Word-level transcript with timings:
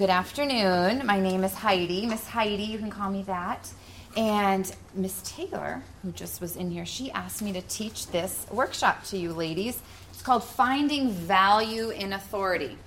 Good 0.00 0.10
afternoon. 0.10 1.04
My 1.04 1.18
name 1.18 1.42
is 1.42 1.52
Heidi. 1.52 2.06
Miss 2.06 2.24
Heidi, 2.24 2.62
you 2.62 2.78
can 2.78 2.88
call 2.88 3.10
me 3.10 3.24
that. 3.24 3.68
And 4.16 4.72
Miss 4.94 5.20
Taylor, 5.24 5.82
who 6.04 6.12
just 6.12 6.40
was 6.40 6.54
in 6.54 6.70
here, 6.70 6.86
she 6.86 7.10
asked 7.10 7.42
me 7.42 7.52
to 7.52 7.60
teach 7.62 8.06
this 8.06 8.46
workshop 8.52 9.02
to 9.06 9.18
you 9.18 9.32
ladies. 9.32 9.82
It's 10.12 10.22
called 10.22 10.44
Finding 10.44 11.10
Value 11.10 11.90
in 11.90 12.12
Authority. 12.12 12.78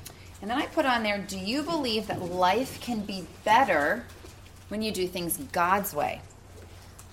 And 0.41 0.49
then 0.49 0.57
I 0.57 0.67
put 0.67 0.85
on 0.85 1.03
there, 1.03 1.17
do 1.17 1.37
you 1.37 1.63
believe 1.63 2.07
that 2.07 2.21
life 2.21 2.79
can 2.79 3.01
be 3.01 3.27
better 3.43 4.05
when 4.69 4.81
you 4.81 4.93
do 4.93 5.05
things 5.05 5.35
God's 5.51 5.93
way? 5.93 6.21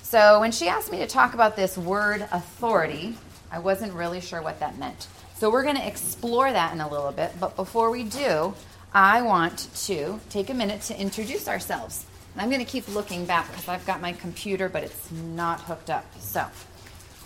So 0.03 0.39
when 0.39 0.53
she 0.53 0.69
asked 0.69 0.93
me 0.93 0.99
to 0.99 1.09
talk 1.09 1.35
about 1.35 1.57
this 1.57 1.77
word 1.77 2.25
authority, 2.30 3.19
I 3.51 3.59
wasn't 3.59 3.93
really 3.95 4.21
sure 4.21 4.43
what 4.43 4.61
that 4.61 4.79
meant. 4.79 5.09
So 5.39 5.51
we're 5.51 5.65
going 5.65 5.75
to 5.75 5.87
explore 5.89 6.53
that 6.53 6.73
in 6.73 6.80
a 6.80 6.89
little 6.89 7.11
bit. 7.11 7.33
But 7.41 7.57
before 7.57 7.91
we 7.91 8.05
do, 8.05 8.55
I 8.93 9.20
want 9.20 9.68
to 9.86 10.18
take 10.30 10.48
a 10.48 10.55
minute 10.55 10.80
to 10.82 10.98
introduce 10.98 11.46
ourselves. 11.46 12.06
I'm 12.37 12.48
going 12.48 12.65
to 12.65 12.70
keep 12.70 12.88
looking 12.88 13.27
back 13.27 13.48
because 13.48 13.69
I've 13.69 13.84
got 13.84 14.01
my 14.01 14.12
computer, 14.12 14.69
but 14.69 14.83
it's 14.83 15.10
not 15.12 15.60
hooked 15.60 15.91
up. 15.91 16.06
So, 16.20 16.45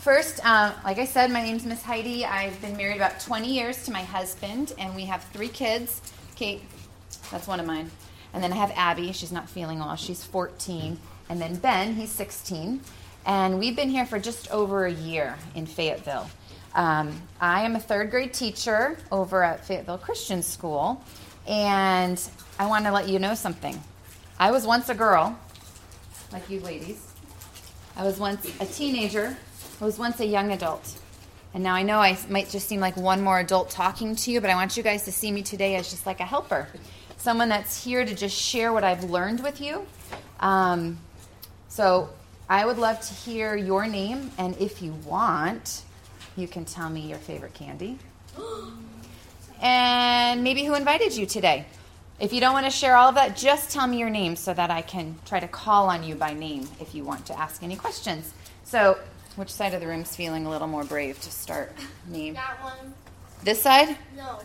first, 0.00 0.44
uh, 0.44 0.72
like 0.84 0.98
I 0.98 1.04
said, 1.04 1.30
my 1.30 1.42
name's 1.42 1.64
Miss 1.64 1.82
Heidi. 1.82 2.24
I've 2.24 2.60
been 2.60 2.76
married 2.76 2.96
about 2.96 3.20
20 3.20 3.52
years 3.52 3.84
to 3.84 3.92
my 3.92 4.02
husband, 4.02 4.72
and 4.78 4.96
we 4.96 5.04
have 5.04 5.22
three 5.32 5.48
kids. 5.48 6.00
Kate, 6.34 6.62
that's 7.30 7.46
one 7.46 7.60
of 7.60 7.66
mine. 7.66 7.90
And 8.34 8.42
then 8.42 8.52
I 8.52 8.56
have 8.56 8.72
Abby. 8.74 9.12
She's 9.12 9.32
not 9.32 9.48
feeling 9.48 9.78
well. 9.78 9.94
She's 9.96 10.24
14. 10.24 10.98
And 11.28 11.40
then 11.40 11.56
Ben, 11.56 11.94
he's 11.94 12.10
16. 12.10 12.80
And 13.24 13.58
we've 13.60 13.76
been 13.76 13.90
here 13.90 14.06
for 14.06 14.18
just 14.18 14.50
over 14.50 14.86
a 14.86 14.92
year 14.92 15.36
in 15.54 15.66
Fayetteville. 15.66 16.28
Um, 16.74 17.20
I 17.40 17.62
am 17.62 17.76
a 17.76 17.80
third 17.80 18.10
grade 18.10 18.32
teacher 18.32 18.98
over 19.12 19.44
at 19.44 19.64
Fayetteville 19.64 19.98
Christian 19.98 20.42
School. 20.42 21.04
And 21.46 22.22
I 22.58 22.66
want 22.66 22.84
to 22.84 22.92
let 22.92 23.08
you 23.08 23.18
know 23.18 23.34
something. 23.34 23.80
I 24.38 24.50
was 24.50 24.66
once 24.66 24.88
a 24.88 24.94
girl, 24.94 25.38
like 26.32 26.48
you 26.48 26.60
ladies. 26.60 27.12
I 27.96 28.04
was 28.04 28.18
once 28.18 28.46
a 28.60 28.66
teenager. 28.66 29.36
I 29.80 29.84
was 29.84 29.98
once 29.98 30.20
a 30.20 30.26
young 30.26 30.52
adult. 30.52 30.98
And 31.54 31.62
now 31.62 31.74
I 31.74 31.82
know 31.82 31.98
I 31.98 32.18
might 32.30 32.48
just 32.48 32.66
seem 32.66 32.80
like 32.80 32.96
one 32.96 33.20
more 33.20 33.38
adult 33.38 33.70
talking 33.70 34.16
to 34.16 34.30
you, 34.30 34.40
but 34.40 34.48
I 34.48 34.54
want 34.54 34.76
you 34.76 34.82
guys 34.82 35.04
to 35.04 35.12
see 35.12 35.30
me 35.30 35.42
today 35.42 35.76
as 35.76 35.90
just 35.90 36.06
like 36.06 36.20
a 36.20 36.24
helper. 36.24 36.68
Someone 37.18 37.48
that's 37.48 37.84
here 37.84 38.04
to 38.04 38.14
just 38.14 38.36
share 38.36 38.72
what 38.72 38.84
I've 38.84 39.04
learned 39.04 39.42
with 39.42 39.60
you. 39.60 39.86
Um, 40.40 40.98
so 41.68 42.10
I 42.48 42.64
would 42.64 42.78
love 42.78 43.00
to 43.00 43.14
hear 43.14 43.54
your 43.54 43.86
name, 43.86 44.30
and 44.38 44.56
if 44.58 44.82
you 44.82 44.92
want, 45.04 45.82
you 46.36 46.48
can 46.48 46.64
tell 46.64 46.88
me 46.88 47.00
your 47.00 47.18
favorite 47.18 47.54
candy. 47.54 47.98
and 49.62 50.42
maybe 50.42 50.64
who 50.64 50.74
invited 50.74 51.16
you 51.16 51.24
today. 51.24 51.64
If 52.20 52.32
you 52.32 52.40
don't 52.40 52.52
want 52.52 52.66
to 52.66 52.70
share 52.70 52.96
all 52.96 53.08
of 53.08 53.14
that, 53.14 53.36
just 53.36 53.70
tell 53.70 53.86
me 53.86 53.98
your 53.98 54.10
name 54.10 54.36
so 54.36 54.52
that 54.52 54.70
I 54.70 54.82
can 54.82 55.18
try 55.24 55.40
to 55.40 55.48
call 55.48 55.88
on 55.88 56.02
you 56.02 56.14
by 56.14 56.34
name 56.34 56.68
if 56.80 56.94
you 56.94 57.04
want 57.04 57.26
to 57.26 57.38
ask 57.38 57.62
any 57.62 57.76
questions. 57.76 58.34
So, 58.64 58.98
which 59.36 59.50
side 59.50 59.72
of 59.72 59.80
the 59.80 59.86
room's 59.86 60.14
feeling 60.14 60.44
a 60.44 60.50
little 60.50 60.68
more 60.68 60.84
brave 60.84 61.20
to 61.22 61.30
start 61.30 61.72
name? 62.08 62.34
That 62.34 62.62
one. 62.62 62.92
This 63.42 63.62
side? 63.62 63.96
No. 64.16 64.40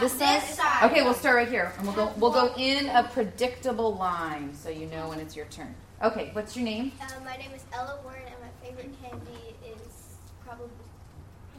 This 0.00 0.12
side? 0.12 0.42
side. 0.42 0.90
Okay, 0.90 1.02
we'll 1.02 1.14
start 1.14 1.36
right 1.36 1.48
here, 1.48 1.72
and 1.76 1.86
we'll 1.86 1.96
go 1.96 2.12
we'll 2.16 2.30
go 2.30 2.54
in 2.56 2.88
a 2.88 3.02
predictable 3.02 3.94
line 3.96 4.54
so 4.54 4.68
you 4.68 4.86
know 4.86 5.08
when 5.08 5.18
it's 5.18 5.34
your 5.36 5.46
turn. 5.46 5.74
Okay, 6.02 6.30
what's 6.32 6.56
your 6.56 6.64
name? 6.64 6.92
Uh, 7.00 7.06
my 7.24 7.36
name 7.36 7.50
is 7.54 7.64
Ella 7.72 7.98
Warren, 8.04 8.22
and 8.26 8.36
my 8.40 8.66
favorite 8.66 8.90
candy 9.02 9.54
is 9.66 10.16
probably 10.44 10.68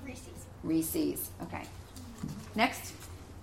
Reese's. 0.05 0.45
Reese's. 0.63 1.29
Okay. 1.43 1.63
Next. 2.55 2.93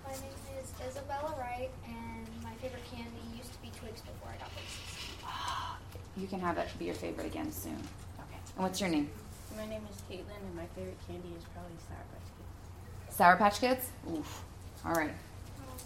My 0.05 0.13
name 0.13 0.31
is 0.61 0.71
Isabella 0.87 1.35
Wright, 1.37 1.69
and 1.85 2.27
my 2.43 2.53
favorite 2.61 2.83
candy 2.89 3.19
used 3.37 3.51
to 3.51 3.61
be 3.61 3.69
Twix 3.77 3.99
before 4.01 4.29
I 4.33 4.37
got 4.37 4.49
Reese's. 4.55 4.87
You 6.17 6.27
can 6.27 6.39
have 6.41 6.57
it 6.57 6.67
be 6.77 6.85
your 6.85 6.95
favorite 6.95 7.25
again 7.27 7.51
soon. 7.51 7.71
Okay. 8.19 8.39
And 8.55 8.63
what's 8.63 8.79
your 8.81 8.89
name? 8.89 9.09
My 9.55 9.65
name 9.65 9.81
is 9.89 9.97
Caitlin, 10.09 10.39
and 10.45 10.55
my 10.55 10.65
favorite 10.75 10.97
candy 11.07 11.29
is 11.37 11.43
probably 11.53 11.75
Sour 11.87 12.03
Patch 12.11 12.27
Kids. 12.35 13.15
Sour 13.15 13.35
Patch 13.37 13.59
Kids? 13.59 13.89
Oof. 14.17 14.43
All 14.85 14.93
right. 14.93 15.11
Um, 15.11 15.15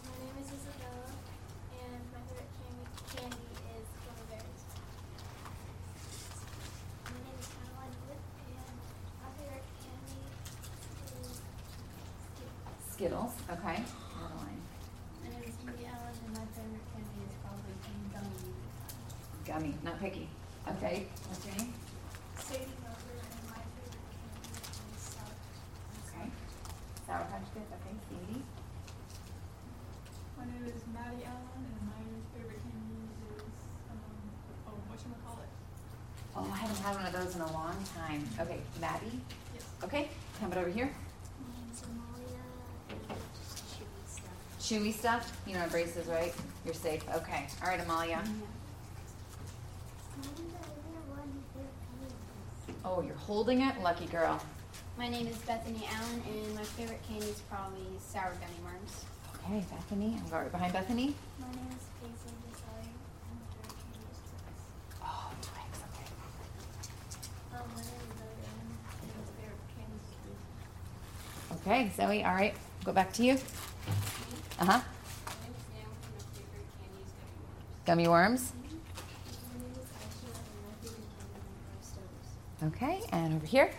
my 0.06 0.18
name 0.26 0.38
is 0.42 0.50
Isabella, 0.50 1.14
and 1.78 2.02
my 2.14 2.22
favorite 2.26 2.50
candy, 2.58 2.86
candy 3.14 3.46
is 3.78 3.86
gummy 4.02 4.26
bears. 4.34 4.62
My 7.06 7.22
name 7.22 7.38
is 7.38 7.46
Caroline 7.54 7.96
Wood, 8.06 8.22
and 8.50 8.78
my 9.22 9.30
favorite 9.38 9.66
candy 9.82 10.26
is 10.26 10.42
Skittles. 10.90 11.38
Okay. 11.38 12.42
Caroline. 12.42 12.54
My 12.54 12.54
name 12.54 12.54
is 12.54 12.54
Indy 12.54 12.54
Allen, 12.54 12.54
and 12.54 12.54
my 12.58 12.66
favorite 12.66 12.85
candy 16.96 17.22
is 17.28 17.36
probably 17.44 17.76
gummy. 18.14 18.40
Gummy. 19.46 19.74
Not 19.84 20.00
picky. 20.00 20.28
Okay. 20.68 21.08
What's 21.28 21.46
your 21.46 21.56
name? 21.56 21.74
Sadie 22.40 22.72
Miller, 22.80 23.20
and 23.20 23.44
my 23.52 23.60
favorite 23.76 24.08
candy 24.16 24.48
is 24.96 25.04
sour. 25.12 25.36
Okay. 26.08 26.28
Sour 27.06 27.26
Patch 27.30 27.48
Kids. 27.54 27.70
Okay. 27.76 27.96
Sadie. 28.08 28.42
My 30.38 30.46
name 30.46 30.66
is 30.66 30.82
Maddie 30.96 31.28
Allen, 31.28 31.64
and 31.68 31.84
my 31.92 32.02
favorite 32.32 32.64
candy 32.64 33.12
is, 33.36 33.44
um, 33.92 34.00
oh, 34.72 34.80
whatchamacallit? 34.88 35.52
Oh, 36.36 36.48
I 36.48 36.58
haven't 36.58 36.80
had 36.80 36.96
one 36.96 37.06
of 37.06 37.14
those 37.14 37.36
in 37.36 37.42
a 37.42 37.52
long 37.52 37.76
time. 37.96 38.24
Okay. 38.40 38.60
Maddie. 38.80 39.20
Yes. 39.54 39.68
Okay. 39.84 40.10
Come 40.40 40.52
it 40.52 40.58
over 40.58 40.70
here. 40.70 40.90
My 41.44 41.52
name's 41.60 41.84
Amalia, 41.84 42.44
and 42.90 43.00
just 43.38 43.64
chewy 43.72 43.86
stuff. 44.66 44.80
Chewy 44.80 44.94
stuff. 44.94 45.42
You 45.46 45.54
know, 45.56 45.68
braces, 45.70 46.08
right? 46.08 46.34
You're 46.66 46.74
safe. 46.74 47.04
Okay. 47.16 47.48
All 47.62 47.70
right, 47.70 47.80
Amalia. 47.80 48.24
Oh, 52.84 53.02
you're 53.02 53.16
holding 53.16 53.62
it. 53.62 53.80
Lucky 53.82 54.06
girl. 54.08 54.42
My 54.98 55.10
name 55.10 55.28
is 55.28 55.38
Bethany 55.40 55.88
Allen, 55.92 56.24
and 56.28 56.56
my 56.56 56.64
favorite 56.64 57.02
candy 57.08 57.26
is 57.28 57.42
probably 57.50 57.82
sour 58.00 58.32
gummy 58.34 58.60
worms. 58.64 59.06
Okay, 59.44 59.66
Bethany. 59.70 60.18
I'm 60.24 60.32
right 60.32 60.52
behind 60.52 60.74
Bethany. 60.74 61.16
My 61.40 61.48
name 61.48 61.68
is 61.72 61.84
Paisley 62.00 62.34
Desire, 62.50 62.90
and 63.26 63.38
my 63.42 63.48
favorite 63.52 63.78
candy 63.82 64.08
Twix. 64.30 64.58
Oh, 65.04 65.32
Twix. 65.42 65.80
Okay. 65.90 66.08
Um, 67.54 67.68
my 67.76 67.82
name 67.82 68.02
is 68.08 68.18
Zoe 68.18 68.30
and 68.46 68.70
my 68.82 69.26
favorite 69.42 69.68
candy 69.76 69.98
is 70.00 70.10
Twix. 71.52 71.68
Okay, 71.68 71.92
Zoe. 71.96 72.24
All 72.24 72.36
right. 72.36 72.56
Go 72.86 72.94
back 72.94 73.12
to 73.14 73.24
you. 73.24 73.38
Uh 74.58 74.66
huh. 74.66 74.80
My 75.26 75.34
name 75.44 75.54
is 75.58 75.64
Sam, 75.68 75.84
and 75.84 76.16
my 76.16 76.24
favorite 76.34 76.70
candy 76.80 77.02
is 77.04 77.12
Gummy 77.86 78.08
worms. 78.08 78.42
worms. 78.42 78.54
My 78.56 79.60
name 79.60 79.74
is 79.76 79.90
Aisha, 79.92 80.32
and 80.32 80.64
my 80.64 80.74
favorite 80.82 81.12
candy 81.20 81.60
are 81.68 81.84
Stoves. 81.84 82.30
Okay, 82.64 82.96
and 83.12 83.30
over 83.36 83.46
here. 83.46 83.70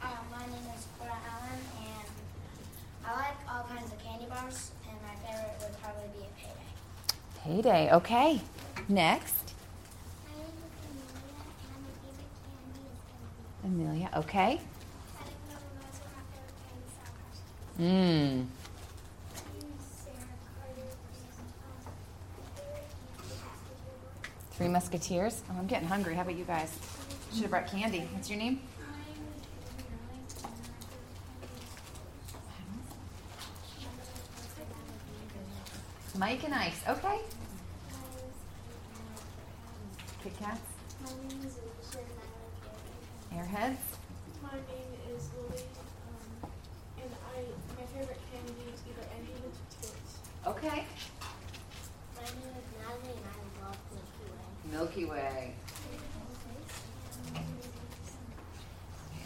Uh, 0.00 0.06
my 0.30 0.38
name 0.46 0.68
is 0.76 0.86
Cora 0.98 1.18
Allen, 1.30 1.60
and 1.82 2.06
I 3.04 3.06
like 3.16 3.38
all 3.50 3.64
kinds 3.64 3.90
of 3.92 3.98
candy 4.02 4.26
bars, 4.26 4.70
and 4.88 4.96
my 5.02 5.14
favorite 5.26 5.56
would 5.60 5.74
probably 5.82 6.08
be 6.16 6.22
a 6.24 6.30
payday. 6.38 6.70
Payday. 7.62 7.92
Okay. 7.94 8.40
Next. 8.88 9.52
My 10.24 10.34
name 10.38 10.46
is 10.46 10.70
Amelia, 10.86 11.42
and 11.74 11.82
my 11.82 11.90
favorite 12.06 12.32
candy 12.46 12.86
is 12.86 13.02
gonna. 13.10 13.82
Amelia. 13.82 14.08
Okay. 14.22 14.40
I 14.40 15.24
didn't 15.26 15.46
know 15.50 15.58
those 15.74 15.98
were 15.98 16.12
my 16.14 16.22
favorite 16.30 16.54
candy 16.62 16.86
sour 16.94 17.10
patch 17.18 17.42
Kids. 17.42 17.82
Mmm. 17.82 18.46
My 19.34 19.50
name 19.58 19.72
is 19.74 19.84
Sarah 20.04 20.38
Carter, 20.44 20.84
and 20.84 21.50
um, 21.64 21.88
my 21.88 22.44
favorite 22.54 22.92
candy 22.94 23.24
is 23.24 23.42
Skittle 23.64 23.98
Three 24.56 24.68
Musketeers. 24.68 25.42
Oh, 25.50 25.56
I'm 25.58 25.66
getting 25.66 25.88
hungry. 25.88 26.14
How 26.14 26.22
about 26.22 26.36
you 26.36 26.44
guys? 26.44 26.78
Should 27.32 27.42
have 27.42 27.50
brought 27.50 27.66
candy. 27.66 28.08
What's 28.12 28.30
your 28.30 28.38
name? 28.38 28.60
My 28.78 28.94
name 29.02 29.26
is 29.26 29.64
Kevin 29.74 29.98
Ryan, 29.98 30.30
and 32.62 32.70
my 32.78 34.46
favorite 34.54 34.78
candy 35.10 35.42
is 36.06 36.18
Mike 36.20 36.44
and 36.44 36.54
Ike. 36.54 36.88
Okay. 36.88 37.18
Kit 40.22 40.38
Kats. 40.38 40.60
My 41.02 41.10
name 41.10 41.40
is 41.44 41.58
Alicia, 41.58 41.98
and 41.98 42.18
I 43.34 43.34
like 43.34 43.50
Airheads. 43.50 43.82
My 44.40 44.54
name 44.54 44.92
is 45.10 45.22
Lily, 45.34 45.66
um, 46.44 46.50
and 47.02 47.10
I, 47.10 47.42
my 47.74 47.86
favorite 47.90 48.22
candy 48.30 48.54
is 48.72 48.80
either 48.86 49.04
any 49.18 49.32
of 49.34 49.40
the 49.42 49.50
Twix. 49.74 49.98
Okay. 50.46 50.86
My 52.14 52.22
name 52.22 52.54
is 52.54 52.66
Natalie, 52.78 53.18
and 53.18 53.26
I 53.26 53.66
love 53.66 53.82
Milky 54.74 55.04
Way. 55.04 55.52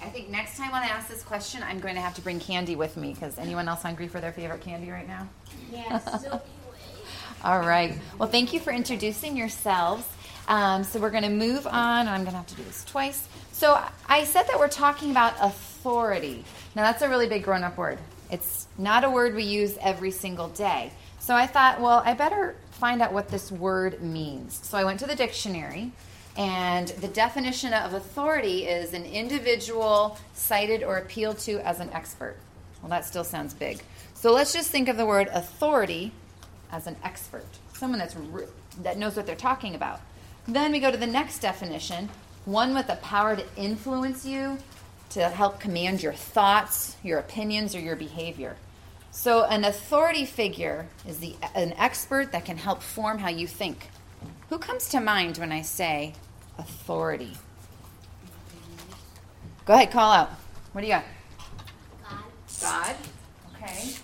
I 0.03 0.11
think 0.11 0.29
next 0.29 0.59
time 0.59 0.73
when 0.73 0.83
I 0.83 0.89
ask 0.89 1.09
this 1.09 1.23
question, 1.23 1.63
I'm 1.63 1.81
going 1.81 1.95
to 1.95 2.03
have 2.03 2.15
to 2.17 2.21
bring 2.21 2.39
candy 2.39 2.77
with 2.77 2.99
me 2.99 3.15
because 3.15 3.39
anyone 3.39 3.67
else 3.67 3.83
hungry 3.83 4.09
for 4.09 4.21
their 4.21 4.33
favorite 4.33 4.61
candy 4.61 4.91
right 4.91 5.09
now? 5.09 5.27
Yes, 5.73 6.27
All 7.45 7.61
right. 7.61 7.99
Well, 8.19 8.29
thank 8.29 8.53
you 8.53 8.61
for 8.61 8.73
introducing 8.73 9.39
yourselves. 9.39 10.07
Um, 10.49 10.85
so 10.85 11.01
we're 11.01 11.11
going 11.11 11.25
to 11.25 11.31
move 11.31 11.67
on. 11.67 12.09
I'm 12.09 12.23
going 12.23 12.33
to 12.33 12.37
have 12.37 12.47
to 12.49 12.55
do 12.55 12.65
this 12.65 12.85
twice. 12.85 13.27
So 13.53 13.83
I 14.07 14.25
said 14.25 14.45
that 14.49 14.59
we're 14.59 14.69
talking 14.69 15.11
about 15.11 15.35
authority. 15.41 16.45
Now 16.77 16.83
that's 16.83 17.01
a 17.01 17.09
really 17.09 17.27
big 17.27 17.43
grown-up 17.43 17.79
word. 17.79 17.99
It's 18.31 18.67
not 18.77 19.03
a 19.03 19.11
word 19.11 19.35
we 19.35 19.45
use 19.45 19.79
every 19.81 20.11
single 20.11 20.49
day. 20.49 20.93
So 21.21 21.35
I 21.35 21.47
thought, 21.47 21.81
well, 21.81 22.03
I 22.05 22.13
better 22.13 22.55
find 22.79 23.03
out 23.03 23.13
what 23.13 23.29
this 23.29 23.51
word 23.51 24.03
means. 24.03 24.61
So 24.63 24.79
I 24.79 24.85
went 24.85 25.01
to 25.01 25.07
the 25.07 25.17
dictionary, 25.17 25.93
and 26.37 26.89
the 26.89 27.09
definition 27.09 27.73
of 27.73 27.95
authority 27.95 28.67
is 28.67 28.95
an 28.95 29.05
individual 29.05 30.17
cited 30.35 30.83
or 30.83 30.99
appealed 30.99 31.39
to 31.41 31.59
as 31.67 31.81
an 31.81 31.91
expert. 31.91 32.37
Well, 32.81 32.91
that 32.91 33.05
still 33.05 33.25
sounds 33.25 33.55
big. 33.55 33.81
So 34.15 34.33
let's 34.33 34.53
just 34.53 34.71
think 34.71 34.89
of 34.89 34.97
the 34.97 35.07
word 35.07 35.29
authority 35.33 36.13
as 36.71 36.87
an 36.87 36.97
expert, 37.03 37.47
someone 37.75 37.99
that's 37.99 38.17
that 38.83 38.97
knows 38.97 39.17
what 39.17 39.27
they're 39.27 39.35
talking 39.35 39.75
about. 39.75 40.01
Then 40.47 40.73
we 40.73 40.81
go 40.81 40.91
to 40.91 40.97
the 40.97 41.07
next 41.07 41.41
definition, 41.41 42.09
one 42.45 42.75
with 42.75 42.87
the 42.87 42.97
power 42.97 43.37
to 43.37 43.45
influence 43.57 44.25
you, 44.25 44.59
to 45.11 45.29
help 45.29 45.59
command 45.59 46.03
your 46.03 46.13
thoughts, 46.13 46.97
your 47.03 47.19
opinions, 47.19 47.75
or 47.75 47.81
your 47.81 47.97
behavior. 47.97 48.57
So, 49.19 49.43
an 49.43 49.65
authority 49.65 50.25
figure 50.25 50.87
is 51.05 51.19
the, 51.19 51.35
an 51.57 51.73
expert 51.73 52.31
that 52.31 52.45
can 52.45 52.57
help 52.57 52.81
form 52.81 53.19
how 53.19 53.31
you 53.31 53.49
think. 53.49 53.91
Who 54.49 54.59
comes 54.59 54.91
to 54.91 55.01
mind 55.01 55.39
when 55.39 55.51
I 55.51 55.63
say 55.63 56.15
authority? 56.57 57.37
Go 59.65 59.75
ahead, 59.75 59.91
call 59.91 60.13
out. 60.13 60.31
What 60.71 60.83
do 60.83 60.87
you 60.87 60.93
got? 60.93 61.05
God. 62.09 62.23
God. 62.61 62.97
Okay. 63.57 63.95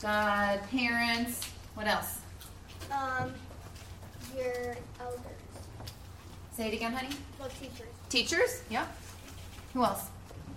God, 0.00 0.60
parents. 0.70 1.50
What 1.74 1.86
else? 1.86 2.20
Um, 2.90 3.34
your 4.34 4.78
elders. 4.98 5.20
Say 6.56 6.68
it 6.68 6.74
again, 6.74 6.94
honey. 6.94 7.14
No 7.38 7.48
teachers. 7.48 7.92
Teachers. 8.08 8.62
Yep. 8.70 8.96
Who 9.74 9.84
else? 9.84 10.06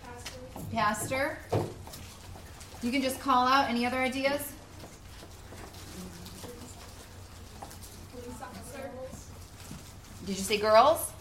Pastors. 0.02 0.64
Pastor. 0.72 1.38
You 2.82 2.92
can 2.92 3.02
just 3.02 3.20
call 3.20 3.46
out 3.46 3.70
any 3.70 3.86
other 3.86 3.98
ideas? 3.98 4.54
Did 10.26 10.38
you 10.38 10.44
say 10.44 10.58
girls? 10.58 11.12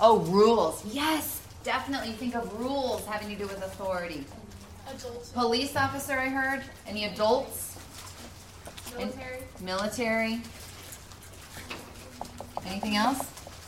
Oh, 0.00 0.18
rules. 0.18 0.84
Yes, 0.92 1.40
definitely. 1.62 2.08
You 2.08 2.14
Think 2.14 2.34
of 2.34 2.52
rules 2.58 3.06
having 3.06 3.28
to 3.28 3.36
do 3.36 3.46
with 3.46 3.58
authority. 3.58 4.24
Adults. 4.88 5.30
Police 5.30 5.76
officer, 5.76 6.18
I 6.18 6.28
heard. 6.28 6.62
Any 6.86 7.04
adults? 7.04 7.78
Military. 8.98 9.38
Military. 9.60 10.40
Anything 12.66 12.96
else? 12.96 13.18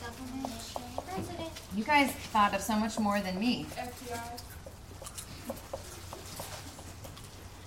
Government. 0.03 1.09
President. 1.09 1.50
You 1.77 1.85
guys 1.85 2.11
thought 2.11 2.53
of 2.53 2.61
so 2.61 2.75
much 2.75 2.99
more 2.99 3.20
than 3.20 3.38
me. 3.38 3.67
FBI. 3.77 4.41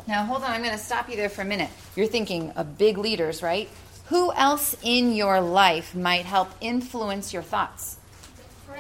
Now, 0.08 0.24
hold 0.24 0.44
on. 0.44 0.52
I'm 0.52 0.64
going 0.64 0.78
to 0.78 0.84
stop 0.84 1.10
you 1.10 1.18
there 1.18 1.30
for 1.30 1.42
a 1.42 1.46
minute. 1.46 1.70
You're 1.96 2.08
thinking 2.08 2.52
of 2.52 2.78
big 2.78 2.98
leaders, 2.98 3.44
right? 3.44 3.70
Who 4.06 4.32
else 4.34 4.76
in 4.82 5.14
your 5.14 5.42
life 5.42 5.94
might 5.94 6.26
help 6.26 6.50
influence 6.62 7.34
your 7.34 7.44
thoughts? 7.44 7.98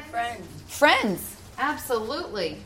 Friends. 0.09 0.47
Friends. 0.67 1.35
Absolutely. 1.57 2.57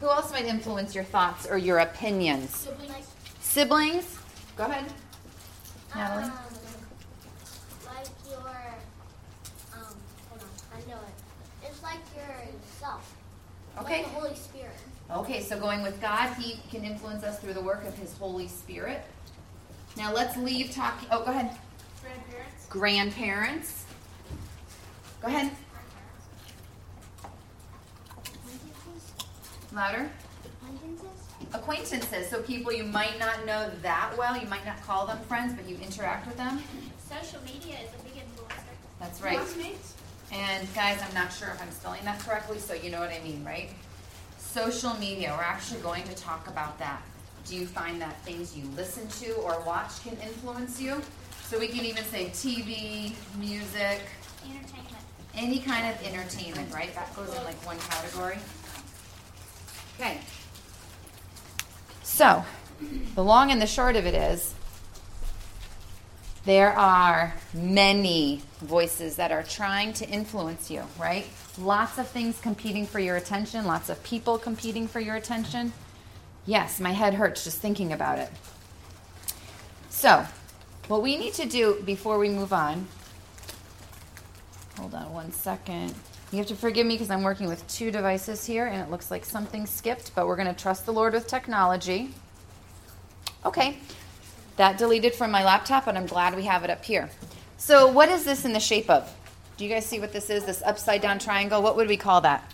Who 0.00 0.08
else 0.08 0.30
might 0.30 0.44
influence 0.46 0.94
your 0.94 1.04
thoughts 1.04 1.46
or 1.48 1.58
your 1.58 1.78
opinions? 1.78 2.50
Siblings. 2.54 3.06
Siblings? 3.40 4.18
Go 4.56 4.64
ahead. 4.64 4.84
Natalie? 5.94 6.24
Um, 6.24 6.32
like 7.86 8.06
your, 8.28 8.38
um, 9.74 9.94
hold 10.28 10.40
on, 10.40 10.48
I 10.72 10.88
know 10.88 10.96
it. 10.96 11.66
It's 11.66 11.82
like 11.82 11.98
yourself. 12.16 13.16
Okay. 13.80 14.02
Like 14.02 14.12
the 14.12 14.20
Holy 14.20 14.34
Spirit. 14.36 14.49
Okay, 15.12 15.42
so 15.42 15.58
going 15.58 15.82
with 15.82 16.00
God, 16.00 16.32
He 16.34 16.60
can 16.70 16.84
influence 16.84 17.24
us 17.24 17.40
through 17.40 17.54
the 17.54 17.60
work 17.60 17.84
of 17.84 17.96
His 17.98 18.16
Holy 18.16 18.46
Spirit. 18.46 19.02
Now 19.96 20.12
let's 20.12 20.36
leave 20.36 20.70
talking. 20.70 21.08
Oh, 21.10 21.24
go 21.24 21.32
ahead. 21.32 21.50
Grandparents. 22.00 22.66
Grandparents. 22.68 23.84
Go 25.20 25.28
ahead. 25.28 25.52
Louder. 29.72 30.10
Acquaintances. 30.62 31.08
Acquaintances. 31.52 32.30
So 32.30 32.42
people 32.42 32.72
you 32.72 32.84
might 32.84 33.18
not 33.18 33.44
know 33.44 33.70
that 33.82 34.12
well. 34.16 34.36
You 34.36 34.46
might 34.48 34.64
not 34.64 34.80
call 34.82 35.06
them 35.06 35.18
friends, 35.28 35.54
but 35.54 35.68
you 35.68 35.76
interact 35.76 36.26
with 36.26 36.36
them. 36.36 36.62
Social 37.08 37.40
media 37.42 37.76
is 37.84 37.90
a 37.98 38.02
big 38.04 38.14
influencer. 38.14 38.62
That's 39.00 39.20
right. 39.20 39.36
Classmates. 39.36 39.94
And 40.32 40.72
guys, 40.74 41.00
I'm 41.06 41.14
not 41.14 41.32
sure 41.32 41.48
if 41.48 41.60
I'm 41.60 41.72
spelling 41.72 42.04
that 42.04 42.20
correctly, 42.20 42.60
so 42.60 42.74
you 42.74 42.90
know 42.90 43.00
what 43.00 43.10
I 43.10 43.20
mean, 43.24 43.44
right? 43.44 43.70
Social 44.50 44.94
media, 44.94 45.32
we're 45.36 45.44
actually 45.44 45.80
going 45.80 46.02
to 46.02 46.14
talk 46.16 46.48
about 46.48 46.76
that. 46.80 47.02
Do 47.46 47.54
you 47.54 47.66
find 47.66 48.00
that 48.02 48.20
things 48.24 48.56
you 48.56 48.64
listen 48.76 49.06
to 49.24 49.34
or 49.34 49.60
watch 49.64 50.02
can 50.02 50.16
influence 50.18 50.80
you? 50.80 51.00
So 51.44 51.56
we 51.56 51.68
can 51.68 51.84
even 51.84 52.02
say 52.04 52.26
TV, 52.30 53.14
music, 53.38 54.00
Entertainment. 54.44 55.04
any 55.36 55.60
kind 55.60 55.86
of 55.94 56.04
entertainment, 56.04 56.74
right? 56.74 56.92
That 56.96 57.14
goes 57.14 57.28
in 57.28 57.44
like 57.44 57.64
one 57.64 57.78
category. 57.78 58.38
Okay. 60.00 60.18
So, 62.02 62.44
the 63.14 63.22
long 63.22 63.52
and 63.52 63.62
the 63.62 63.68
short 63.68 63.94
of 63.94 64.04
it 64.04 64.14
is 64.14 64.54
there 66.44 66.72
are 66.72 67.34
many 67.52 68.42
voices 68.60 69.16
that 69.16 69.30
are 69.30 69.42
trying 69.42 69.92
to 69.94 70.08
influence 70.08 70.70
you, 70.70 70.82
right? 70.98 71.26
Lots 71.58 71.98
of 71.98 72.08
things 72.08 72.40
competing 72.40 72.86
for 72.86 72.98
your 72.98 73.16
attention, 73.16 73.66
lots 73.66 73.88
of 73.88 74.02
people 74.02 74.38
competing 74.38 74.88
for 74.88 75.00
your 75.00 75.16
attention. 75.16 75.72
Yes, 76.46 76.80
my 76.80 76.92
head 76.92 77.14
hurts 77.14 77.44
just 77.44 77.58
thinking 77.58 77.92
about 77.92 78.18
it. 78.18 78.30
So, 79.90 80.24
what 80.88 81.02
we 81.02 81.16
need 81.16 81.34
to 81.34 81.46
do 81.46 81.82
before 81.84 82.18
we 82.18 82.28
move 82.28 82.52
on 82.52 82.86
Hold 84.80 84.94
on 84.94 85.12
one 85.12 85.30
second. 85.30 85.94
You 86.32 86.38
have 86.38 86.46
to 86.46 86.54
forgive 86.54 86.86
me 86.86 86.94
because 86.94 87.10
I'm 87.10 87.22
working 87.22 87.48
with 87.48 87.66
two 87.68 87.90
devices 87.90 88.46
here 88.46 88.64
and 88.64 88.80
it 88.80 88.90
looks 88.90 89.10
like 89.10 89.26
something 89.26 89.66
skipped, 89.66 90.14
but 90.14 90.26
we're 90.26 90.36
going 90.36 90.48
to 90.48 90.58
trust 90.58 90.86
the 90.86 90.92
Lord 90.92 91.12
with 91.12 91.26
technology. 91.26 92.14
Okay. 93.44 93.76
That 94.60 94.76
deleted 94.76 95.14
from 95.14 95.30
my 95.30 95.42
laptop, 95.42 95.86
and 95.86 95.96
I'm 95.96 96.04
glad 96.04 96.36
we 96.36 96.42
have 96.42 96.64
it 96.64 96.68
up 96.68 96.84
here. 96.84 97.08
So, 97.56 97.90
what 97.90 98.10
is 98.10 98.26
this 98.26 98.44
in 98.44 98.52
the 98.52 98.60
shape 98.60 98.90
of? 98.90 99.10
Do 99.56 99.64
you 99.64 99.72
guys 99.72 99.86
see 99.86 99.98
what 99.98 100.12
this 100.12 100.28
is? 100.28 100.44
This 100.44 100.60
upside 100.60 101.00
down 101.00 101.18
triangle? 101.18 101.62
What 101.62 101.76
would 101.76 101.88
we 101.88 101.96
call 101.96 102.20
that? 102.20 102.44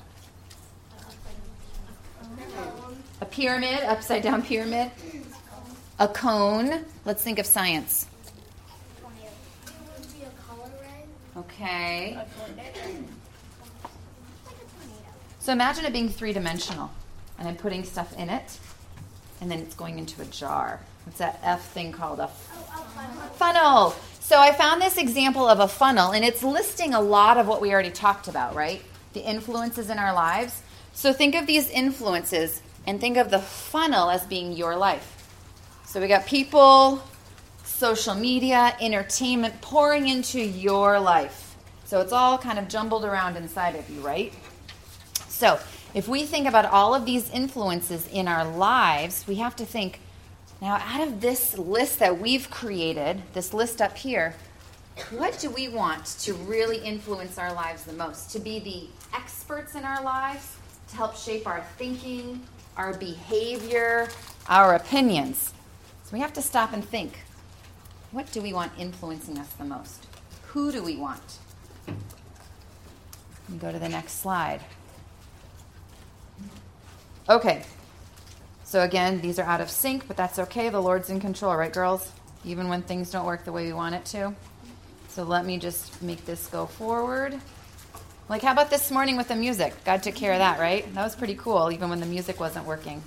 A 3.21 3.25
pyramid, 3.25 3.83
upside 3.83 4.23
down 4.23 4.45
pyramid. 4.45 4.93
A 5.99 6.07
cone. 6.07 6.85
Let's 7.05 7.25
think 7.25 7.41
of 7.41 7.47
science. 7.47 8.07
Okay. 11.37 12.21
So 15.41 15.51
imagine 15.51 15.85
it 15.85 15.93
being 15.93 16.09
three 16.09 16.33
dimensional, 16.33 16.93
and 17.37 17.49
I'm 17.49 17.57
putting 17.57 17.83
stuff 17.83 18.17
in 18.17 18.31
it, 18.31 18.61
and 19.41 19.51
then 19.51 19.59
it's 19.59 19.75
going 19.75 19.99
into 19.99 20.23
a 20.23 20.27
jar. 20.27 20.79
What's 21.07 21.19
that 21.19 21.39
F 21.45 21.71
thing 21.71 21.93
called? 21.93 22.19
A 22.19 22.29
funnel. 23.37 23.95
So 24.19 24.41
I 24.41 24.51
found 24.51 24.83
this 24.83 24.99
example 24.99 25.47
of 25.47 25.61
a 25.61 25.69
funnel, 25.69 26.11
and 26.11 26.25
it's 26.25 26.43
listing 26.43 26.95
a 26.95 27.01
lot 27.01 27.39
of 27.39 27.47
what 27.47 27.63
we 27.63 27.73
already 27.73 27.93
talked 27.93 28.27
about, 28.27 28.57
right? 28.57 28.83
The 29.13 29.21
influences 29.21 29.89
in 29.89 30.01
our 30.01 30.13
lives. 30.13 30.63
So 30.95 31.13
think 31.13 31.37
of 31.37 31.47
these 31.47 31.71
influences 31.71 32.61
and 32.89 33.01
think 33.01 33.17
of 33.19 33.31
the 33.31 33.39
funnel 33.39 34.11
as 34.11 34.27
being 34.27 34.53
your 34.53 34.77
life. 34.77 35.13
So 35.85 36.01
we 36.01 36.09
got 36.09 36.27
people, 36.27 37.01
social 37.63 38.17
media, 38.17 38.77
entertainment 38.81 39.61
pouring 39.61 40.09
into 40.09 40.41
your 40.41 40.99
life. 40.99 41.57
So 41.85 42.01
it's 42.01 42.13
all 42.13 42.37
kind 42.37 42.59
of 42.59 42.67
jumbled 42.67 43.05
around 43.05 43.37
inside 43.37 43.77
of 43.77 43.89
you, 43.89 44.01
right? 44.01 44.33
So, 45.29 45.61
if 45.95 46.09
we 46.09 46.25
think 46.25 46.49
about 46.49 46.65
all 46.65 46.95
of 46.95 47.07
these 47.07 47.31
influences 47.31 48.09
in 48.09 48.27
our 48.27 48.45
lives, 48.45 49.25
we 49.29 49.37
have 49.37 49.55
to 49.57 49.65
think 49.65 50.01
now, 50.63 50.81
out 50.83 51.07
of 51.07 51.21
this 51.21 51.59
list 51.59 51.99
that 51.99 52.19
we've 52.19 52.51
created, 52.51 53.23
this 53.35 53.53
list 53.53 53.83
up 53.83 53.97
here, 53.97 54.35
what 55.11 55.39
do 55.39 55.51
we 55.51 55.69
want 55.69 56.07
to 56.21 56.33
really 56.33 56.79
influence 56.79 57.37
our 57.37 57.53
lives 57.53 57.85
the 57.85 57.93
most? 57.93 58.31
To 58.31 58.39
be 58.39 58.59
the 58.61 59.17
experts 59.17 59.75
in 59.75 59.85
our 59.85 60.03
lives, 60.03 60.57
to 60.89 60.97
help 60.97 61.15
shape 61.15 61.47
our 61.47 61.63
thinking, 61.77 62.41
our 62.77 62.95
behavior, 62.95 64.09
our 64.49 64.75
opinions. 64.75 65.53
So, 66.05 66.13
we 66.15 66.21
have 66.21 66.33
to 66.35 66.43
stop 66.43 66.73
and 66.73 66.83
think 66.83 67.19
what 68.13 68.33
do 68.33 68.41
we 68.41 68.55
want 68.55 68.73
influencing 68.79 69.37
us 69.39 69.53
the 69.55 69.65
most? 69.65 70.07
Who 70.47 70.73
do 70.73 70.83
we 70.83 70.97
want? 70.97 71.39
And 71.87 73.61
go 73.61 73.71
to 73.71 73.79
the 73.79 73.91
next 73.91 74.21
slide. 74.21 74.63
Okay. 77.29 77.63
So 78.67 78.83
again, 78.83 79.21
these 79.21 79.39
are 79.39 79.45
out 79.45 79.61
of 79.61 79.71
sync, 79.71 80.09
but 80.09 80.17
that's 80.17 80.41
okay. 80.41 80.71
The 80.71 80.81
Lord's 80.81 81.09
in 81.09 81.21
control, 81.21 81.55
right, 81.57 81.73
girls? 81.73 82.11
Even 82.45 82.69
when 82.69 82.83
things 82.83 83.13
don't 83.13 83.25
work 83.25 83.45
the 83.45 83.53
way 83.53 83.67
we 83.67 83.73
want 83.73 83.95
it 83.95 84.05
to. 84.07 84.35
So 85.09 85.23
let 85.23 85.47
me 85.47 85.57
just 85.57 86.03
make 86.03 86.27
this 86.27 86.49
go 86.49 86.67
forward. 86.67 87.41
Like, 88.29 88.43
how 88.43 88.51
about 88.51 88.69
this 88.69 88.91
morning 88.91 89.17
with 89.17 89.29
the 89.29 89.37
music? 89.37 89.73
God 89.85 90.03
took 90.03 90.17
care 90.17 90.33
of 90.33 90.41
that, 90.41 90.59
right? 90.59 90.93
That 90.95 91.05
was 91.05 91.15
pretty 91.15 91.37
cool, 91.37 91.71
even 91.71 91.91
when 91.91 92.01
the 92.01 92.07
music 92.07 92.41
wasn't 92.41 92.67
working. 92.67 93.05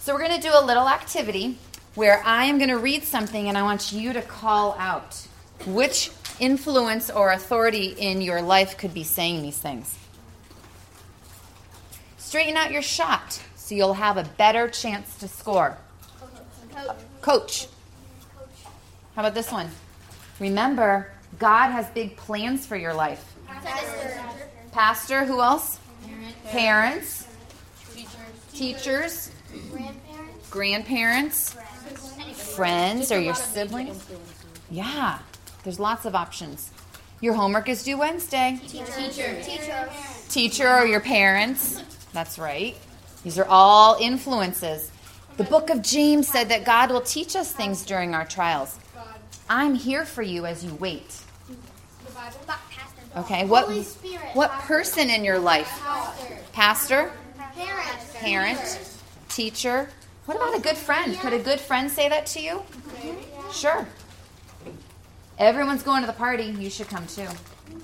So, 0.00 0.12
we're 0.12 0.26
going 0.26 0.38
to 0.38 0.46
do 0.46 0.52
a 0.54 0.62
little 0.62 0.86
activity 0.86 1.56
where 1.94 2.22
I 2.26 2.44
am 2.44 2.58
going 2.58 2.68
to 2.68 2.76
read 2.76 3.02
something 3.02 3.48
and 3.48 3.56
I 3.56 3.62
want 3.62 3.92
you 3.92 4.12
to 4.12 4.20
call 4.20 4.76
out. 4.78 5.26
Which 5.64 6.10
influence 6.38 7.08
or 7.08 7.32
authority 7.32 7.94
in 7.96 8.20
your 8.20 8.42
life 8.42 8.76
could 8.76 8.92
be 8.92 9.04
saying 9.04 9.40
these 9.40 9.56
things? 9.56 9.96
Straighten 12.18 12.58
out 12.58 12.72
your 12.72 12.82
shot 12.82 13.40
so 13.62 13.76
you'll 13.76 13.94
have 13.94 14.16
a 14.16 14.24
better 14.36 14.66
chance 14.68 15.16
to 15.18 15.28
score. 15.28 15.78
Coach. 17.20 17.68
How 19.14 19.22
about 19.22 19.34
this 19.34 19.52
one? 19.52 19.70
Remember, 20.40 21.12
God 21.38 21.70
has 21.70 21.88
big 21.90 22.16
plans 22.16 22.66
for 22.66 22.76
your 22.76 22.92
life. 22.92 23.24
Pastor, 24.72 25.24
who 25.24 25.40
else? 25.40 25.78
Parents, 26.46 27.28
teachers, 28.52 29.30
Grandparents. 29.70 30.50
grandparents, 30.50 31.56
friends, 32.56 33.12
or 33.12 33.20
your 33.20 33.34
siblings. 33.34 34.04
Yeah, 34.70 35.18
there's 35.62 35.78
lots 35.78 36.04
of 36.04 36.14
options. 36.16 36.70
Your 37.20 37.34
homework 37.34 37.68
is 37.68 37.84
due 37.84 37.98
Wednesday. 37.98 38.58
Teacher. 38.66 38.84
Teacher. 39.42 39.88
Teacher 40.28 40.68
or 40.68 40.84
your 40.86 41.00
parents. 41.00 41.80
That's 42.12 42.38
right. 42.38 42.76
These 43.24 43.38
are 43.38 43.46
all 43.48 43.96
influences. 44.00 44.90
The 45.36 45.44
book 45.44 45.70
of 45.70 45.82
James 45.82 46.28
said 46.28 46.48
that 46.50 46.64
God 46.64 46.90
will 46.90 47.00
teach 47.00 47.36
us 47.36 47.52
things 47.52 47.84
during 47.84 48.14
our 48.14 48.24
trials. 48.24 48.78
I'm 49.48 49.74
here 49.74 50.04
for 50.04 50.22
you 50.22 50.46
as 50.46 50.64
you 50.64 50.74
wait. 50.74 51.18
Okay, 53.16 53.44
what 53.44 53.70
what 54.34 54.50
person 54.50 55.10
in 55.10 55.24
your 55.24 55.38
life? 55.38 55.70
Pastor, 56.52 57.12
Parents. 57.54 58.12
parent, 58.14 58.94
teacher. 59.28 59.88
What 60.26 60.36
about 60.36 60.56
a 60.56 60.60
good 60.60 60.76
friend? 60.76 61.18
Could 61.18 61.32
a 61.32 61.38
good 61.38 61.60
friend 61.60 61.90
say 61.90 62.08
that 62.08 62.26
to 62.26 62.40
you? 62.40 62.62
Sure. 63.52 63.86
Everyone's 65.38 65.82
going 65.82 66.02
to 66.02 66.06
the 66.06 66.12
party. 66.12 66.44
You 66.44 66.70
should 66.70 66.88
come 66.88 67.06
too. 67.06 67.26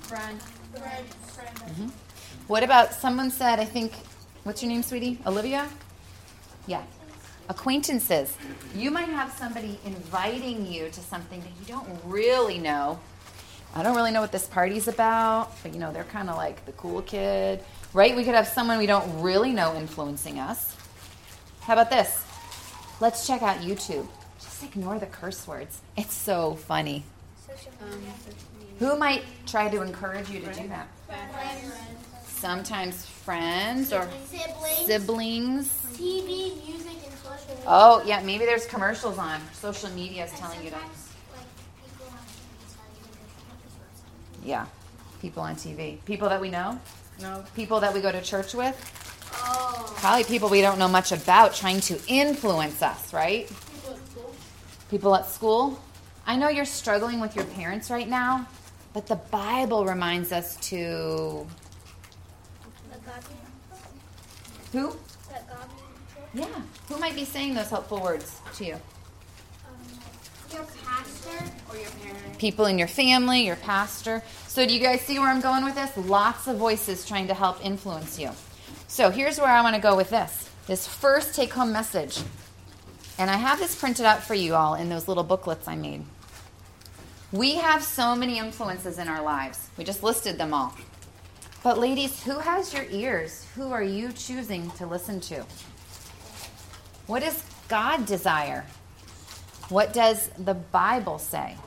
Friend. 0.03 0.39
Mm-hmm. 0.73 1.87
What 2.47 2.63
about 2.63 2.93
someone 2.93 3.29
said, 3.29 3.59
I 3.59 3.65
think, 3.65 3.93
what's 4.43 4.61
your 4.61 4.71
name, 4.71 4.83
sweetie? 4.83 5.19
Olivia? 5.25 5.67
Yeah. 6.67 6.83
Acquaintances. 7.49 8.35
You 8.75 8.91
might 8.91 9.09
have 9.09 9.31
somebody 9.31 9.79
inviting 9.85 10.65
you 10.65 10.89
to 10.89 10.99
something 10.99 11.39
that 11.41 11.49
you 11.59 11.65
don't 11.65 11.87
really 12.05 12.59
know. 12.59 12.99
I 13.75 13.83
don't 13.83 13.95
really 13.95 14.11
know 14.11 14.21
what 14.21 14.31
this 14.31 14.47
party's 14.47 14.87
about, 14.87 15.51
but 15.61 15.73
you 15.73 15.79
know, 15.79 15.91
they're 15.91 16.03
kind 16.03 16.29
of 16.29 16.37
like 16.37 16.65
the 16.65 16.71
cool 16.73 17.01
kid, 17.01 17.63
right? 17.93 18.15
We 18.15 18.23
could 18.23 18.35
have 18.35 18.47
someone 18.47 18.77
we 18.77 18.87
don't 18.87 19.21
really 19.21 19.51
know 19.51 19.75
influencing 19.75 20.39
us. 20.39 20.75
How 21.61 21.73
about 21.73 21.89
this? 21.89 22.23
Let's 22.99 23.27
check 23.27 23.41
out 23.41 23.57
YouTube. 23.57 24.07
Just 24.39 24.63
ignore 24.63 24.97
the 24.99 25.05
curse 25.05 25.47
words. 25.47 25.81
It's 25.97 26.13
so 26.13 26.55
funny. 26.55 27.03
Um, 27.81 28.01
Who 28.79 28.97
might 28.97 29.23
try 29.45 29.69
to 29.69 29.81
encourage 29.81 30.29
you 30.29 30.39
to 30.39 30.53
do 30.53 30.67
that? 30.69 30.87
Sometimes 32.25 33.05
friends 33.29 33.93
or 33.93 34.09
Siblings. 34.25 34.85
siblings. 34.87 35.67
TV, 35.93 36.67
music, 36.67 36.97
and 37.05 37.13
social 37.21 37.49
media. 37.49 37.63
Oh, 37.67 38.01
yeah, 38.03 38.23
maybe 38.23 38.45
there's 38.45 38.65
commercials 38.65 39.19
on. 39.19 39.39
Social 39.53 39.89
media 39.91 40.25
is 40.25 40.31
telling 40.31 40.63
you 40.63 40.71
to. 40.71 40.75
Like, 40.77 40.85
people 41.83 42.07
on 42.07 42.25
TV 42.25 42.73
tell 42.73 42.89
you 42.97 44.41
to 44.41 44.47
Yeah, 44.47 44.65
people 45.21 45.43
on 45.43 45.55
TV. 45.55 46.03
People 46.05 46.27
that 46.29 46.41
we 46.41 46.49
know? 46.49 46.79
no. 47.21 47.43
People 47.55 47.79
that 47.81 47.93
we 47.93 48.01
go 48.01 48.11
to 48.11 48.21
church 48.21 48.55
with? 48.55 48.75
Oh. 49.31 49.93
Probably 49.97 50.23
people 50.23 50.49
we 50.49 50.61
don't 50.61 50.79
know 50.79 50.87
much 50.87 51.11
about 51.11 51.53
trying 51.53 51.81
to 51.81 51.99
influence 52.07 52.81
us, 52.81 53.13
right? 53.13 53.47
People 53.47 53.91
at 53.93 54.07
school. 54.09 54.35
People 54.89 55.15
at 55.15 55.27
school? 55.27 55.79
I 56.25 56.35
know 56.35 56.49
you're 56.49 56.65
struggling 56.65 57.19
with 57.19 57.35
your 57.35 57.45
parents 57.45 57.91
right 57.91 58.07
now, 58.09 58.47
but 58.93 59.05
the 59.05 59.17
Bible 59.17 59.85
reminds 59.85 60.31
us 60.31 60.55
to. 60.69 61.45
Let 62.89 63.05
God 63.05 63.21
be. 63.29 63.35
Who? 64.71 64.95
Let 65.31 65.49
God 65.49 65.67
be. 66.33 66.39
Yeah. 66.39 66.61
Who 66.87 66.97
might 66.99 67.15
be 67.15 67.25
saying 67.25 67.55
those 67.55 67.69
helpful 67.69 68.01
words 68.01 68.39
to 68.55 68.65
you? 68.65 68.73
Um, 68.73 69.99
your 70.51 70.65
pastor. 70.85 71.45
Or 71.69 71.77
your 71.77 71.89
parents? 71.89 72.37
people 72.39 72.65
in 72.65 72.79
your 72.79 72.87
family, 72.87 73.45
your 73.45 73.57
pastor. 73.57 74.23
So, 74.47 74.65
do 74.65 74.73
you 74.73 74.79
guys 74.79 75.01
see 75.01 75.19
where 75.19 75.29
I'm 75.29 75.41
going 75.41 75.63
with 75.63 75.75
this? 75.75 75.95
Lots 75.97 76.47
of 76.47 76.57
voices 76.57 77.05
trying 77.05 77.27
to 77.27 77.33
help 77.33 77.63
influence 77.63 78.17
you. 78.17 78.31
So, 78.87 79.11
here's 79.11 79.37
where 79.37 79.49
I 79.49 79.61
want 79.61 79.75
to 79.75 79.81
go 79.81 79.95
with 79.95 80.09
this 80.09 80.49
this 80.67 80.87
first 80.87 81.35
take 81.35 81.53
home 81.53 81.71
message. 81.71 82.21
And 83.17 83.29
I 83.29 83.35
have 83.35 83.59
this 83.59 83.75
printed 83.75 84.05
out 84.05 84.23
for 84.23 84.33
you 84.33 84.55
all 84.55 84.75
in 84.75 84.87
those 84.89 85.07
little 85.07 85.23
booklets 85.23 85.67
I 85.67 85.75
made. 85.75 86.05
We 87.31 87.55
have 87.55 87.83
so 87.83 88.15
many 88.15 88.37
influences 88.37 88.97
in 88.97 89.07
our 89.07 89.21
lives. 89.21 89.67
We 89.77 89.83
just 89.83 90.03
listed 90.03 90.37
them 90.37 90.53
all. 90.53 90.73
But, 91.61 91.77
ladies, 91.77 92.23
who 92.23 92.39
has 92.39 92.73
your 92.73 92.85
ears? 92.89 93.45
Who 93.55 93.71
are 93.71 93.83
you 93.83 94.13
choosing 94.13 94.71
to 94.71 94.85
listen 94.85 95.19
to? 95.21 95.45
What 97.07 97.21
does 97.21 97.43
God 97.67 98.05
desire? 98.05 98.65
What 99.67 99.93
does 99.93 100.29
the 100.37 100.53
Bible 100.53 101.19
say? 101.19 101.57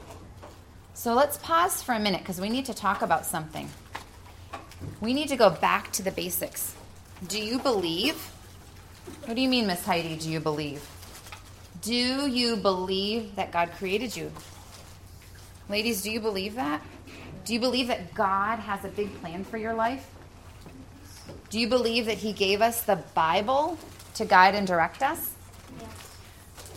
So 0.94 1.14
let's 1.14 1.36
pause 1.38 1.82
for 1.82 1.92
a 1.92 2.00
minute 2.00 2.20
because 2.20 2.40
we 2.40 2.48
need 2.48 2.64
to 2.66 2.74
talk 2.74 3.02
about 3.02 3.26
something. 3.26 3.68
We 5.00 5.12
need 5.12 5.28
to 5.28 5.36
go 5.36 5.50
back 5.50 5.92
to 5.92 6.02
the 6.02 6.10
basics. 6.10 6.74
Do 7.28 7.40
you 7.40 7.58
believe? 7.58 8.14
What 9.24 9.34
do 9.34 9.42
you 9.42 9.48
mean, 9.48 9.66
Miss 9.66 9.84
Heidi? 9.84 10.16
Do 10.16 10.30
you 10.30 10.40
believe? 10.40 10.88
Do 11.82 11.92
you 11.92 12.56
believe 12.56 13.36
that 13.36 13.52
God 13.52 13.72
created 13.72 14.16
you? 14.16 14.32
Ladies, 15.68 16.02
do 16.02 16.10
you 16.10 16.20
believe 16.20 16.54
that? 16.54 16.82
Do 17.44 17.54
you 17.54 17.60
believe 17.60 17.88
that 17.88 18.14
God 18.14 18.58
has 18.60 18.84
a 18.84 18.88
big 18.88 19.20
plan 19.20 19.44
for 19.44 19.56
your 19.56 19.74
life? 19.74 20.08
Do 21.50 21.58
you 21.58 21.68
believe 21.68 22.06
that 22.06 22.18
He 22.18 22.32
gave 22.32 22.62
us 22.62 22.82
the 22.82 22.96
Bible 23.14 23.78
to 24.14 24.24
guide 24.24 24.54
and 24.54 24.66
direct 24.66 25.02
us? 25.02 25.32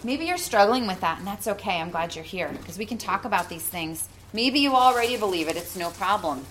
Maybe 0.04 0.26
you're 0.26 0.38
struggling 0.38 0.88
with 0.88 1.02
that, 1.02 1.20
and 1.20 1.28
that's 1.28 1.48
okay. 1.48 1.80
I'm 1.80 1.90
glad 1.92 2.16
you're 2.16 2.24
here 2.24 2.50
because 2.50 2.78
we 2.78 2.86
can 2.86 2.98
talk 2.98 3.26
about 3.26 3.50
these 3.50 3.64
things. 3.64 4.08
Maybe 4.34 4.60
you 4.60 4.76
already 4.76 5.18
believe 5.18 5.48
it, 5.48 5.56
it's 5.56 5.76
no 5.76 5.90
problem. 5.92 6.46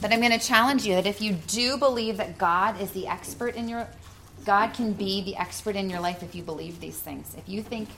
But 0.00 0.12
I'm 0.12 0.20
going 0.20 0.38
to 0.38 0.44
challenge 0.44 0.84
you 0.86 0.94
that 0.94 1.06
if 1.06 1.20
you 1.22 1.34
do 1.46 1.76
believe 1.76 2.16
that 2.16 2.36
God 2.36 2.80
is 2.80 2.90
the 2.90 3.06
expert 3.06 3.54
in 3.54 3.68
your 3.68 3.86
God 4.44 4.74
can 4.74 4.92
be 4.92 5.22
the 5.22 5.36
expert 5.36 5.76
in 5.76 5.88
your 5.88 6.00
life 6.00 6.22
if 6.22 6.34
you 6.34 6.42
believe 6.42 6.78
these 6.78 6.98
things. 6.98 7.34
If 7.38 7.48
you 7.48 7.62
think 7.62 7.88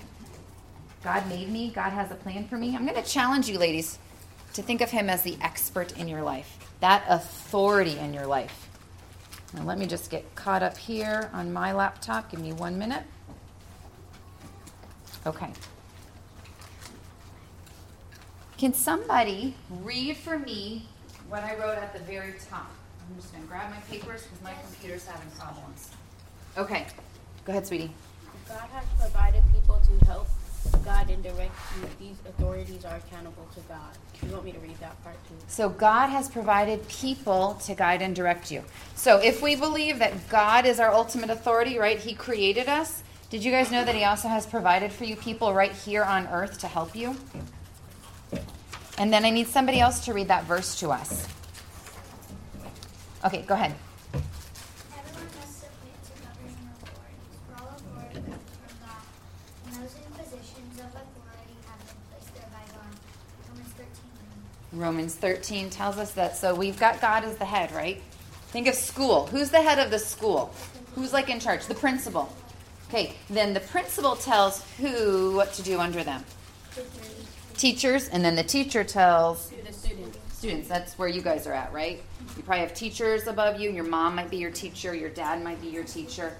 God 1.02 1.28
made 1.28 1.48
me, 1.48 1.70
God 1.70 1.90
has 1.90 2.10
a 2.12 2.14
plan 2.14 2.46
for 2.46 2.56
me, 2.56 2.76
I'm 2.76 2.86
going 2.86 3.02
to 3.02 3.08
challenge 3.08 3.48
you 3.48 3.58
ladies 3.58 3.98
to 4.54 4.62
think 4.62 4.80
of 4.80 4.90
him 4.90 5.10
as 5.10 5.22
the 5.22 5.36
expert 5.40 5.96
in 5.98 6.08
your 6.08 6.22
life. 6.22 6.58
That 6.80 7.04
authority 7.08 7.98
in 7.98 8.14
your 8.14 8.26
life. 8.26 8.68
Now 9.54 9.62
let 9.64 9.78
me 9.78 9.86
just 9.86 10.10
get 10.10 10.34
caught 10.34 10.62
up 10.62 10.76
here 10.76 11.30
on 11.32 11.52
my 11.52 11.72
laptop. 11.72 12.30
Give 12.30 12.40
me 12.40 12.52
1 12.52 12.78
minute. 12.78 13.04
Okay. 15.26 15.50
Can 18.58 18.72
somebody 18.72 19.54
read 19.68 20.16
for 20.16 20.38
me 20.38 20.86
what 21.28 21.42
I 21.42 21.56
wrote 21.56 21.78
at 21.78 21.92
the 21.92 22.00
very 22.00 22.34
top? 22.50 22.70
I'm 23.08 23.16
just 23.16 23.32
going 23.32 23.42
to 23.42 23.48
grab 23.48 23.70
my 23.70 23.80
papers 23.90 24.22
because 24.22 24.42
my 24.42 24.54
computer's 24.64 25.06
having 25.06 25.30
problems. 25.32 25.90
Okay. 26.56 26.86
Go 27.44 27.52
ahead, 27.52 27.66
sweetie. 27.66 27.90
God 28.48 28.68
has 28.72 28.84
provided 28.98 29.42
people 29.52 29.80
to 29.84 30.06
help 30.06 30.28
direct 31.22 31.54
you. 31.76 31.88
These 31.98 32.16
authorities 32.28 32.84
are 32.84 32.96
accountable 32.96 33.46
to 33.54 33.60
God. 33.68 33.90
You 34.22 34.32
want 34.32 34.44
me 34.44 34.52
to 34.52 34.58
read 34.58 34.78
that 34.80 35.02
part 35.02 35.16
too? 35.28 35.34
So, 35.48 35.68
God 35.68 36.08
has 36.08 36.28
provided 36.28 36.86
people 36.88 37.54
to 37.64 37.74
guide 37.74 38.02
and 38.02 38.14
direct 38.14 38.50
you. 38.50 38.62
So, 38.94 39.18
if 39.18 39.42
we 39.42 39.56
believe 39.56 39.98
that 39.98 40.28
God 40.28 40.66
is 40.66 40.78
our 40.80 40.92
ultimate 40.92 41.30
authority, 41.30 41.78
right? 41.78 41.98
He 41.98 42.14
created 42.14 42.68
us. 42.68 43.02
Did 43.28 43.44
you 43.44 43.50
guys 43.50 43.72
know 43.72 43.84
that 43.84 43.94
He 43.94 44.04
also 44.04 44.28
has 44.28 44.46
provided 44.46 44.92
for 44.92 45.04
you 45.04 45.16
people 45.16 45.52
right 45.52 45.72
here 45.72 46.04
on 46.04 46.28
earth 46.28 46.58
to 46.60 46.68
help 46.68 46.94
you? 46.94 47.16
And 48.98 49.12
then 49.12 49.24
I 49.24 49.30
need 49.30 49.48
somebody 49.48 49.80
else 49.80 50.04
to 50.06 50.14
read 50.14 50.28
that 50.28 50.44
verse 50.44 50.78
to 50.80 50.90
us. 50.90 51.28
Okay, 53.24 53.42
go 53.42 53.54
ahead. 53.54 53.74
Everyone 54.14 55.26
must 55.36 55.60
submit 55.60 55.98
to 56.06 56.12
governing 56.22 56.56
authorities, 56.70 57.36
for 57.44 57.54
all 57.60 57.74
authority 57.76 58.20
comes 58.24 58.46
from 58.56 58.74
God, 58.86 59.02
and 59.66 59.74
those 59.82 59.94
in 59.98 60.06
positions 60.16 60.80
of 60.80 60.88
authority 60.96 61.56
have 61.66 61.80
been 61.84 62.00
placed 62.08 62.32
there 62.32 62.48
by 62.54 62.64
God. 62.72 62.92
Romans 63.50 63.72
13. 63.76 63.90
Romans 64.78 65.14
13 65.14 65.70
tells 65.70 65.96
us 65.98 66.12
that. 66.12 66.36
So 66.36 66.54
we've 66.54 66.78
got 66.78 67.00
God 67.00 67.24
as 67.24 67.36
the 67.36 67.44
head, 67.44 67.72
right? 67.72 68.02
Think 68.48 68.68
of 68.68 68.74
school. 68.74 69.26
Who's 69.26 69.50
the 69.50 69.60
head 69.62 69.78
of 69.78 69.90
the 69.90 69.98
school? 69.98 70.52
Who's 70.94 71.12
like 71.12 71.28
in 71.28 71.40
charge? 71.40 71.66
The 71.66 71.74
principal. 71.74 72.34
Okay, 72.88 73.14
then 73.28 73.52
the 73.52 73.60
principal 73.60 74.14
tells 74.16 74.62
who 74.78 75.34
what 75.34 75.52
to 75.54 75.62
do 75.62 75.80
under 75.80 76.04
them. 76.04 76.24
Teachers, 77.56 78.08
and 78.08 78.24
then 78.24 78.36
the 78.36 78.42
teacher 78.42 78.84
tells 78.84 79.50
The 79.50 79.72
student. 79.72 80.16
students. 80.32 80.68
That's 80.68 80.98
where 80.98 81.08
you 81.08 81.22
guys 81.22 81.46
are 81.46 81.52
at, 81.52 81.72
right? 81.72 82.02
You 82.36 82.42
probably 82.42 82.60
have 82.60 82.74
teachers 82.74 83.26
above 83.26 83.58
you. 83.58 83.70
Your 83.70 83.84
mom 83.84 84.14
might 84.14 84.30
be 84.30 84.36
your 84.36 84.50
teacher. 84.50 84.94
Your 84.94 85.08
dad 85.10 85.42
might 85.42 85.60
be 85.60 85.68
your 85.68 85.84
teacher. 85.84 86.34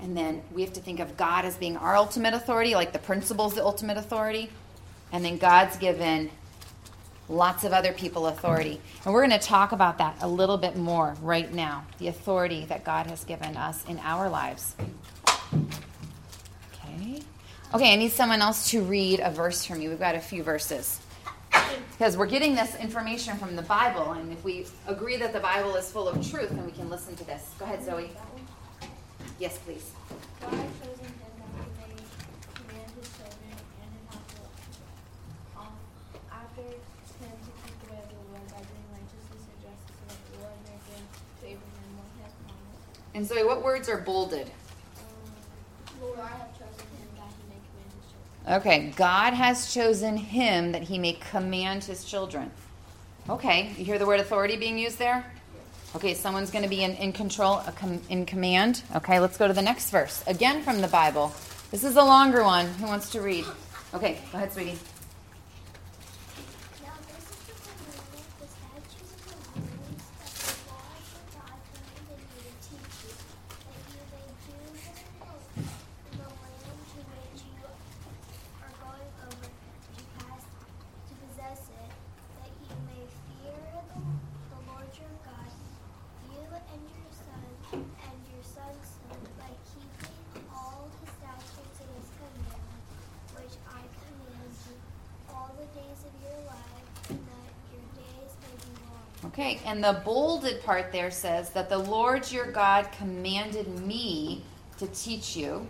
And 0.00 0.16
then 0.16 0.42
we 0.52 0.62
have 0.62 0.72
to 0.74 0.80
think 0.80 1.00
of 1.00 1.16
God 1.16 1.44
as 1.44 1.56
being 1.56 1.76
our 1.76 1.96
ultimate 1.96 2.34
authority, 2.34 2.74
like 2.74 2.92
the 2.92 2.98
principal's 3.00 3.54
the 3.54 3.64
ultimate 3.64 3.96
authority. 3.96 4.50
And 5.10 5.24
then 5.24 5.38
God's 5.38 5.76
given 5.76 6.30
lots 7.28 7.64
of 7.64 7.72
other 7.72 7.92
people 7.92 8.26
authority. 8.28 8.80
And 9.04 9.12
we're 9.12 9.26
going 9.26 9.38
to 9.38 9.46
talk 9.46 9.72
about 9.72 9.98
that 9.98 10.16
a 10.20 10.28
little 10.28 10.56
bit 10.56 10.76
more 10.76 11.14
right 11.22 11.52
now 11.52 11.84
the 11.98 12.08
authority 12.08 12.64
that 12.66 12.84
God 12.84 13.06
has 13.06 13.24
given 13.24 13.56
us 13.56 13.84
in 13.86 13.98
our 14.00 14.28
lives. 14.28 14.74
Okay. 16.74 17.22
Okay, 17.74 17.92
I 17.92 17.96
need 17.96 18.12
someone 18.12 18.40
else 18.40 18.70
to 18.70 18.82
read 18.82 19.20
a 19.20 19.30
verse 19.30 19.64
from 19.64 19.80
you. 19.80 19.90
We've 19.90 19.98
got 19.98 20.14
a 20.14 20.20
few 20.20 20.42
verses. 20.42 21.00
Because 21.90 22.16
we're 22.16 22.26
getting 22.26 22.54
this 22.54 22.76
information 22.76 23.36
from 23.36 23.56
the 23.56 23.62
Bible, 23.62 24.12
and 24.12 24.32
if 24.32 24.42
we 24.44 24.66
agree 24.86 25.16
that 25.16 25.32
the 25.32 25.40
Bible 25.40 25.74
is 25.76 25.90
full 25.90 26.08
of 26.08 26.14
truth, 26.30 26.50
then 26.50 26.64
we 26.64 26.72
can 26.72 26.88
listen 26.88 27.16
to 27.16 27.24
this. 27.24 27.50
Go 27.58 27.64
ahead, 27.64 27.84
Zoe. 27.84 28.10
Yes, 29.38 29.58
please. 29.58 29.90
God 30.40 30.52
has 30.52 30.70
chosen 30.78 31.04
him 31.04 31.14
that 31.78 31.86
he 31.86 31.94
may 31.94 32.02
command 32.54 32.90
his 32.98 33.08
children 33.14 33.54
and 33.54 33.90
his 33.94 34.04
household 34.10 34.50
um, 35.58 35.74
after 36.30 36.62
him 36.62 37.34
to 37.38 37.50
keep 37.62 37.76
the 37.82 37.88
way 37.92 37.98
of 38.02 38.08
the 38.10 38.18
Lord 38.30 38.46
by 38.50 38.62
doing 38.62 38.86
righteousness 38.94 39.42
and 39.46 39.58
justice 39.62 39.94
so 39.94 40.04
that 40.10 40.18
the 40.26 40.38
Lord 40.42 40.58
may 40.66 40.78
give 40.90 41.06
to 41.06 41.44
Abraham 41.54 41.90
what 41.98 42.10
he 42.14 42.22
has 42.22 42.34
promised. 42.46 42.97
And 43.14 43.26
Zoe, 43.26 43.44
what 43.44 43.62
words 43.64 43.88
are 43.88 43.98
bolded? 43.98 44.50
Lord, 46.00 46.18
I 46.20 46.28
have 46.28 46.52
chosen 46.52 46.86
him 46.86 47.08
that 47.16 47.32
he 47.36 47.42
may 47.48 47.58
command 47.66 47.92
his 47.96 48.06
children. 48.12 48.60
Okay, 48.60 48.92
God 48.96 49.34
has 49.34 49.74
chosen 49.74 50.16
him 50.16 50.72
that 50.72 50.82
he 50.82 50.98
may 50.98 51.14
command 51.14 51.84
his 51.84 52.04
children. 52.04 52.50
Okay, 53.28 53.72
you 53.76 53.84
hear 53.84 53.98
the 53.98 54.06
word 54.06 54.20
authority 54.20 54.56
being 54.56 54.78
used 54.78 54.98
there? 54.98 55.24
Okay, 55.96 56.14
someone's 56.14 56.50
going 56.50 56.64
to 56.64 56.70
be 56.70 56.84
in, 56.84 56.94
in 56.96 57.12
control, 57.12 57.62
com, 57.76 58.00
in 58.08 58.24
command. 58.24 58.82
Okay, 58.94 59.18
let's 59.20 59.36
go 59.36 59.48
to 59.48 59.54
the 59.54 59.62
next 59.62 59.90
verse. 59.90 60.22
Again 60.26 60.62
from 60.62 60.80
the 60.80 60.88
Bible. 60.88 61.32
This 61.70 61.82
is 61.82 61.96
a 61.96 62.04
longer 62.04 62.44
one. 62.44 62.66
Who 62.74 62.86
wants 62.86 63.10
to 63.10 63.20
read? 63.20 63.44
Okay, 63.94 64.18
go 64.30 64.38
ahead, 64.38 64.52
sweetie. 64.52 64.78
Now 66.84 66.92
this 67.08 67.24
is 67.24 67.40
the 67.44 67.56
commandment, 67.68 68.28
the 68.40 68.46
statutes 68.48 69.12
and 69.16 69.32
the 69.32 69.64
rules 69.64 70.04
that 70.20 70.32
the 70.36 70.72
Lord 70.72 71.00
your 71.08 71.24
God 71.36 71.56
commanded 71.72 72.20
you 72.20 72.40
to 72.40 72.52
teach 72.68 72.96
you, 73.04 73.12
that 73.64 73.80
you 73.88 74.00
may 74.12 74.28
do 74.44 74.56
them 74.60 75.08
in 76.12 76.20
the 76.20 76.28
land 76.28 76.68
to 76.88 77.00
which 77.16 77.40
you 77.48 77.64
are 78.60 78.74
going 78.76 79.08
over 79.24 79.48
to 79.48 80.02
pass 80.20 80.44
to 80.44 81.12
possess 81.16 81.60
it, 81.68 81.90
that 82.40 82.52
you 82.60 82.76
may 82.84 83.02
fear 83.28 83.56
the, 83.92 84.04
the 84.04 84.60
Lord 84.68 84.88
your 85.00 85.16
God, 85.24 85.52
you 86.28 86.44
and 86.44 86.82
your 86.92 87.08
son 87.12 87.44
and 87.72 88.16
your 88.32 88.44
son's 88.44 88.88
son, 89.00 89.20
by 89.36 89.52
keeping 89.68 90.44
all 90.52 90.88
his 91.00 91.08
statutes 91.20 91.78
and 91.84 91.92
his 92.00 92.08
commandments, 92.16 92.88
which 93.36 93.54
I 93.68 93.80
command 93.84 94.52
you 94.68 94.76
all 95.28 95.52
the 95.58 95.68
days 95.76 96.00
of 96.04 96.12
your 96.24 96.40
life, 96.48 96.88
and 97.10 97.20
that 97.20 97.50
your 97.72 97.84
days 97.96 98.32
may 98.40 98.56
be 98.56 98.72
long. 98.88 99.04
Okay, 99.32 99.57
and 99.68 99.84
the 99.84 100.00
bolded 100.02 100.62
part 100.62 100.92
there 100.92 101.10
says 101.10 101.50
that 101.50 101.68
the 101.68 101.76
Lord 101.76 102.32
your 102.32 102.50
God 102.50 102.88
commanded 102.96 103.68
me 103.80 104.42
to 104.78 104.86
teach 104.86 105.36
you, 105.36 105.68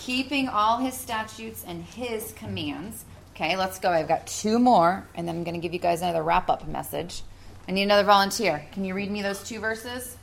keeping 0.00 0.48
all 0.48 0.78
his 0.78 0.94
statutes 0.94 1.64
and 1.68 1.84
his 1.84 2.32
commands. 2.32 3.04
Okay, 3.34 3.56
let's 3.58 3.78
go. 3.78 3.90
I've 3.90 4.08
got 4.08 4.26
two 4.26 4.58
more, 4.58 5.06
and 5.14 5.28
then 5.28 5.36
I'm 5.36 5.44
going 5.44 5.54
to 5.54 5.60
give 5.60 5.74
you 5.74 5.80
guys 5.80 6.00
another 6.00 6.22
wrap 6.22 6.48
up 6.48 6.66
message. 6.66 7.22
I 7.68 7.72
need 7.72 7.82
another 7.82 8.04
volunteer. 8.04 8.64
Can 8.72 8.86
you 8.86 8.94
read 8.94 9.10
me 9.10 9.20
those 9.20 9.42
two 9.42 9.58
verses? 9.60 10.16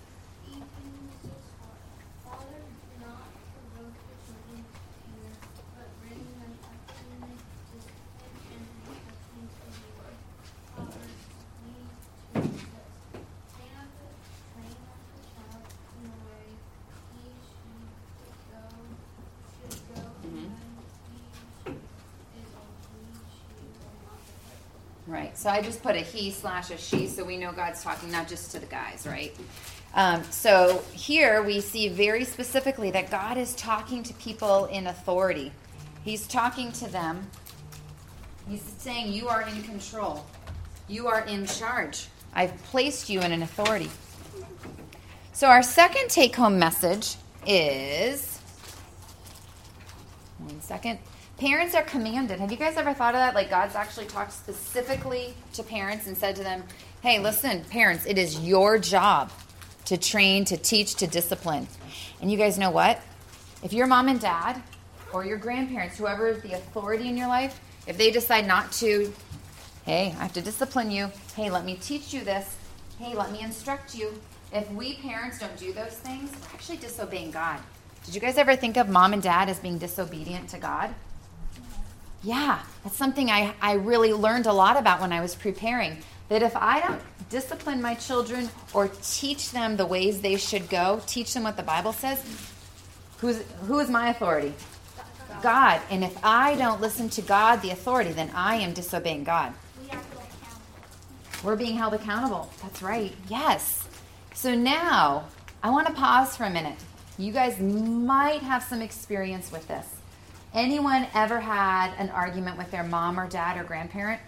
Father, 2.23 2.45
do 2.47 3.05
not 3.05 3.29
provoke 3.75 3.93
the 4.09 4.15
children 4.25 4.63
to 4.63 4.79
anger, 5.05 5.37
but 5.77 5.89
bring 6.01 6.17
them 6.39 6.53
up 6.65 6.77
in 6.97 7.19
the 7.21 7.33
discipline 7.69 8.25
and 8.49 8.63
instructions 8.81 9.53
of 9.69 9.73
the 9.75 9.89
Lord. 10.01 10.17
Proverbs 10.71 11.25
22 12.31 12.57
says, 12.61 12.87
Train 13.51 13.73
up 13.75 13.89
the, 13.91 14.07
train 14.55 14.71
up 14.87 15.01
the 15.11 15.21
child 15.35 15.65
in 15.97 16.03
the 16.07 16.19
way 16.29 16.45
he 17.11 17.25
should 17.43 17.91
go, 18.53 18.63
should 19.57 19.81
go, 19.91 19.99
Mhm. 20.29 20.45
and 20.45 20.77
when 20.77 20.87
he 21.09 22.39
is 22.39 22.53
old, 22.53 22.77
he 22.85 23.65
will 23.81 23.97
not 24.05 24.21
depart. 24.29 24.61
Right. 25.21 25.37
So 25.37 25.51
I 25.51 25.61
just 25.61 25.83
put 25.83 25.95
a 25.95 25.99
he 25.99 26.31
slash 26.31 26.71
a 26.71 26.77
she, 26.79 27.05
so 27.05 27.23
we 27.23 27.37
know 27.37 27.51
God's 27.51 27.83
talking 27.83 28.09
not 28.09 28.27
just 28.27 28.49
to 28.53 28.59
the 28.59 28.65
guys, 28.65 29.05
right? 29.05 29.35
Um, 29.93 30.23
so 30.31 30.83
here 30.93 31.43
we 31.43 31.61
see 31.61 31.89
very 31.89 32.23
specifically 32.23 32.89
that 32.89 33.11
God 33.11 33.37
is 33.37 33.53
talking 33.53 34.01
to 34.01 34.15
people 34.15 34.65
in 34.65 34.87
authority. 34.87 35.51
He's 36.03 36.25
talking 36.25 36.71
to 36.71 36.89
them. 36.89 37.29
He's 38.49 38.63
saying, 38.79 39.13
You 39.13 39.27
are 39.27 39.43
in 39.43 39.61
control, 39.61 40.25
you 40.87 41.07
are 41.07 41.23
in 41.25 41.45
charge. 41.45 42.07
I've 42.33 42.57
placed 42.63 43.07
you 43.07 43.21
in 43.21 43.31
an 43.31 43.43
authority. 43.43 43.91
So 45.33 45.49
our 45.49 45.61
second 45.61 46.09
take 46.09 46.35
home 46.35 46.57
message 46.57 47.15
is 47.45 48.39
one 50.39 50.59
second. 50.61 50.97
Parents 51.41 51.73
are 51.73 51.81
commanded. 51.81 52.39
Have 52.39 52.51
you 52.51 52.57
guys 52.57 52.77
ever 52.77 52.93
thought 52.93 53.15
of 53.15 53.19
that? 53.19 53.33
Like 53.33 53.49
God's 53.49 53.73
actually 53.73 54.05
talked 54.05 54.31
specifically 54.31 55.33
to 55.53 55.63
parents 55.63 56.05
and 56.05 56.15
said 56.15 56.35
to 56.35 56.43
them, 56.43 56.63
hey, 57.01 57.17
listen, 57.17 57.63
parents, 57.63 58.05
it 58.05 58.19
is 58.19 58.41
your 58.41 58.77
job 58.77 59.31
to 59.85 59.97
train, 59.97 60.45
to 60.45 60.55
teach, 60.55 60.93
to 60.97 61.07
discipline. 61.07 61.67
And 62.21 62.31
you 62.31 62.37
guys 62.37 62.59
know 62.59 62.69
what? 62.69 63.01
If 63.63 63.73
your 63.73 63.87
mom 63.87 64.07
and 64.07 64.19
dad 64.19 64.61
or 65.11 65.25
your 65.25 65.37
grandparents, 65.37 65.97
whoever 65.97 66.27
is 66.27 66.43
the 66.43 66.53
authority 66.53 67.09
in 67.09 67.17
your 67.17 67.27
life, 67.27 67.59
if 67.87 67.97
they 67.97 68.11
decide 68.11 68.45
not 68.45 68.71
to, 68.73 69.11
hey, 69.83 70.13
I 70.19 70.21
have 70.21 70.33
to 70.33 70.41
discipline 70.41 70.91
you. 70.91 71.09
Hey, 71.35 71.49
let 71.49 71.65
me 71.65 71.73
teach 71.73 72.13
you 72.13 72.23
this. 72.23 72.55
Hey, 72.99 73.15
let 73.15 73.31
me 73.31 73.41
instruct 73.41 73.95
you. 73.95 74.13
If 74.53 74.69
we 74.73 74.97
parents 74.97 75.39
don't 75.39 75.57
do 75.57 75.73
those 75.73 75.93
things, 75.93 76.29
we're 76.39 76.53
actually 76.53 76.77
disobeying 76.77 77.31
God. 77.31 77.59
Did 78.05 78.13
you 78.13 78.21
guys 78.21 78.37
ever 78.37 78.55
think 78.55 78.77
of 78.77 78.89
mom 78.89 79.13
and 79.13 79.23
dad 79.23 79.49
as 79.49 79.59
being 79.59 79.79
disobedient 79.79 80.47
to 80.49 80.59
God? 80.59 80.93
Yeah, 82.23 82.59
that's 82.83 82.95
something 82.95 83.29
I, 83.31 83.53
I 83.61 83.73
really 83.73 84.13
learned 84.13 84.45
a 84.45 84.53
lot 84.53 84.77
about 84.77 85.01
when 85.01 85.11
I 85.11 85.21
was 85.21 85.35
preparing. 85.35 85.97
That 86.29 86.43
if 86.43 86.55
I 86.55 86.79
don't 86.79 87.01
discipline 87.29 87.81
my 87.81 87.95
children 87.95 88.49
or 88.73 88.89
teach 89.01 89.51
them 89.51 89.75
the 89.75 89.85
ways 89.85 90.21
they 90.21 90.37
should 90.37 90.69
go, 90.69 91.01
teach 91.07 91.33
them 91.33 91.43
what 91.43 91.57
the 91.57 91.63
Bible 91.63 91.93
says, 91.93 92.23
who's, 93.17 93.41
who 93.67 93.79
is 93.79 93.89
my 93.89 94.09
authority? 94.09 94.53
God. 95.41 95.81
And 95.89 96.03
if 96.03 96.17
I 96.23 96.55
don't 96.55 96.79
listen 96.79 97.09
to 97.09 97.21
God, 97.21 97.61
the 97.61 97.71
authority, 97.71 98.11
then 98.11 98.31
I 98.35 98.55
am 98.57 98.73
disobeying 98.73 99.23
God. 99.23 99.53
We're 101.43 101.55
being 101.55 101.75
held 101.75 101.95
accountable. 101.95 102.51
That's 102.61 102.81
right. 102.83 103.13
Yes. 103.27 103.87
So 104.35 104.53
now 104.53 105.25
I 105.63 105.71
want 105.71 105.87
to 105.87 105.93
pause 105.93 106.37
for 106.37 106.43
a 106.43 106.49
minute. 106.51 106.77
You 107.17 107.31
guys 107.31 107.59
might 107.59 108.41
have 108.41 108.63
some 108.63 108.81
experience 108.81 109.51
with 109.51 109.67
this. 109.67 109.87
Anyone 110.53 111.07
ever 111.13 111.39
had 111.39 111.93
an 111.97 112.09
argument 112.09 112.57
with 112.57 112.71
their 112.71 112.83
mom 112.83 113.19
or 113.19 113.27
dad 113.27 113.57
or 113.57 113.63
grandparent? 113.63 114.19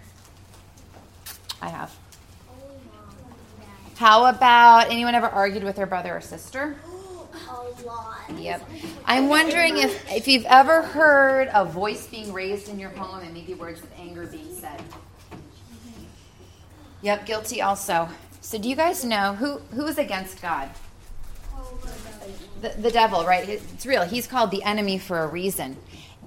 I 1.62 1.68
have. 1.68 1.94
Only 2.50 2.76
mom. 2.86 3.16
Dad. 3.60 3.98
How 3.98 4.26
about 4.26 4.90
anyone 4.90 5.16
ever 5.16 5.28
argued 5.28 5.64
with 5.64 5.76
their 5.76 5.86
brother 5.86 6.16
or 6.16 6.22
sister? 6.22 6.78
A 7.34 7.86
lot. 7.86 8.30
Yep. 8.38 8.70
I'm 9.06 9.28
wondering 9.28 9.78
if, 9.78 10.12
if 10.12 10.28
you've 10.28 10.46
ever 10.46 10.82
heard 10.82 11.50
a 11.54 11.66
voice 11.66 12.08
being 12.08 12.32
raised 12.32 12.70
in 12.70 12.80
your 12.80 12.92
home 12.92 13.20
and 13.22 13.34
maybe 13.34 13.54
words 13.54 13.82
of 13.82 13.90
anger 13.98 14.26
being 14.26 14.54
said. 14.56 14.82
Yep, 17.02 17.26
guilty 17.26 17.62
also. 17.62 18.08
So 18.40 18.58
do 18.58 18.70
you 18.70 18.76
guys 18.78 19.04
know 19.04 19.34
who 19.34 19.58
who 19.74 19.86
is 19.88 19.98
against 19.98 20.42
God? 20.42 20.70
Oh, 21.54 21.78
the, 22.62 22.70
the 22.70 22.92
devil, 22.92 23.26
right? 23.26 23.48
It's 23.50 23.86
real. 23.86 24.04
He's 24.04 24.28
called 24.28 24.52
the 24.52 24.64
enemy 24.64 24.98
for 24.98 25.20
a 25.20 25.28
reason. 25.28 25.76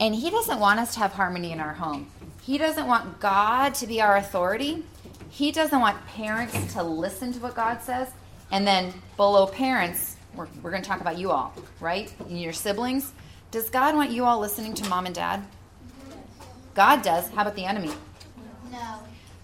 And 0.00 0.14
he 0.14 0.30
doesn't 0.30 0.58
want 0.58 0.80
us 0.80 0.94
to 0.94 1.00
have 1.00 1.12
harmony 1.12 1.52
in 1.52 1.60
our 1.60 1.74
home. 1.74 2.08
He 2.42 2.58
doesn't 2.58 2.86
want 2.86 3.18
God 3.18 3.74
to 3.76 3.86
be 3.86 4.00
our 4.00 4.16
authority. 4.16 4.84
He 5.30 5.50
doesn't 5.52 5.80
want 5.80 6.04
parents 6.06 6.74
to 6.74 6.82
listen 6.82 7.32
to 7.32 7.40
what 7.40 7.54
God 7.54 7.82
says. 7.82 8.08
And 8.50 8.66
then 8.66 8.92
below 9.16 9.46
parents, 9.46 10.16
we're, 10.34 10.46
we're 10.62 10.70
going 10.70 10.82
to 10.82 10.88
talk 10.88 11.00
about 11.00 11.18
you 11.18 11.30
all, 11.30 11.54
right? 11.80 12.12
And 12.20 12.40
your 12.40 12.52
siblings. 12.52 13.12
Does 13.50 13.70
God 13.70 13.94
want 13.94 14.10
you 14.10 14.24
all 14.24 14.38
listening 14.38 14.74
to 14.74 14.88
mom 14.88 15.06
and 15.06 15.14
dad? 15.14 15.44
God 16.74 17.02
does. 17.02 17.28
How 17.30 17.42
about 17.42 17.56
the 17.56 17.64
enemy? 17.64 17.90
No. 18.70 19.00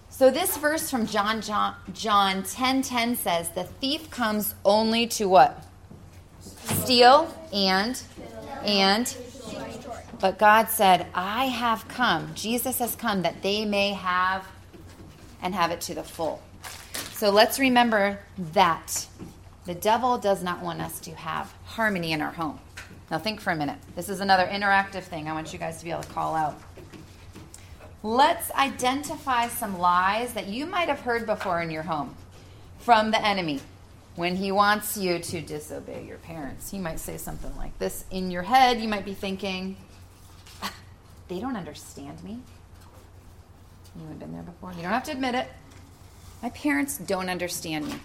So 0.09 0.29
this 0.29 0.55
verse 0.57 0.91
from 0.91 1.07
John 1.07 1.41
John 1.41 1.75
John 1.93 2.43
10:10 2.43 3.15
says, 3.17 3.49
"The 3.49 3.63
thief 3.63 4.11
comes 4.11 4.53
only 4.63 5.07
to 5.07 5.27
what? 5.27 5.63
Steal 6.83 7.35
and 7.51 7.99
and 8.63 9.07
but 10.23 10.37
God 10.39 10.69
said, 10.69 11.07
I 11.13 11.47
have 11.47 11.85
come. 11.89 12.33
Jesus 12.33 12.79
has 12.79 12.95
come 12.95 13.23
that 13.23 13.41
they 13.41 13.65
may 13.65 13.89
have 13.89 14.47
and 15.41 15.53
have 15.53 15.69
it 15.69 15.81
to 15.81 15.93
the 15.93 16.03
full. 16.03 16.41
So 17.11 17.29
let's 17.29 17.59
remember 17.59 18.19
that 18.53 19.05
the 19.65 19.75
devil 19.75 20.17
does 20.17 20.41
not 20.41 20.61
want 20.61 20.79
us 20.79 21.01
to 21.01 21.11
have 21.11 21.53
harmony 21.65 22.13
in 22.13 22.21
our 22.21 22.31
home. 22.31 22.57
Now 23.11 23.19
think 23.19 23.41
for 23.41 23.51
a 23.51 23.55
minute. 23.57 23.79
This 23.97 24.07
is 24.07 24.21
another 24.21 24.45
interactive 24.45 25.03
thing 25.03 25.27
I 25.27 25.33
want 25.33 25.51
you 25.51 25.59
guys 25.59 25.79
to 25.79 25.83
be 25.83 25.91
able 25.91 26.03
to 26.03 26.13
call 26.13 26.35
out. 26.35 26.57
Let's 28.01 28.49
identify 28.51 29.49
some 29.49 29.77
lies 29.77 30.35
that 30.35 30.47
you 30.47 30.65
might 30.65 30.87
have 30.87 31.01
heard 31.01 31.25
before 31.25 31.61
in 31.61 31.69
your 31.69 31.83
home 31.83 32.15
from 32.79 33.11
the 33.11 33.21
enemy. 33.21 33.59
When 34.15 34.37
he 34.37 34.53
wants 34.53 34.95
you 34.95 35.19
to 35.19 35.41
disobey 35.41 36.05
your 36.05 36.19
parents, 36.19 36.71
he 36.71 36.77
might 36.77 37.01
say 37.01 37.17
something 37.17 37.53
like 37.57 37.77
this. 37.77 38.05
In 38.09 38.31
your 38.31 38.43
head, 38.43 38.79
you 38.79 38.87
might 38.87 39.03
be 39.03 39.15
thinking, 39.15 39.75
"Ah, 39.75 39.92
they 41.27 41.39
don't 41.39 41.55
understand 41.55 42.23
me. 42.23 42.39
You 43.95 44.07
have 44.07 44.19
been 44.19 44.33
there 44.33 44.43
before. 44.43 44.71
You 44.73 44.81
don't 44.81 44.91
have 44.91 45.03
to 45.05 45.11
admit 45.11 45.35
it. 45.35 45.47
My 46.41 46.49
parents 46.49 46.97
don't 46.97 47.29
understand 47.29 47.87
me. 47.87 47.95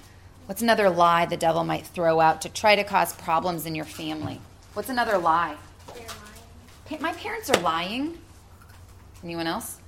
What's 0.46 0.62
another 0.62 0.88
lie 0.88 1.26
the 1.26 1.36
devil 1.36 1.64
might 1.64 1.86
throw 1.86 2.20
out 2.20 2.42
to 2.42 2.48
try 2.48 2.76
to 2.76 2.84
cause 2.84 3.14
problems 3.14 3.66
in 3.66 3.74
your 3.74 3.84
family? 3.84 4.40
What's 4.74 4.88
another 4.88 5.18
lie? 5.18 5.56
They're 5.94 6.06
lying. 6.90 7.02
My 7.02 7.12
parents 7.14 7.50
are 7.50 7.60
lying. 7.60 8.18
Anyone 9.24 9.46
else? 9.46 9.78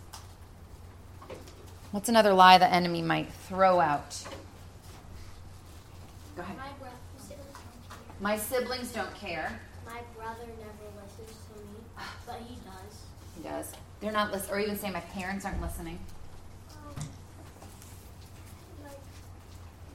What's 1.93 2.09
another 2.09 2.33
lie 2.33 2.59
the 2.59 2.73
enemy 2.73 3.03
might 3.03 3.33
throw 3.49 3.81
out? 3.81 4.23
Go 6.37 6.43
ahead. 6.43 6.57
My 6.57 6.73
brother, 6.79 6.97
siblings 7.19 7.53
don't 7.53 7.89
care. 7.89 8.17
My 8.21 8.37
siblings 8.37 8.93
don't 8.93 9.15
care. 9.15 9.61
My 9.87 10.01
brother 10.17 10.47
never 10.47 10.87
listens 11.03 11.37
to 11.49 11.59
me, 11.59 11.81
but 12.27 12.41
he 12.49 12.57
does. 13.51 13.73
They're 14.01 14.13
not 14.13 14.33
listening, 14.33 14.55
or 14.55 14.61
even 14.61 14.79
say 14.79 14.91
my 14.91 15.01
parents 15.01 15.45
aren't 15.45 15.61
listening. 15.61 15.99
Um, 16.71 16.95
like, 18.85 18.99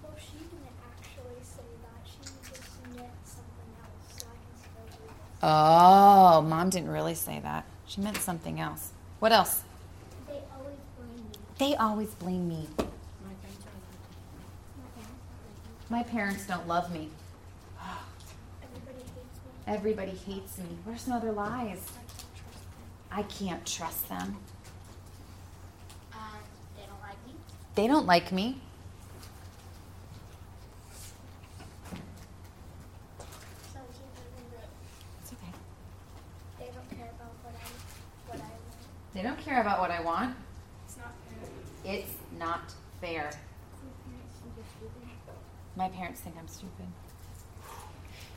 well, 0.03 0.13
she 0.19 0.37
didn't 0.37 0.67
actually 0.91 1.41
say 1.41 1.63
that. 1.81 2.01
She 2.05 2.19
just 2.49 2.69
meant 2.95 3.25
something 3.25 3.71
else, 3.81 4.17
so 4.17 4.27
I 4.27 4.35
can 4.35 4.57
still 4.59 4.85
do 4.85 4.91
this. 5.07 5.15
Oh, 5.41 6.41
mom 6.41 6.69
didn't 6.69 6.89
really 6.89 7.15
say 7.15 7.39
that. 7.39 7.65
She 7.87 8.01
meant 8.01 8.17
something 8.17 8.59
else. 8.59 8.91
What 9.19 9.31
else? 9.31 9.63
They 10.27 10.41
always 10.55 10.77
blame 10.97 11.15
me. 11.15 11.21
They 11.57 11.75
always 11.75 12.13
blame 12.15 12.47
me. 12.47 12.67
My 12.77 12.85
parents 13.41 13.65
are 13.65 13.69
like 15.89 15.89
My 15.89 16.03
parents 16.03 16.03
don't 16.03 16.03
My 16.03 16.03
parents 16.03 16.45
don't 16.47 16.67
love 16.67 16.91
me. 16.91 16.99
me. 16.99 17.09
Everybody 18.63 18.99
hates 18.99 19.15
me. 19.15 19.21
Everybody 19.73 20.11
hates 20.11 20.57
me. 20.57 20.77
What 20.83 20.95
are 20.95 20.99
some 20.99 21.13
other 21.13 21.31
lies? 21.31 21.91
I 23.15 23.23
can't 23.23 23.65
trust 23.65 24.09
them. 24.09 24.17
I 24.17 24.23
can't 24.25 24.35
trust 24.35 24.35
them. 24.35 24.37
Uh, 26.13 26.17
they 26.75 26.85
don't 26.85 27.01
like 27.01 27.25
me. 27.25 27.33
They 27.75 27.87
don't 27.87 28.05
like 28.05 28.31
me. 28.33 28.61
So 33.71 33.79
it's 33.89 33.99
even 33.99 34.43
that 34.51 34.67
It's 35.23 35.31
okay. 35.31 35.53
they 36.59 36.65
don't 36.73 36.89
care 36.89 37.11
about 37.15 37.33
what 37.41 37.55
I, 37.55 38.37
want. 38.37 38.51
They 39.13 39.21
don't 39.21 39.39
care 39.39 39.61
about 39.61 39.79
what 39.79 39.91
I 39.91 40.01
want. 40.01 40.35
It's 40.85 40.97
not 40.97 41.13
fair. 41.83 41.93
It's 41.93 42.11
not 42.37 42.73
fair. 42.99 43.31
Think 43.31 43.93
you're 44.57 44.65
stupid. 44.77 45.07
My 45.77 45.87
parents 45.87 46.19
think 46.19 46.35
I'm 46.37 46.49
stupid. 46.49 46.85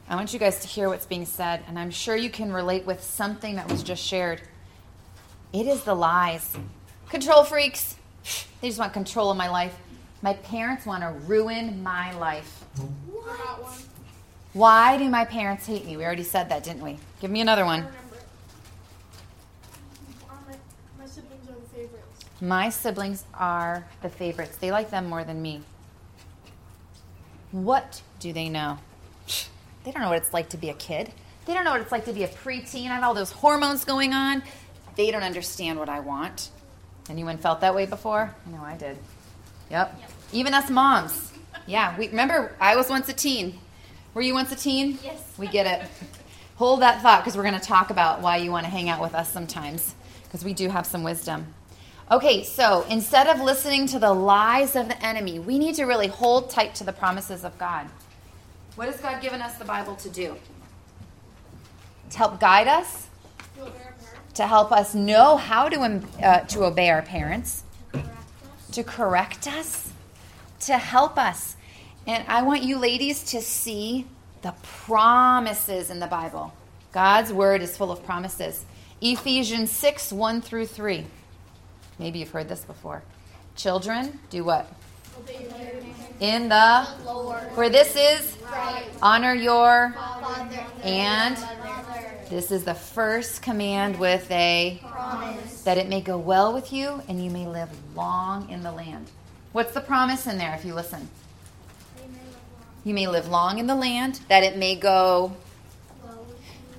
I 0.09 0.15
want 0.15 0.33
you 0.33 0.39
guys 0.39 0.61
to 0.61 0.69
hear 0.69 0.89
what's 0.89 1.05
being 1.05 1.27
said, 1.27 1.65
and 1.67 1.77
I'm 1.79 1.91
sure 1.91 2.15
you 2.15 2.31
can 2.31 2.53
relate 2.53 2.87
with 2.87 3.03
something 3.03 3.57
that 3.57 3.69
was 3.69 3.83
just 3.83 4.03
shared. 4.05 4.41
It 5.53 5.67
is 5.67 5.83
the 5.85 5.95
lies. 5.95 6.57
Control 7.09 7.43
freaks. 7.45 7.97
They 8.61 8.69
just 8.69 8.79
want 8.79 8.93
control 8.93 9.31
of 9.31 9.37
my 9.37 9.49
life. 9.49 9.77
My 10.21 10.35
parents 10.35 10.85
want 10.85 11.03
to 11.03 11.11
ruin 11.27 11.83
my 11.83 12.13
life. 12.19 12.65
One. 12.77 13.73
Why 14.53 14.99
do 14.99 15.09
my 15.09 15.25
parents 15.25 15.67
hate 15.67 15.87
me? 15.87 15.97
We 15.97 16.05
already 16.05 16.25
said 16.25 16.49
that, 16.49 16.65
didn't 16.65 16.83
we? 16.83 16.99
Give 17.21 17.31
me 17.31 17.41
another 17.41 17.65
one. 17.65 17.81
remember 17.81 18.17
it. 18.17 18.25
My, 20.29 20.57
my 20.99 21.07
siblings 21.07 21.49
are 21.49 21.55
the 21.55 21.69
favorites. 21.69 22.25
My 22.41 22.69
siblings 22.69 23.25
are 23.35 23.87
the 24.03 24.09
favorites. 24.09 24.57
They 24.57 24.71
like 24.71 24.91
them 24.91 25.07
more 25.07 25.25
than 25.25 25.41
me. 25.41 25.63
What 27.53 28.03
do 28.21 28.33
they 28.33 28.49
know? 28.49 28.79
They 29.85 29.93
don't 29.93 30.03
know 30.03 30.09
what 30.09 30.19
it's 30.19 30.35
like 30.35 30.51
to 30.51 30.57
be 30.57 30.71
a 30.71 30.75
kid. 30.75 31.13
They 31.47 31.55
don't 31.55 31.65
know 31.65 31.71
what 31.71 31.81
it's 31.81 31.93
like 31.93 32.05
to 32.05 32.13
be 32.13 32.25
a 32.25 32.29
preteen. 32.29 32.87
I 32.91 32.97
have 32.97 33.05
all 33.05 33.15
those 33.15 33.33
hormones 33.33 33.85
going 33.85 34.13
on. 34.13 34.43
They 34.99 35.13
don't 35.13 35.23
understand 35.23 35.79
what 35.79 35.89
I 35.89 36.01
want. 36.01 36.51
Anyone 37.09 37.39
felt 37.39 37.61
that 37.61 37.73
way 37.73 37.87
before? 37.87 38.35
I 38.45 38.51
know 38.51 38.65
I 38.65 38.77
did. 38.77 38.99
Yep. 39.71 39.97
Even 40.33 40.53
us 40.55 40.69
moms. 40.71 41.33
Yeah, 41.69 41.97
we 41.97 42.09
remember 42.09 42.57
I 42.59 42.75
was 42.75 42.91
once 42.91 43.09
a 43.09 43.13
teen. 43.13 43.61
Were 44.13 44.23
you 44.23 44.35
once 44.35 44.51
a 44.51 44.57
teen? 44.57 44.99
Yes. 45.05 45.23
We 45.39 45.47
get 45.47 45.67
it. 45.67 45.89
Hold 46.57 46.83
that 46.83 47.01
thought 47.01 47.23
because 47.23 47.37
we're 47.37 47.45
going 47.45 47.55
to 47.55 47.65
talk 47.65 47.91
about 47.91 48.23
why 48.23 48.39
you 48.39 48.51
want 48.51 48.67
to 48.67 48.71
hang 48.71 48.89
out 48.89 49.01
with 49.01 49.15
us 49.15 49.33
sometimes 49.33 49.95
because 50.25 50.45
we 50.45 50.53
do 50.53 50.69
have 50.69 50.85
some 50.85 51.05
wisdom. 51.05 51.55
Okay, 52.11 52.43
so 52.43 52.85
instead 52.91 53.29
of 53.29 53.41
listening 53.41 53.87
to 53.87 54.01
the 54.01 54.13
lies 54.13 54.75
of 54.75 54.89
the 54.89 55.01
enemy, 55.01 55.39
we 55.39 55.61
need 55.61 55.77
to 55.77 55.85
really 55.85 56.09
hold 56.09 56.51
tight 56.51 56.75
to 56.75 56.83
the 56.83 56.93
promises 56.93 57.45
of 57.45 57.57
God. 57.57 57.87
What 58.75 58.89
has 58.89 59.01
God 59.01 59.23
given 59.23 59.43
us 59.43 59.59
the 59.59 59.65
Bible 59.65 59.95
to 59.95 60.09
do? 60.09 60.35
To 62.11 62.19
help 62.19 62.41
guide 62.41 62.67
us, 62.67 63.07
To 64.39 64.45
obey 64.45 64.51
our 64.51 64.63
parents. 64.63 64.69
to 64.69 64.71
help 64.71 64.73
us 64.73 64.95
know 64.95 65.37
how 65.37 65.69
to, 65.69 65.81
um, 65.81 66.07
uh, 66.23 66.41
to 66.41 66.65
obey 66.65 66.91
our 66.91 67.03
parents, 67.03 67.65
to 68.73 68.85
correct 68.85 69.47
us, 69.49 69.93
to 70.61 70.79
help 70.79 71.19
us. 71.19 71.57
And 72.07 72.25
I 72.29 72.43
want 72.43 72.63
you 72.63 72.79
ladies 72.79 73.25
to 73.25 73.43
see 73.43 74.07
the 74.43 74.55
promises 74.63 75.91
in 75.91 75.99
the 76.01 76.07
Bible. 76.07 76.53
God's 76.93 77.33
word 77.33 77.63
is 77.63 77.77
full 77.77 77.91
of 77.91 78.05
promises. 78.05 78.65
Ephesians 79.01 79.71
6 79.73 80.13
1 80.13 80.41
through 80.43 80.67
3. 80.67 81.07
Maybe 81.99 82.21
you've 82.21 82.31
heard 82.31 82.49
this 82.49 82.65
before. 82.65 83.03
Children, 83.57 84.21
do 84.31 84.45
what? 84.45 84.73
Obey 85.19 85.43
your 85.43 85.51
parents. 85.51 85.87
In 86.21 86.49
the 86.49 86.89
Lord. 87.05 87.57
where 87.57 87.69
this 87.69 87.97
is 87.97 88.37
Right. 88.51 88.85
honor 89.03 89.35
your 89.35 89.95
Father. 89.97 90.67
and. 90.83 91.37
This 92.29 92.51
is 92.51 92.65
the 92.65 92.75
first 92.75 93.41
command 93.41 93.99
with 93.99 94.31
a 94.31 94.81
Promise. 94.83 95.63
that 95.63 95.79
it 95.79 95.89
may 95.89 96.01
go 96.01 96.19
well 96.19 96.53
with 96.53 96.73
you 96.73 97.03
and 97.09 97.25
you 97.25 97.31
may 97.31 97.47
live 97.47 97.71
long 97.97 98.51
in 98.51 98.63
the 98.63 98.73
land. 98.73 99.11
What's 99.53 99.73
the 99.73 99.81
promise 99.81 100.27
in 100.27 100.37
there 100.37 100.55
if 100.55 100.65
you 100.65 100.75
listen? 100.75 101.09
You 102.85 102.95
may 102.95 103.07
live 103.07 103.29
long 103.29 103.59
in 103.59 103.67
the 103.67 103.75
land, 103.75 104.21
that 104.29 104.43
it 104.43 104.57
may 104.57 104.75
go. 104.77 105.35
Well, 106.03 106.27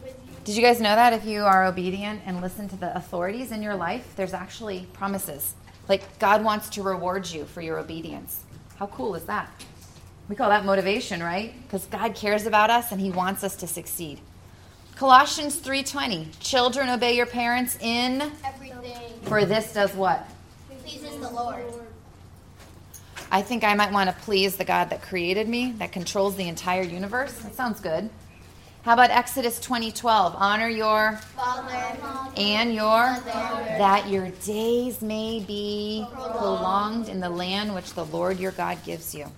with 0.04 0.16
you. 0.28 0.36
Did 0.44 0.56
you 0.56 0.62
guys 0.62 0.80
know 0.80 0.96
that 0.96 1.14
if 1.14 1.26
you 1.26 1.42
are 1.42 1.66
obedient 1.66 2.22
and 2.26 2.42
listen 2.42 2.70
to 2.70 2.76
the 2.76 2.96
authorities 2.96 3.52
in 3.52 3.62
your 3.62 3.76
life, 3.76 4.14
there's 4.16 4.34
actually 4.34 4.88
promises. 4.94 5.56
Like 5.88 6.20
God 6.20 6.44
wants 6.44 6.70
to 6.70 6.84
reward 6.84 7.30
you 7.30 7.46
for 7.46 7.62
your 7.62 7.80
obedience. 7.80 8.44
How 8.78 8.88
cool 8.88 9.16
is 9.16 9.26
that? 9.26 9.52
We 10.30 10.36
call 10.36 10.50
that 10.50 10.64
motivation, 10.64 11.24
right? 11.24 11.54
Because 11.64 11.86
God 11.86 12.14
cares 12.14 12.46
about 12.46 12.70
us 12.70 12.92
and 12.92 13.02
he 13.02 13.10
wants 13.10 13.44
us 13.44 13.56
to 13.58 13.68
succeed. 13.68 14.20
Colossians 15.00 15.56
3:20. 15.56 16.28
Children 16.42 16.90
obey 16.90 17.16
your 17.16 17.26
parents 17.26 17.78
in 17.80 18.22
Everything 18.44 19.14
for 19.22 19.46
this 19.46 19.72
does 19.72 19.94
what? 19.94 20.28
pleases 20.84 21.18
the 21.22 21.30
Lord. 21.30 21.64
I 23.32 23.42
think 23.42 23.64
I 23.64 23.76
might 23.76 23.94
want 23.94 24.10
to 24.10 24.16
please 24.24 24.58
the 24.58 24.66
God 24.66 24.90
that 24.90 25.02
created 25.02 25.48
me, 25.48 25.72
that 25.78 25.94
controls 25.94 26.36
the 26.36 26.50
entire 26.50 26.82
universe. 26.82 27.32
That 27.32 27.56
sounds 27.56 27.80
good. 27.80 28.10
How 28.82 28.92
about 28.92 29.10
Exodus 29.10 29.58
20:12? 29.62 30.36
Honor 30.36 30.68
your 30.68 31.22
Father. 31.34 31.74
and 32.36 32.74
your 32.74 33.18
that 33.78 34.10
your 34.10 34.28
days 34.44 35.02
may 35.02 35.40
be 35.40 36.06
prolonged 36.12 37.08
in 37.08 37.22
the 37.22 37.30
land 37.30 37.74
which 37.74 37.94
the 37.94 38.04
Lord 38.04 38.38
your 38.38 38.52
God 38.52 38.84
gives 38.84 39.16
you. 39.16 39.32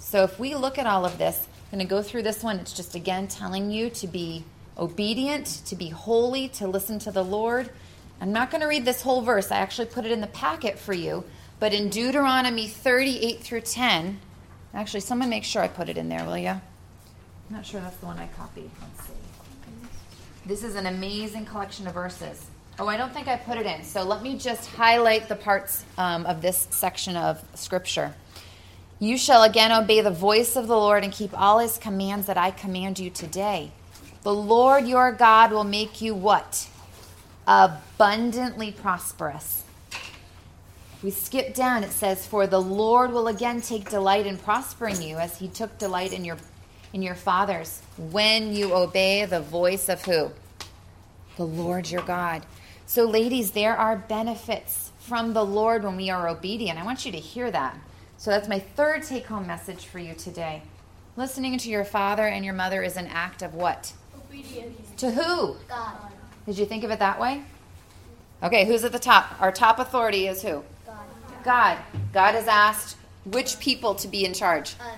So 0.00 0.24
if 0.24 0.40
we 0.40 0.56
look 0.56 0.76
at 0.76 0.88
all 0.88 1.04
of 1.04 1.18
this, 1.18 1.46
I'm 1.70 1.78
going 1.78 1.86
to 1.86 1.88
go 1.88 2.02
through 2.02 2.24
this 2.24 2.42
one. 2.42 2.58
It's 2.58 2.72
just 2.72 2.96
again 2.96 3.28
telling 3.28 3.70
you 3.70 3.88
to 3.88 4.08
be 4.08 4.42
obedient, 4.82 5.46
to 5.66 5.76
be 5.76 5.88
holy, 5.88 6.48
to 6.48 6.66
listen 6.66 6.98
to 6.98 7.12
the 7.12 7.24
Lord. 7.24 7.70
I'm 8.20 8.32
not 8.32 8.50
going 8.50 8.60
to 8.60 8.66
read 8.66 8.84
this 8.84 9.02
whole 9.02 9.22
verse. 9.22 9.50
I 9.52 9.58
actually 9.58 9.86
put 9.86 10.04
it 10.04 10.10
in 10.10 10.20
the 10.20 10.26
packet 10.26 10.78
for 10.78 10.92
you. 10.92 11.24
But 11.60 11.72
in 11.72 11.88
Deuteronomy 11.88 12.66
38 12.66 13.40
through 13.40 13.60
10, 13.60 14.18
actually, 14.74 15.00
someone 15.00 15.30
make 15.30 15.44
sure 15.44 15.62
I 15.62 15.68
put 15.68 15.88
it 15.88 15.96
in 15.96 16.08
there, 16.08 16.24
will 16.24 16.36
you? 16.36 16.48
I'm 16.48 16.60
not 17.50 17.64
sure 17.64 17.80
that's 17.80 17.96
the 17.98 18.06
one 18.06 18.18
I 18.18 18.26
copied. 18.26 18.70
Let's 18.80 19.06
see. 19.06 19.12
This 20.44 20.64
is 20.64 20.74
an 20.74 20.86
amazing 20.86 21.46
collection 21.46 21.86
of 21.86 21.94
verses. 21.94 22.44
Oh, 22.80 22.88
I 22.88 22.96
don't 22.96 23.12
think 23.12 23.28
I 23.28 23.36
put 23.36 23.58
it 23.58 23.66
in. 23.66 23.84
So 23.84 24.02
let 24.02 24.22
me 24.22 24.36
just 24.36 24.68
highlight 24.70 25.28
the 25.28 25.36
parts 25.36 25.84
um, 25.96 26.26
of 26.26 26.42
this 26.42 26.66
section 26.70 27.16
of 27.16 27.44
Scripture. 27.54 28.14
You 28.98 29.16
shall 29.16 29.44
again 29.44 29.70
obey 29.70 30.00
the 30.00 30.10
voice 30.10 30.56
of 30.56 30.66
the 30.66 30.76
Lord 30.76 31.04
and 31.04 31.12
keep 31.12 31.38
all 31.38 31.60
his 31.60 31.78
commands 31.78 32.26
that 32.26 32.38
I 32.38 32.50
command 32.50 32.98
you 32.98 33.10
today. 33.10 33.70
The 34.22 34.34
Lord 34.34 34.86
your 34.86 35.10
God 35.10 35.50
will 35.50 35.64
make 35.64 36.00
you 36.00 36.14
what? 36.14 36.68
Abundantly 37.46 38.70
prosperous. 38.70 39.64
We 41.02 41.10
skip 41.10 41.54
down, 41.54 41.82
it 41.82 41.90
says, 41.90 42.24
For 42.24 42.46
the 42.46 42.60
Lord 42.60 43.12
will 43.12 43.26
again 43.26 43.60
take 43.60 43.90
delight 43.90 44.26
in 44.26 44.38
prospering 44.38 45.02
you 45.02 45.16
as 45.16 45.38
he 45.38 45.48
took 45.48 45.76
delight 45.78 46.12
in 46.12 46.24
your 46.24 46.36
in 46.92 47.02
your 47.02 47.14
fathers 47.14 47.80
when 47.96 48.54
you 48.54 48.74
obey 48.74 49.24
the 49.24 49.40
voice 49.40 49.88
of 49.88 50.04
who? 50.04 50.30
The 51.36 51.46
Lord 51.46 51.90
your 51.90 52.02
God. 52.02 52.44
So, 52.86 53.04
ladies, 53.04 53.52
there 53.52 53.76
are 53.76 53.96
benefits 53.96 54.92
from 54.98 55.32
the 55.32 55.44
Lord 55.44 55.84
when 55.84 55.96
we 55.96 56.10
are 56.10 56.28
obedient. 56.28 56.78
I 56.78 56.84
want 56.84 57.06
you 57.06 57.12
to 57.12 57.18
hear 57.18 57.50
that. 57.50 57.78
So, 58.18 58.30
that's 58.30 58.48
my 58.48 58.58
third 58.58 59.02
take 59.04 59.26
home 59.26 59.46
message 59.46 59.86
for 59.86 59.98
you 59.98 60.14
today. 60.14 60.62
Listening 61.16 61.56
to 61.58 61.70
your 61.70 61.84
father 61.84 62.26
and 62.26 62.44
your 62.44 62.54
mother 62.54 62.82
is 62.82 62.96
an 62.96 63.06
act 63.06 63.40
of 63.40 63.54
what? 63.54 63.94
Obedience. 64.32 64.90
To 64.98 65.10
who? 65.10 65.56
God. 65.68 65.96
Did 66.46 66.58
you 66.58 66.66
think 66.66 66.84
of 66.84 66.90
it 66.90 66.98
that 67.00 67.20
way? 67.20 67.42
Okay, 68.42 68.64
who's 68.64 68.82
at 68.82 68.92
the 68.92 68.98
top? 68.98 69.40
Our 69.40 69.52
top 69.52 69.78
authority 69.78 70.26
is 70.26 70.42
who? 70.42 70.64
God. 70.86 70.96
God. 71.44 71.78
God 72.12 72.34
has 72.34 72.48
asked 72.48 72.96
which 73.24 73.60
people 73.60 73.94
to 73.96 74.08
be 74.08 74.24
in 74.24 74.32
charge? 74.34 74.74
Uh, 74.80 74.94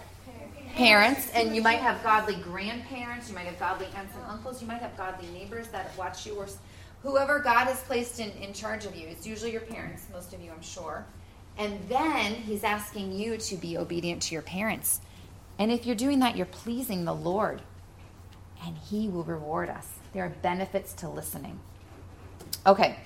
Parents, 0.75 1.31
and 1.35 1.55
you 1.55 1.63
might 1.63 1.79
have 1.79 2.03
godly 2.03 2.35
grandparents, 2.35 3.29
you 3.29 3.35
might 3.37 3.47
have 3.47 3.61
godly 3.61 3.87
aunts 3.97 4.13
and 4.17 4.25
uncles, 4.29 4.61
you 4.61 4.67
might 4.67 4.81
have 4.81 4.97
godly 4.97 5.29
neighbors 5.29 5.69
that 5.69 5.97
watch 5.97 6.27
you, 6.27 6.35
or 6.35 6.49
whoever 7.03 7.39
God 7.39 7.67
has 7.67 7.81
placed 7.83 8.19
in, 8.19 8.31
in 8.43 8.53
charge 8.53 8.85
of 8.85 8.97
you. 8.97 9.07
It's 9.07 9.25
usually 9.25 9.53
your 9.53 9.61
parents, 9.61 10.07
most 10.13 10.35
of 10.35 10.41
you, 10.41 10.51
I'm 10.51 10.63
sure. 10.63 11.05
And 11.59 11.79
then 11.89 12.33
He's 12.35 12.65
asking 12.65 13.13
you 13.13 13.37
to 13.37 13.57
be 13.57 13.79
obedient 13.79 14.23
to 14.23 14.33
your 14.35 14.43
parents. 14.43 15.01
And 15.61 15.71
if 15.71 15.87
you're 15.87 15.95
doing 15.95 16.19
that, 16.19 16.37
you're 16.37 16.45
pleasing 16.47 17.05
the 17.05 17.15
Lord, 17.15 17.63
and 18.65 18.77
He 18.79 19.09
will 19.09 19.25
reward 19.25 19.69
us. 19.69 19.89
There 20.13 20.25
are 20.25 20.33
benefits 20.43 20.93
to 20.95 21.09
listening. 21.09 21.59
Okay, 22.67 22.97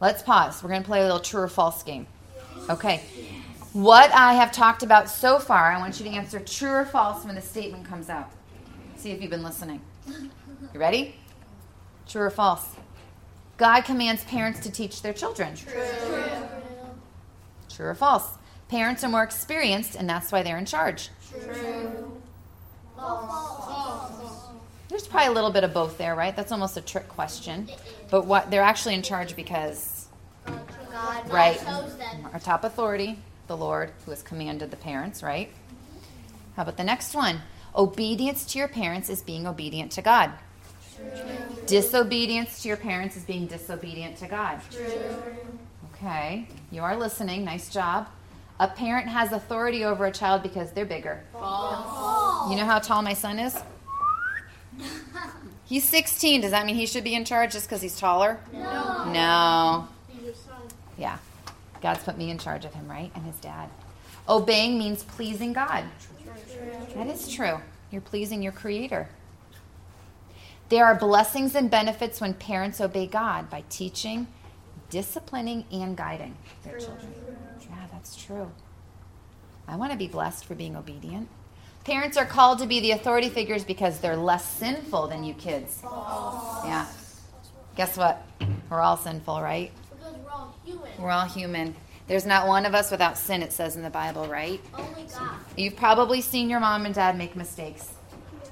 let's 0.00 0.22
pause. 0.22 0.62
We're 0.62 0.70
going 0.70 0.82
to 0.82 0.86
play 0.86 1.00
a 1.00 1.04
little 1.04 1.20
true 1.20 1.42
or 1.42 1.48
false 1.48 1.82
game. 1.82 2.06
Okay. 2.68 3.02
What 3.72 4.10
I 4.12 4.34
have 4.34 4.50
talked 4.50 4.82
about 4.82 5.08
so 5.08 5.38
far, 5.38 5.72
I 5.72 5.78
want 5.78 6.00
you 6.00 6.06
to 6.06 6.10
answer 6.10 6.40
true 6.40 6.70
or 6.70 6.84
false 6.84 7.24
when 7.24 7.36
the 7.36 7.40
statement 7.40 7.84
comes 7.84 8.08
out. 8.08 8.30
See 8.96 9.12
if 9.12 9.22
you've 9.22 9.30
been 9.30 9.44
listening. 9.44 9.80
You 10.08 10.80
ready? 10.80 11.14
True 12.08 12.22
or 12.22 12.30
false? 12.30 12.66
God 13.56 13.82
commands 13.82 14.24
parents 14.24 14.60
to 14.60 14.70
teach 14.72 15.02
their 15.02 15.12
children. 15.12 15.54
True. 15.54 15.72
True 17.68 17.86
or 17.86 17.94
false? 17.94 18.26
Parents 18.68 19.04
are 19.04 19.08
more 19.08 19.22
experienced, 19.22 19.94
and 19.94 20.08
that's 20.08 20.32
why 20.32 20.42
they're 20.42 20.58
in 20.58 20.66
charge. 20.66 21.10
There's 25.00 25.08
probably 25.08 25.28
a 25.28 25.32
little 25.32 25.50
bit 25.50 25.64
of 25.64 25.72
both 25.72 25.96
there, 25.96 26.14
right? 26.14 26.36
That's 26.36 26.52
almost 26.52 26.76
a 26.76 26.82
trick 26.82 27.08
question. 27.08 27.70
But 28.10 28.26
what 28.26 28.50
they're 28.50 28.62
actually 28.62 28.94
in 28.94 29.00
charge 29.00 29.34
because 29.34 30.08
God 30.44 31.32
right 31.32 31.58
our 32.34 32.38
top 32.38 32.64
authority, 32.64 33.18
the 33.46 33.56
Lord, 33.56 33.92
who 34.04 34.10
has 34.10 34.22
commanded 34.22 34.70
the 34.70 34.76
parents, 34.76 35.22
right? 35.22 35.50
How 36.54 36.64
about 36.64 36.76
the 36.76 36.84
next 36.84 37.14
one? 37.14 37.40
Obedience 37.74 38.44
to 38.52 38.58
your 38.58 38.68
parents 38.68 39.08
is 39.08 39.22
being 39.22 39.46
obedient 39.46 39.90
to 39.92 40.02
God. 40.02 40.32
Disobedience 41.64 42.60
to 42.60 42.68
your 42.68 42.76
parents 42.76 43.16
is 43.16 43.22
being 43.22 43.46
disobedient 43.46 44.18
to 44.18 44.28
God. 44.28 44.60
Okay, 45.94 46.46
you 46.70 46.82
are 46.82 46.94
listening. 46.94 47.42
Nice 47.42 47.70
job. 47.70 48.06
A 48.58 48.68
parent 48.68 49.08
has 49.08 49.32
authority 49.32 49.82
over 49.82 50.04
a 50.04 50.12
child 50.12 50.42
because 50.42 50.72
they're 50.72 50.84
bigger. 50.84 51.22
You 51.32 52.56
know 52.56 52.66
how 52.66 52.80
tall 52.80 53.00
my 53.00 53.14
son 53.14 53.38
is? 53.38 53.56
He's 55.70 55.88
16. 55.88 56.40
Does 56.40 56.50
that 56.50 56.66
mean 56.66 56.74
he 56.74 56.84
should 56.84 57.04
be 57.04 57.14
in 57.14 57.24
charge 57.24 57.52
just 57.52 57.68
because 57.68 57.80
he's 57.80 57.96
taller? 57.96 58.40
No. 58.52 59.04
No. 59.12 59.88
Yeah. 60.98 61.18
God's 61.80 62.02
put 62.02 62.18
me 62.18 62.28
in 62.28 62.38
charge 62.38 62.64
of 62.64 62.74
him, 62.74 62.90
right? 62.90 63.12
And 63.14 63.24
his 63.24 63.36
dad. 63.36 63.68
Obeying 64.28 64.80
means 64.80 65.04
pleasing 65.04 65.52
God. 65.52 65.84
That 66.96 67.06
is 67.06 67.28
true. 67.28 67.60
You're 67.92 68.00
pleasing 68.00 68.42
your 68.42 68.50
creator. 68.50 69.08
There 70.70 70.84
are 70.84 70.96
blessings 70.96 71.54
and 71.54 71.70
benefits 71.70 72.20
when 72.20 72.34
parents 72.34 72.80
obey 72.80 73.06
God 73.06 73.48
by 73.48 73.62
teaching, 73.68 74.26
disciplining, 74.90 75.66
and 75.70 75.96
guiding 75.96 76.36
their 76.64 76.80
children. 76.80 77.14
Yeah, 77.60 77.86
that's 77.92 78.16
true. 78.16 78.50
I 79.68 79.76
want 79.76 79.92
to 79.92 79.98
be 79.98 80.08
blessed 80.08 80.44
for 80.44 80.56
being 80.56 80.74
obedient. 80.74 81.28
Parents 81.84 82.16
are 82.16 82.26
called 82.26 82.58
to 82.58 82.66
be 82.66 82.80
the 82.80 82.90
authority 82.92 83.30
figures 83.30 83.64
because 83.64 84.00
they're 84.00 84.16
less 84.16 84.44
sinful 84.44 85.08
than 85.08 85.24
you 85.24 85.32
kids. 85.34 85.80
Yeah. 85.82 86.86
Guess 87.76 87.96
what? 87.96 88.26
We're 88.68 88.80
all 88.80 88.98
sinful, 88.98 89.40
right? 89.40 89.72
Because 89.90 90.14
we're 90.18 90.30
all 90.30 90.54
human. 90.64 90.90
We're 90.98 91.10
all 91.10 91.26
human. 91.26 91.74
There's 92.06 92.26
not 92.26 92.46
one 92.46 92.66
of 92.66 92.74
us 92.74 92.90
without 92.90 93.16
sin, 93.16 93.42
it 93.42 93.52
says 93.52 93.76
in 93.76 93.82
the 93.82 93.90
Bible, 93.90 94.26
right? 94.26 94.60
Only 94.76 95.04
God. 95.04 95.36
You've 95.56 95.76
probably 95.76 96.20
seen 96.20 96.50
your 96.50 96.60
mom 96.60 96.84
and 96.84 96.94
dad 96.94 97.16
make 97.16 97.34
mistakes 97.34 97.94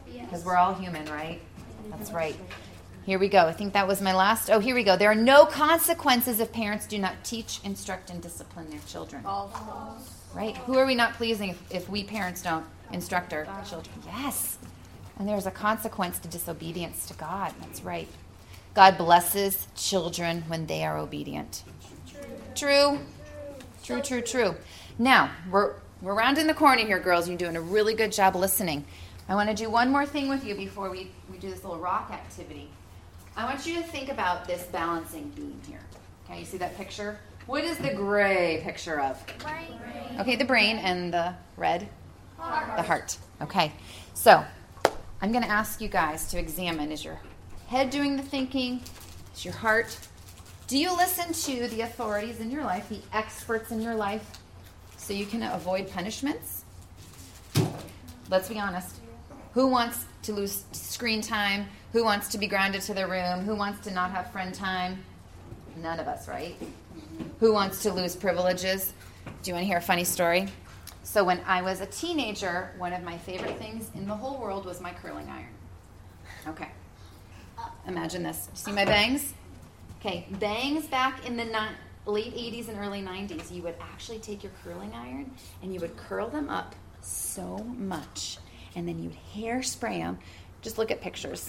because 0.07 0.45
we're 0.45 0.57
all 0.57 0.75
human, 0.75 1.05
right? 1.07 1.41
That's 1.91 2.11
right. 2.11 2.37
Here 3.05 3.19
we 3.19 3.29
go. 3.29 3.47
I 3.47 3.53
think 3.53 3.73
that 3.73 3.89
was 3.89 4.01
my 4.01 4.15
last. 4.15 4.51
Oh, 4.51 4.59
here 4.59 4.75
we 4.75 4.85
go. 4.85 4.97
There 4.97 5.11
are 5.11 5.15
no 5.15 5.45
consequences 5.47 6.41
if 6.41 6.53
parents 6.53 6.87
do 6.87 6.99
not 6.99 7.25
teach, 7.25 7.61
instruct, 7.65 8.11
and 8.11 8.23
discipline 8.23 8.71
their 8.71 8.81
children. 8.87 9.25
Right? 10.35 10.57
Who 10.59 10.77
are 10.77 10.87
we 10.87 10.95
not 10.95 11.15
pleasing 11.15 11.51
if, 11.51 11.75
if 11.75 11.89
we 11.89 12.05
parents 12.05 12.43
don't 12.43 12.67
instruct 12.93 13.33
our 13.33 13.45
children? 13.65 13.95
Yes. 14.07 14.59
And 15.19 15.29
there's 15.29 15.47
a 15.47 15.51
consequence 15.51 16.19
to 16.21 16.29
disobedience 16.29 17.07
to 17.07 17.15
God. 17.15 17.53
That's 17.61 17.83
right. 17.83 18.09
God 18.75 18.97
blesses 18.97 19.67
children 19.75 20.45
when 20.47 20.67
they 20.67 20.85
are 20.85 20.99
obedient. 20.99 21.65
True. 22.55 23.01
True, 23.83 24.01
true, 24.01 24.21
true. 24.21 24.55
Now, 24.99 25.31
we're, 25.51 25.75
we're 26.03 26.15
rounding 26.15 26.47
the 26.47 26.55
corner 26.55 26.83
here, 26.83 27.01
girls. 27.01 27.29
You're 27.29 27.39
doing 27.39 27.57
a 27.57 27.61
really 27.61 27.95
good 27.95 28.13
job 28.13 28.37
listening. 28.37 28.85
I 29.29 29.35
want 29.35 29.49
to 29.49 29.55
do 29.55 29.69
one 29.69 29.91
more 29.91 30.07
thing 30.07 30.29
with 30.29 30.45
you 30.45 30.55
before 30.55 30.91
we, 30.91 31.11
we 31.31 31.39
do 31.39 31.51
this 31.51 31.65
little 31.65 31.79
rock 31.79 32.11
activity. 32.13 32.69
I 33.37 33.45
want 33.45 33.67
you 33.67 33.75
to 33.77 33.83
think 33.83 34.09
about 34.11 34.47
this 34.47 34.65
balancing 34.65 35.29
beam 35.31 35.61
here. 35.69 35.81
Okay, 36.25 36.41
you 36.41 36.45
see 36.45 36.59
that 36.59 36.77
picture? 36.77 37.19
What 37.47 37.65
is 37.65 37.79
the 37.79 37.95
gray 37.95 38.61
picture 38.63 39.01
of? 39.01 39.23
Brain. 39.39 39.79
Okay, 40.21 40.37
the 40.37 40.45
brain 40.45 40.77
and 40.79 41.13
the 41.13 41.35
red? 41.57 41.89
The 42.39 42.83
heart. 42.83 43.19
Okay, 43.43 43.73
so 44.15 44.45
I'm 45.21 45.33
going 45.33 45.43
to 45.43 45.51
ask 45.51 45.81
you 45.81 45.89
guys 45.89 46.31
to 46.31 46.39
examine 46.39 46.93
is 46.93 47.05
your 47.05 47.19
head 47.67 47.91
doing 47.91 48.17
the 48.17 48.23
thinking? 48.23 48.81
Is 49.35 49.45
your 49.45 49.55
heart? 49.55 49.99
Do 50.69 50.79
you 50.79 50.97
listen 50.97 51.33
to 51.33 51.67
the 51.69 51.81
authorities 51.81 52.39
in 52.41 52.51
your 52.51 52.63
life, 52.63 52.89
the 52.89 53.01
experts 53.13 53.73
in 53.73 53.83
your 53.83 53.97
life, 53.97 54.39
so 54.97 55.13
you 55.13 55.27
can 55.27 55.43
avoid 55.43 55.91
punishments? 55.91 56.65
Let's 58.31 58.49
be 58.49 58.61
honest. 58.61 58.97
Who 59.55 59.67
wants 59.67 60.05
to 60.23 60.33
lose 60.33 60.65
screen 60.71 61.21
time? 61.21 61.67
Who 61.93 62.05
wants 62.05 62.29
to 62.29 62.39
be 62.39 62.47
grounded 62.47 62.83
to 62.83 62.95
their 62.95 63.09
room? 63.09 63.45
Who 63.45 63.57
wants 63.57 63.85
to 63.89 63.93
not 63.93 64.13
have 64.13 64.31
friend 64.31 64.55
time? 64.55 65.03
None 65.83 65.99
of 65.99 66.07
us, 66.07 66.29
right? 66.29 66.55
Who 67.41 67.53
wants 67.53 67.83
to 67.83 67.93
lose 67.93 68.15
privileges? 68.15 68.93
Do 69.43 69.51
you 69.51 69.55
want 69.55 69.65
to 69.65 69.67
hear 69.67 69.79
a 69.79 69.83
funny 69.83 70.05
story? 70.05 70.49
So, 71.09 71.25
when 71.25 71.41
I 71.47 71.63
was 71.63 71.81
a 71.81 71.87
teenager, 71.87 72.71
one 72.77 72.93
of 72.93 73.03
my 73.03 73.17
favorite 73.17 73.57
things 73.57 73.91
in 73.95 74.07
the 74.07 74.15
whole 74.15 74.39
world 74.39 74.67
was 74.67 74.79
my 74.79 74.93
curling 74.93 75.27
iron. 75.31 75.49
Okay. 76.47 76.69
Imagine 77.87 78.23
this. 78.23 78.51
See 78.53 78.73
my 78.73 78.85
bangs? 78.85 79.33
Okay, 80.01 80.27
bangs 80.33 80.87
back 80.87 81.27
in 81.27 81.39
the 81.39 81.47
ni- 81.47 81.77
late 82.05 82.35
80s 82.35 82.69
and 82.69 82.79
early 82.79 83.01
90s, 83.01 83.51
you 83.51 83.63
would 83.63 83.77
actually 83.81 84.19
take 84.19 84.43
your 84.43 84.53
curling 84.63 84.93
iron 84.93 85.31
and 85.63 85.73
you 85.73 85.81
would 85.81 85.97
curl 85.97 86.29
them 86.29 86.51
up 86.51 86.75
so 87.01 87.57
much, 87.79 88.37
and 88.77 88.87
then 88.87 89.03
you'd 89.03 89.17
hairspray 89.35 90.01
them. 90.01 90.19
Just 90.61 90.77
look 90.77 90.91
at 90.91 91.01
pictures. 91.01 91.49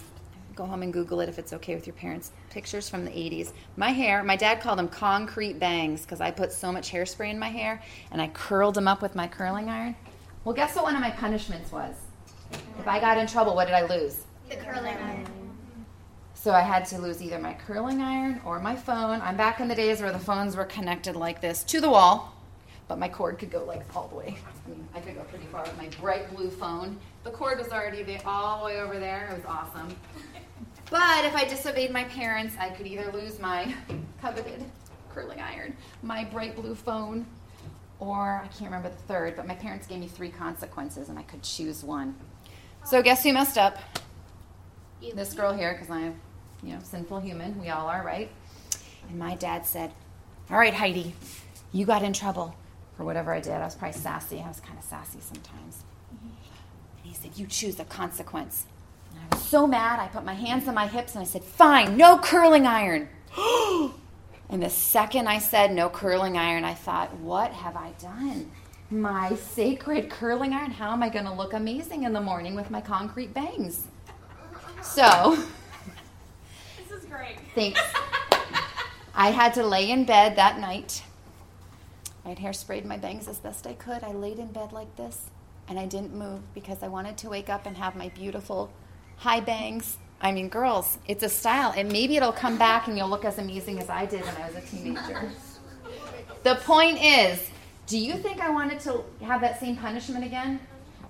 Go 0.60 0.66
home 0.66 0.84
and 0.84 0.92
Google 0.92 1.22
it 1.22 1.30
if 1.30 1.40
it's 1.40 1.54
okay 1.54 1.74
with 1.74 1.88
your 1.88 1.94
parents. 1.94 2.32
Pictures 2.50 2.90
from 2.90 3.06
the 3.06 3.12
80s. 3.12 3.54
My 3.78 3.92
hair, 3.92 4.26
my 4.26 4.36
dad 4.36 4.60
called 4.60 4.78
them 4.78 4.90
concrete 4.90 5.58
bangs 5.58 6.02
because 6.02 6.20
I 6.20 6.32
put 6.32 6.52
so 6.52 6.70
much 6.70 6.92
hairspray 6.92 7.30
in 7.30 7.40
my 7.40 7.48
hair 7.48 7.82
and 8.12 8.22
I 8.22 8.28
curled 8.28 8.76
them 8.76 8.86
up 8.86 9.02
with 9.02 9.16
my 9.16 9.26
curling 9.26 9.70
iron. 9.70 9.96
Well, 10.44 10.54
guess 10.54 10.76
what 10.76 10.84
one 10.84 10.96
of 10.96 11.00
my 11.00 11.12
punishments 11.12 11.72
was? 11.72 11.96
If 12.78 12.90
I 12.90 13.00
got 13.00 13.18
in 13.18 13.26
trouble, 13.26 13.56
what 13.56 13.68
did 13.68 13.74
I 13.74 13.86
lose? 13.86 14.26
The 14.50 14.58
curling 14.58 14.98
iron. 14.98 15.28
So 16.34 16.52
I 16.52 16.60
had 16.60 16.84
to 16.88 16.98
lose 17.00 17.24
either 17.24 17.40
my 17.40 17.54
curling 17.54 18.02
iron 18.02 18.42
or 18.44 18.60
my 18.60 18.76
phone. 18.76 19.22
I'm 19.22 19.38
back 19.38 19.62
in 19.62 19.70
the 19.70 19.76
days 19.76 20.02
where 20.02 20.12
the 20.12 20.20
phones 20.20 20.58
were 20.58 20.66
connected 20.66 21.16
like 21.16 21.40
this 21.40 21.64
to 21.64 21.80
the 21.80 21.90
wall, 21.90 22.36
but 22.90 23.00
my 23.00 23.08
cord 23.08 23.40
could 23.40 23.50
go 23.50 23.64
like 23.64 23.84
all 23.96 24.10
the 24.10 24.16
way. 24.16 24.38
I 24.66 24.70
mean, 24.70 24.86
I 24.94 25.00
could 25.00 25.16
go 25.16 25.22
pretty 25.22 25.46
far 25.46 25.64
with 25.64 25.78
my 25.78 25.88
bright 26.02 26.36
blue 26.36 26.50
phone. 26.50 27.00
The 27.24 27.32
cord 27.32 27.60
was 27.60 27.70
already 27.70 28.20
all 28.26 28.60
the 28.60 28.66
way 28.66 28.82
over 28.82 29.00
there. 29.00 29.30
It 29.32 29.38
was 29.38 29.46
awesome. 29.46 29.96
But 30.90 31.26
if 31.26 31.36
I 31.36 31.46
disobeyed 31.46 31.92
my 31.92 32.06
parents, 32.06 32.56
I 32.60 32.70
could 32.70 32.88
either 32.88 33.12
lose 33.12 33.40
my 33.40 33.74
coveted 34.22 34.64
curling 35.14 35.40
iron, 35.40 35.76
my 36.02 36.24
bright 36.24 36.56
blue 36.56 36.76
phone, 36.76 37.26
or 38.00 38.42
I 38.44 38.48
can't 38.48 38.72
remember 38.72 38.90
the 38.90 39.04
third, 39.04 39.36
but 39.36 39.48
my 39.48 39.56
parents 39.56 39.86
gave 39.88 40.00
me 40.00 40.08
three 40.08 40.30
consequences 40.30 41.10
and 41.10 41.20
I 41.20 41.24
could 41.24 41.44
choose 41.44 41.84
one. 41.84 42.16
So 42.86 43.02
guess 43.02 43.24
who 43.24 43.34
messed 43.34 43.58
up? 43.58 43.78
this 45.16 45.34
girl 45.34 45.54
here 45.54 45.74
because 45.74 45.90
I'm, 45.90 46.20
you 46.62 46.74
know, 46.74 46.80
sinful 46.84 47.22
human. 47.22 47.60
We 47.60 47.70
all 47.70 47.88
are, 47.88 48.04
right? 48.04 48.30
And 49.10 49.18
my 49.18 49.36
dad 49.36 49.66
said, 49.66 49.94
"All 50.50 50.58
right, 50.58 50.74
Heidi, 50.74 51.16
you 51.72 51.86
got 51.86 52.04
in 52.04 52.12
trouble 52.12 52.56
for 52.98 53.06
whatever 53.06 53.34
I 53.34 53.40
did. 53.40 53.54
I 53.54 53.64
was 53.64 53.76
probably 53.76 53.98
sassy. 53.98 54.42
I 54.42 54.48
was 54.48 54.60
kind 54.60 54.78
of 54.78 54.84
sassy 54.84 55.20
sometimes." 55.22 55.84
And 56.12 57.06
he 57.06 57.14
said, 57.14 57.38
"You 57.38 57.48
choose 57.48 57.80
a 57.80 57.86
consequence." 57.86 58.66
I 59.32 59.36
was 59.36 59.46
so 59.46 59.68
mad. 59.68 60.00
I 60.00 60.08
put 60.08 60.26
my 60.26 60.34
hands 60.34 60.68
on 60.68 60.76
my 60.76 60.88
hips 60.88 61.14
and 61.14 61.22
I 61.22 61.26
said, 61.26 61.44
"Fine, 61.44 61.98
no 61.98 62.18
curling 62.18 62.66
iron." 62.66 63.10
And 64.50 64.64
the 64.64 64.70
second 64.70 65.28
I 65.28 65.38
said 65.38 65.72
no 65.72 65.90
curling 65.90 66.36
iron, 66.36 66.64
I 66.66 66.74
thought, 66.74 67.16
what 67.20 67.52
have 67.52 67.76
I 67.76 67.92
done? 68.02 68.50
My 68.90 69.36
sacred 69.36 70.10
curling 70.10 70.54
iron, 70.54 70.72
how 70.72 70.92
am 70.92 71.04
I 71.04 71.10
going 71.10 71.26
to 71.26 71.34
look 71.34 71.54
amazing 71.54 72.04
in 72.04 72.14
the 72.14 72.22
morning 72.22 72.56
with 72.56 72.72
my 72.72 72.82
concrete 72.82 73.32
bangs? 73.32 73.88
So, 74.82 75.38
This 76.78 76.98
is 77.00 77.06
great. 77.06 77.38
thanks. 77.56 77.80
I 79.14 79.30
had 79.30 79.54
to 79.54 79.64
lay 79.64 79.92
in 79.92 80.06
bed 80.06 80.36
that 80.38 80.58
night. 80.60 81.04
I 82.26 82.30
had 82.30 82.40
hairsprayed 82.40 82.86
my 82.86 82.98
bangs 82.98 83.28
as 83.28 83.38
best 83.38 83.68
I 83.68 83.74
could. 83.74 84.04
I 84.04 84.14
laid 84.14 84.40
in 84.40 84.48
bed 84.48 84.72
like 84.72 84.96
this, 84.96 85.30
and 85.68 85.80
I 85.80 85.86
didn't 85.86 86.16
move 86.16 86.42
because 86.56 86.82
I 86.82 86.88
wanted 86.88 87.18
to 87.20 87.30
wake 87.30 87.50
up 87.50 87.68
and 87.68 87.78
have 87.78 87.96
my 87.96 88.10
beautiful 88.10 88.72
high 89.20 89.42
bangs. 89.42 89.98
I 90.22 90.32
mean, 90.32 90.50
girls, 90.50 90.98
it's 91.08 91.24
a 91.24 91.30
style, 91.30 91.74
and 91.76 91.92
maybe 91.92 92.18
it'll 92.18 92.34
come 92.34 92.58
back 92.58 92.88
and 92.88 92.98
you'll 92.98 93.10
look 93.10 93.24
as 93.24 93.38
amazing 93.38 93.80
as 93.80 93.90
I 93.90 94.06
did 94.06 94.22
when 94.22 94.36
I 94.36 94.48
was 94.48 94.56
a 94.56 94.62
teenager. 94.62 95.32
The 96.44 96.56
point 96.56 97.02
is, 97.02 97.50
do 97.86 97.98
you 97.98 98.14
think 98.16 98.40
I 98.42 98.50
wanted 98.50 98.80
to 98.82 99.04
have 99.22 99.42
that 99.42 99.60
same 99.60 99.76
punishment 99.76 100.26
again? 100.26 100.60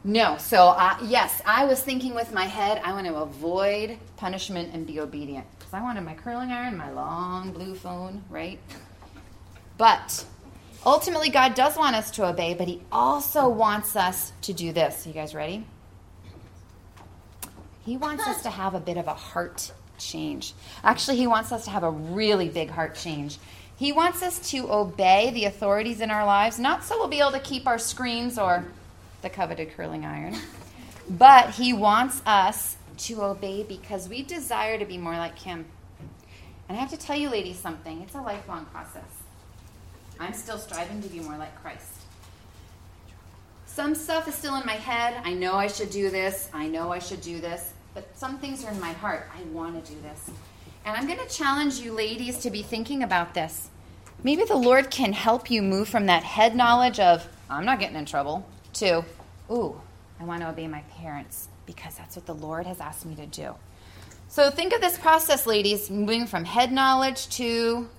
No. 0.03 0.37
So, 0.37 0.69
uh, 0.69 0.97
yes, 1.03 1.41
I 1.45 1.65
was 1.65 1.81
thinking 1.81 2.15
with 2.15 2.33
my 2.33 2.45
head, 2.45 2.81
I 2.83 2.93
want 2.93 3.05
to 3.07 3.15
avoid 3.15 3.97
punishment 4.17 4.73
and 4.73 4.87
be 4.87 4.99
obedient. 4.99 5.45
Because 5.57 5.73
I 5.73 5.81
wanted 5.81 6.01
my 6.01 6.13
curling 6.13 6.51
iron, 6.51 6.77
my 6.77 6.91
long 6.91 7.51
blue 7.51 7.75
phone, 7.75 8.23
right? 8.29 8.59
But 9.77 10.25
ultimately, 10.85 11.29
God 11.29 11.53
does 11.53 11.77
want 11.77 11.95
us 11.95 12.11
to 12.11 12.27
obey, 12.27 12.53
but 12.53 12.67
He 12.67 12.81
also 12.91 13.49
wants 13.49 13.95
us 13.95 14.33
to 14.43 14.53
do 14.53 14.71
this. 14.71 15.05
You 15.05 15.13
guys 15.13 15.35
ready? 15.35 15.65
He 17.89 17.97
wants 17.97 18.27
us 18.27 18.43
to 18.43 18.51
have 18.51 18.75
a 18.75 18.79
bit 18.79 18.97
of 18.97 19.07
a 19.07 19.15
heart 19.15 19.71
change. 19.97 20.53
Actually, 20.83 21.17
He 21.17 21.25
wants 21.25 21.51
us 21.51 21.65
to 21.65 21.71
have 21.71 21.81
a 21.81 21.89
really 21.89 22.47
big 22.47 22.69
heart 22.69 22.93
change. 22.93 23.39
He 23.77 23.91
wants 23.91 24.21
us 24.21 24.51
to 24.51 24.71
obey 24.71 25.31
the 25.31 25.45
authorities 25.45 25.99
in 25.99 26.11
our 26.11 26.23
lives, 26.23 26.59
not 26.59 26.83
so 26.83 26.99
we'll 26.99 27.07
be 27.07 27.19
able 27.19 27.31
to 27.31 27.39
keep 27.39 27.65
our 27.65 27.79
screens 27.79 28.37
or 28.37 28.63
the 29.23 29.29
coveted 29.31 29.75
curling 29.75 30.05
iron, 30.05 30.35
but 31.09 31.49
He 31.55 31.73
wants 31.73 32.21
us 32.27 32.77
to 32.99 33.23
obey 33.23 33.63
because 33.63 34.07
we 34.07 34.21
desire 34.21 34.77
to 34.77 34.85
be 34.85 34.99
more 34.99 35.17
like 35.17 35.39
Him. 35.39 35.65
And 36.67 36.77
I 36.77 36.81
have 36.81 36.91
to 36.91 36.97
tell 36.97 37.17
you, 37.17 37.31
ladies, 37.31 37.57
something. 37.57 38.03
It's 38.03 38.13
a 38.13 38.21
lifelong 38.21 38.65
process. 38.65 39.23
I'm 40.19 40.33
still 40.33 40.59
striving 40.59 41.01
to 41.01 41.09
be 41.09 41.21
more 41.21 41.39
like 41.39 41.59
Christ. 41.63 42.03
Some 43.65 43.95
stuff 43.95 44.27
is 44.27 44.35
still 44.35 44.57
in 44.57 44.65
my 44.67 44.73
head. 44.73 45.19
I 45.25 45.33
know 45.33 45.55
I 45.55 45.65
should 45.65 45.89
do 45.89 46.11
this. 46.11 46.49
I 46.53 46.67
know 46.67 46.91
I 46.91 46.99
should 46.99 47.21
do 47.21 47.41
this. 47.41 47.73
But 47.99 48.17
some 48.17 48.39
things 48.39 48.63
are 48.63 48.71
in 48.71 48.79
my 48.79 48.93
heart. 48.93 49.29
I 49.37 49.43
want 49.51 49.83
to 49.85 49.93
do 49.93 49.99
this. 49.99 50.31
And 50.85 50.95
I'm 50.95 51.05
going 51.05 51.19
to 51.19 51.27
challenge 51.27 51.79
you, 51.79 51.91
ladies, 51.91 52.37
to 52.37 52.49
be 52.49 52.61
thinking 52.61 53.03
about 53.03 53.33
this. 53.33 53.69
Maybe 54.23 54.45
the 54.45 54.55
Lord 54.55 54.89
can 54.89 55.11
help 55.11 55.51
you 55.51 55.61
move 55.61 55.89
from 55.89 56.05
that 56.05 56.23
head 56.23 56.55
knowledge 56.55 57.01
of, 57.01 57.27
I'm 57.49 57.65
not 57.65 57.77
getting 57.77 57.97
in 57.97 58.05
trouble, 58.05 58.47
to, 58.75 59.03
ooh, 59.51 59.81
I 60.17 60.23
want 60.23 60.43
to 60.43 60.47
obey 60.47 60.65
my 60.69 60.79
parents 60.97 61.49
because 61.65 61.95
that's 61.95 62.15
what 62.15 62.25
the 62.25 62.33
Lord 62.33 62.65
has 62.67 62.79
asked 62.79 63.05
me 63.05 63.15
to 63.15 63.25
do. 63.25 63.53
So 64.29 64.49
think 64.49 64.71
of 64.71 64.79
this 64.79 64.97
process, 64.97 65.45
ladies, 65.45 65.89
moving 65.89 66.25
from 66.25 66.45
head 66.45 66.71
knowledge 66.71 67.27
to. 67.31 67.89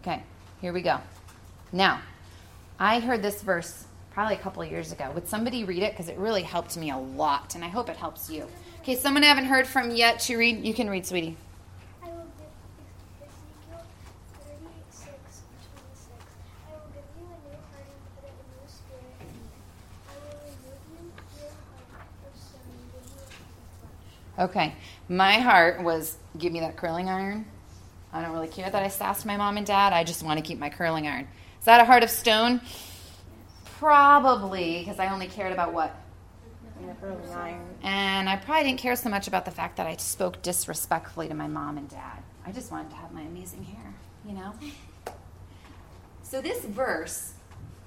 Okay, 0.00 0.22
here 0.62 0.72
we 0.72 0.80
go. 0.80 1.00
Now, 1.70 2.00
I 2.78 3.00
heard 3.00 3.20
this 3.20 3.42
verse 3.42 3.84
probably 4.18 4.34
a 4.34 4.38
couple 4.40 4.64
years 4.64 4.90
ago. 4.90 5.08
Would 5.14 5.28
somebody 5.28 5.62
read 5.62 5.80
it? 5.84 5.92
Because 5.92 6.08
it 6.08 6.18
really 6.18 6.42
helped 6.42 6.76
me 6.76 6.90
a 6.90 6.96
lot, 6.98 7.54
and 7.54 7.62
I 7.64 7.68
hope 7.68 7.88
it 7.88 7.94
helps 7.94 8.28
you. 8.28 8.48
Okay, 8.80 8.96
someone 8.96 9.22
I 9.22 9.28
haven't 9.28 9.44
heard 9.44 9.64
from 9.64 9.92
yet 9.92 10.18
to 10.22 10.36
read. 10.36 10.64
You 10.64 10.74
can 10.74 10.90
read, 10.90 11.06
sweetie. 11.06 11.36
I 12.02 12.06
will 12.08 12.26
give 12.36 12.50
Ezekiel 13.22 13.86
36, 14.42 15.42
26. 15.62 16.08
I 16.66 16.72
will 16.72 16.90
give 16.92 17.04
you 17.16 17.26
a 17.26 17.38
new 17.48 17.58
heart 17.70 17.86
and 18.18 18.34
a 18.34 18.42
new 18.42 18.66
spirit. 18.66 19.22
I 20.08 20.14
will 20.18 20.34
remove 20.82 21.14
your 21.38 21.50
heart 21.94 22.10
of 22.26 22.34
stone 22.42 22.58
and 22.74 22.90
give 22.90 23.06
you 23.06 23.22
a 23.22 23.22
heart 23.22 23.86
of 23.86 23.86
flesh. 24.34 24.50
Okay, 24.50 24.74
my 25.08 25.34
heart 25.34 25.80
was 25.84 26.16
give 26.36 26.52
me 26.52 26.58
that 26.58 26.76
curling 26.76 27.08
iron. 27.08 27.46
I 28.12 28.20
don't 28.22 28.32
really 28.32 28.48
care 28.48 28.68
that 28.68 28.82
I 28.82 28.88
sassed 28.88 29.24
my 29.24 29.36
mom 29.36 29.58
and 29.58 29.64
dad. 29.64 29.92
I 29.92 30.02
just 30.02 30.24
want 30.24 30.40
to 30.40 30.44
keep 30.44 30.58
my 30.58 30.70
curling 30.70 31.06
iron. 31.06 31.28
Is 31.60 31.66
that 31.66 31.80
a 31.80 31.84
heart 31.84 32.02
of 32.02 32.10
stone? 32.10 32.60
Probably, 33.78 34.80
because 34.80 34.98
I 34.98 35.12
only 35.12 35.28
cared 35.28 35.52
about 35.52 35.72
what? 35.72 35.94
And 37.82 38.28
I 38.28 38.34
probably 38.34 38.64
didn't 38.64 38.80
care 38.80 38.96
so 38.96 39.08
much 39.08 39.28
about 39.28 39.44
the 39.44 39.52
fact 39.52 39.76
that 39.76 39.86
I 39.86 39.96
spoke 39.96 40.42
disrespectfully 40.42 41.28
to 41.28 41.34
my 41.34 41.46
mom 41.46 41.78
and 41.78 41.88
dad. 41.88 42.22
I 42.44 42.50
just 42.50 42.72
wanted 42.72 42.90
to 42.90 42.96
have 42.96 43.12
my 43.12 43.22
amazing 43.22 43.62
hair, 43.62 43.94
you 44.26 44.34
know? 44.34 44.52
So 46.24 46.40
this 46.40 46.64
verse 46.64 47.34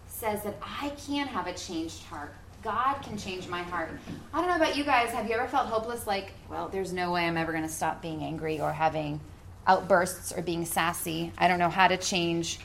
says 0.08 0.44
that 0.44 0.56
I 0.62 0.94
can 1.06 1.28
have 1.28 1.48
a 1.48 1.54
changed 1.54 2.04
heart. 2.04 2.34
God 2.64 3.02
can 3.02 3.18
change 3.18 3.50
my 3.50 3.62
heart. 3.62 3.90
I 4.34 4.40
don't 4.40 4.50
know 4.50 4.56
about 4.56 4.78
you 4.78 4.86
guys. 4.86 5.10
Have 5.10 5.28
you 5.28 5.36
ever 5.36 5.48
felt 5.48 5.68
hopeless? 5.68 6.08
Like, 6.08 6.32
well, 6.50 6.70
there's 6.70 6.94
no 6.94 7.12
way 7.12 7.26
I'm 7.26 7.36
ever 7.36 7.52
going 7.52 7.66
to 7.66 7.70
stop 7.70 8.02
being 8.02 8.24
angry 8.24 8.62
or 8.62 8.72
having 8.72 9.20
outbursts 9.68 10.32
or 10.32 10.42
being 10.42 10.64
sassy. 10.64 11.34
I 11.38 11.50
don't 11.50 11.60
know 11.60 11.70
how 11.70 11.90
to 11.90 11.98
change. 11.98 12.60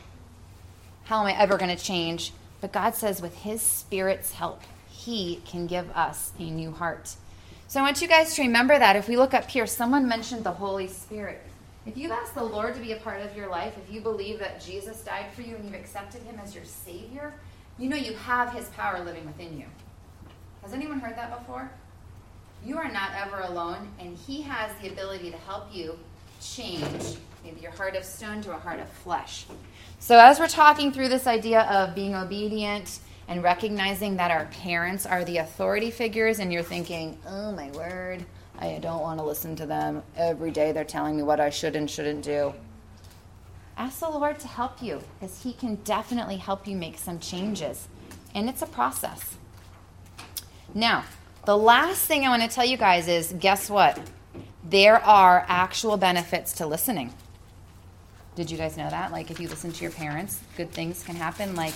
How 1.04 1.20
am 1.20 1.26
I 1.26 1.40
ever 1.40 1.56
going 1.56 1.74
to 1.74 1.82
change? 1.82 2.32
But 2.66 2.72
God 2.72 2.94
says, 2.96 3.22
with 3.22 3.36
His 3.36 3.62
Spirit's 3.62 4.32
help, 4.32 4.60
He 4.88 5.40
can 5.44 5.68
give 5.68 5.88
us 5.92 6.32
a 6.36 6.50
new 6.50 6.72
heart. 6.72 7.14
So 7.68 7.78
I 7.78 7.84
want 7.84 8.02
you 8.02 8.08
guys 8.08 8.34
to 8.34 8.42
remember 8.42 8.76
that. 8.76 8.96
If 8.96 9.06
we 9.06 9.16
look 9.16 9.34
up 9.34 9.48
here, 9.48 9.68
someone 9.68 10.08
mentioned 10.08 10.42
the 10.42 10.50
Holy 10.50 10.88
Spirit. 10.88 11.40
If 11.86 11.96
you've 11.96 12.10
asked 12.10 12.34
the 12.34 12.42
Lord 12.42 12.74
to 12.74 12.80
be 12.80 12.90
a 12.90 12.96
part 12.96 13.22
of 13.22 13.36
your 13.36 13.48
life, 13.48 13.74
if 13.78 13.94
you 13.94 14.00
believe 14.00 14.40
that 14.40 14.60
Jesus 14.60 15.02
died 15.02 15.26
for 15.32 15.42
you 15.42 15.54
and 15.54 15.64
you've 15.64 15.74
accepted 15.74 16.22
Him 16.22 16.40
as 16.42 16.56
your 16.56 16.64
Savior, 16.64 17.32
you 17.78 17.88
know 17.88 17.94
you 17.94 18.14
have 18.14 18.52
His 18.52 18.68
power 18.70 18.98
living 19.04 19.24
within 19.26 19.56
you. 19.56 19.66
Has 20.64 20.72
anyone 20.72 20.98
heard 20.98 21.16
that 21.16 21.38
before? 21.38 21.70
You 22.64 22.78
are 22.78 22.90
not 22.90 23.12
ever 23.14 23.42
alone, 23.42 23.90
and 24.00 24.16
He 24.16 24.42
has 24.42 24.72
the 24.82 24.88
ability 24.88 25.30
to 25.30 25.36
help 25.36 25.72
you 25.72 25.96
change 26.42 27.16
maybe 27.44 27.60
your 27.60 27.70
heart 27.70 27.94
of 27.94 28.04
stone 28.04 28.42
to 28.42 28.50
a 28.50 28.58
heart 28.58 28.80
of 28.80 28.88
flesh. 28.88 29.46
So, 29.98 30.18
as 30.18 30.38
we're 30.38 30.46
talking 30.46 30.92
through 30.92 31.08
this 31.08 31.26
idea 31.26 31.62
of 31.62 31.94
being 31.94 32.14
obedient 32.14 33.00
and 33.28 33.42
recognizing 33.42 34.16
that 34.16 34.30
our 34.30 34.44
parents 34.46 35.06
are 35.06 35.24
the 35.24 35.38
authority 35.38 35.90
figures, 35.90 36.38
and 36.38 36.52
you're 36.52 36.62
thinking, 36.62 37.18
oh 37.26 37.50
my 37.52 37.70
word, 37.72 38.24
I 38.58 38.78
don't 38.78 39.00
want 39.00 39.18
to 39.18 39.24
listen 39.24 39.56
to 39.56 39.66
them. 39.66 40.02
Every 40.16 40.50
day 40.50 40.72
they're 40.72 40.84
telling 40.84 41.16
me 41.16 41.22
what 41.22 41.40
I 41.40 41.50
should 41.50 41.76
and 41.76 41.90
shouldn't 41.90 42.22
do. 42.22 42.54
Ask 43.76 44.00
the 44.00 44.08
Lord 44.08 44.38
to 44.40 44.48
help 44.48 44.82
you 44.82 45.02
because 45.18 45.42
He 45.42 45.52
can 45.52 45.76
definitely 45.76 46.36
help 46.36 46.68
you 46.68 46.76
make 46.76 46.98
some 46.98 47.18
changes. 47.18 47.88
And 48.34 48.48
it's 48.48 48.62
a 48.62 48.66
process. 48.66 49.36
Now, 50.74 51.04
the 51.46 51.56
last 51.56 52.06
thing 52.06 52.24
I 52.24 52.28
want 52.28 52.42
to 52.42 52.48
tell 52.48 52.64
you 52.64 52.76
guys 52.76 53.08
is 53.08 53.34
guess 53.38 53.70
what? 53.70 53.98
There 54.62 55.02
are 55.04 55.44
actual 55.48 55.96
benefits 55.96 56.52
to 56.54 56.66
listening. 56.66 57.12
Did 58.36 58.50
you 58.50 58.58
guys 58.58 58.76
know 58.76 58.90
that? 58.90 59.12
Like, 59.12 59.30
if 59.30 59.40
you 59.40 59.48
listen 59.48 59.72
to 59.72 59.82
your 59.82 59.92
parents, 59.92 60.40
good 60.58 60.70
things 60.70 61.02
can 61.02 61.16
happen. 61.16 61.56
Like, 61.56 61.72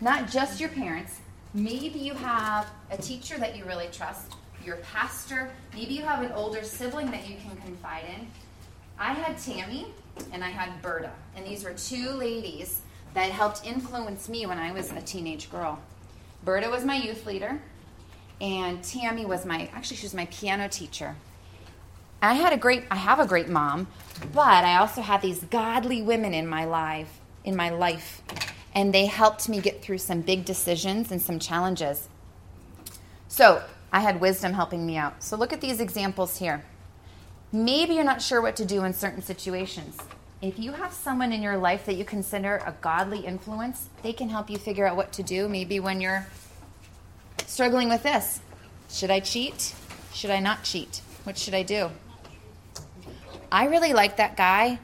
not 0.00 0.30
just 0.30 0.58
your 0.58 0.70
parents. 0.70 1.20
Maybe 1.52 1.98
you 1.98 2.14
have 2.14 2.66
a 2.90 2.96
teacher 2.96 3.36
that 3.36 3.54
you 3.54 3.66
really 3.66 3.88
trust, 3.92 4.34
your 4.64 4.76
pastor. 4.76 5.50
Maybe 5.74 5.92
you 5.92 6.02
have 6.02 6.22
an 6.22 6.32
older 6.32 6.62
sibling 6.62 7.10
that 7.10 7.28
you 7.28 7.36
can 7.36 7.54
confide 7.58 8.04
in. 8.04 8.26
I 8.98 9.12
had 9.12 9.36
Tammy 9.36 9.88
and 10.32 10.42
I 10.42 10.48
had 10.48 10.80
Berta, 10.80 11.12
and 11.36 11.46
these 11.46 11.62
were 11.62 11.74
two 11.74 12.10
ladies 12.12 12.80
that 13.12 13.30
helped 13.30 13.66
influence 13.66 14.30
me 14.30 14.46
when 14.46 14.58
I 14.58 14.72
was 14.72 14.90
a 14.90 15.02
teenage 15.02 15.50
girl. 15.50 15.78
Berta 16.42 16.70
was 16.70 16.86
my 16.86 16.96
youth 16.96 17.26
leader, 17.26 17.60
and 18.40 18.82
Tammy 18.82 19.26
was 19.26 19.44
my 19.44 19.68
actually 19.74 19.98
she 19.98 20.06
was 20.06 20.14
my 20.14 20.26
piano 20.26 20.68
teacher. 20.68 21.16
I 22.20 22.34
had 22.34 22.52
a 22.52 22.56
great 22.56 22.84
I 22.90 22.96
have 22.96 23.20
a 23.20 23.26
great 23.26 23.48
mom, 23.48 23.86
but 24.32 24.64
I 24.64 24.76
also 24.78 25.02
had 25.02 25.22
these 25.22 25.44
godly 25.44 26.02
women 26.02 26.34
in 26.34 26.46
my 26.46 26.64
life 26.64 27.20
in 27.44 27.54
my 27.56 27.70
life 27.70 28.22
and 28.74 28.92
they 28.92 29.06
helped 29.06 29.48
me 29.48 29.60
get 29.60 29.82
through 29.82 29.98
some 29.98 30.20
big 30.20 30.44
decisions 30.44 31.10
and 31.10 31.20
some 31.22 31.38
challenges. 31.38 32.08
So, 33.28 33.62
I 33.92 34.00
had 34.00 34.20
wisdom 34.20 34.52
helping 34.52 34.86
me 34.86 34.96
out. 34.96 35.22
So 35.22 35.36
look 35.36 35.52
at 35.52 35.60
these 35.60 35.80
examples 35.80 36.38
here. 36.38 36.62
Maybe 37.52 37.94
you're 37.94 38.04
not 38.04 38.20
sure 38.20 38.42
what 38.42 38.56
to 38.56 38.64
do 38.64 38.84
in 38.84 38.92
certain 38.92 39.22
situations. 39.22 39.96
If 40.42 40.58
you 40.58 40.72
have 40.72 40.92
someone 40.92 41.32
in 41.32 41.42
your 41.42 41.56
life 41.56 41.86
that 41.86 41.96
you 41.96 42.04
consider 42.04 42.62
a 42.66 42.74
godly 42.80 43.20
influence, 43.20 43.88
they 44.02 44.12
can 44.12 44.28
help 44.28 44.50
you 44.50 44.58
figure 44.58 44.86
out 44.86 44.96
what 44.96 45.12
to 45.12 45.22
do 45.22 45.48
maybe 45.48 45.80
when 45.80 46.00
you're 46.00 46.26
struggling 47.46 47.88
with 47.88 48.02
this. 48.02 48.40
Should 48.90 49.10
I 49.10 49.20
cheat? 49.20 49.74
Should 50.12 50.30
I 50.30 50.40
not 50.40 50.64
cheat? 50.64 51.00
What 51.24 51.38
should 51.38 51.54
I 51.54 51.62
do? 51.62 51.90
I 53.50 53.66
really 53.66 53.92
like 53.92 54.16
that 54.18 54.36
guy, 54.36 54.78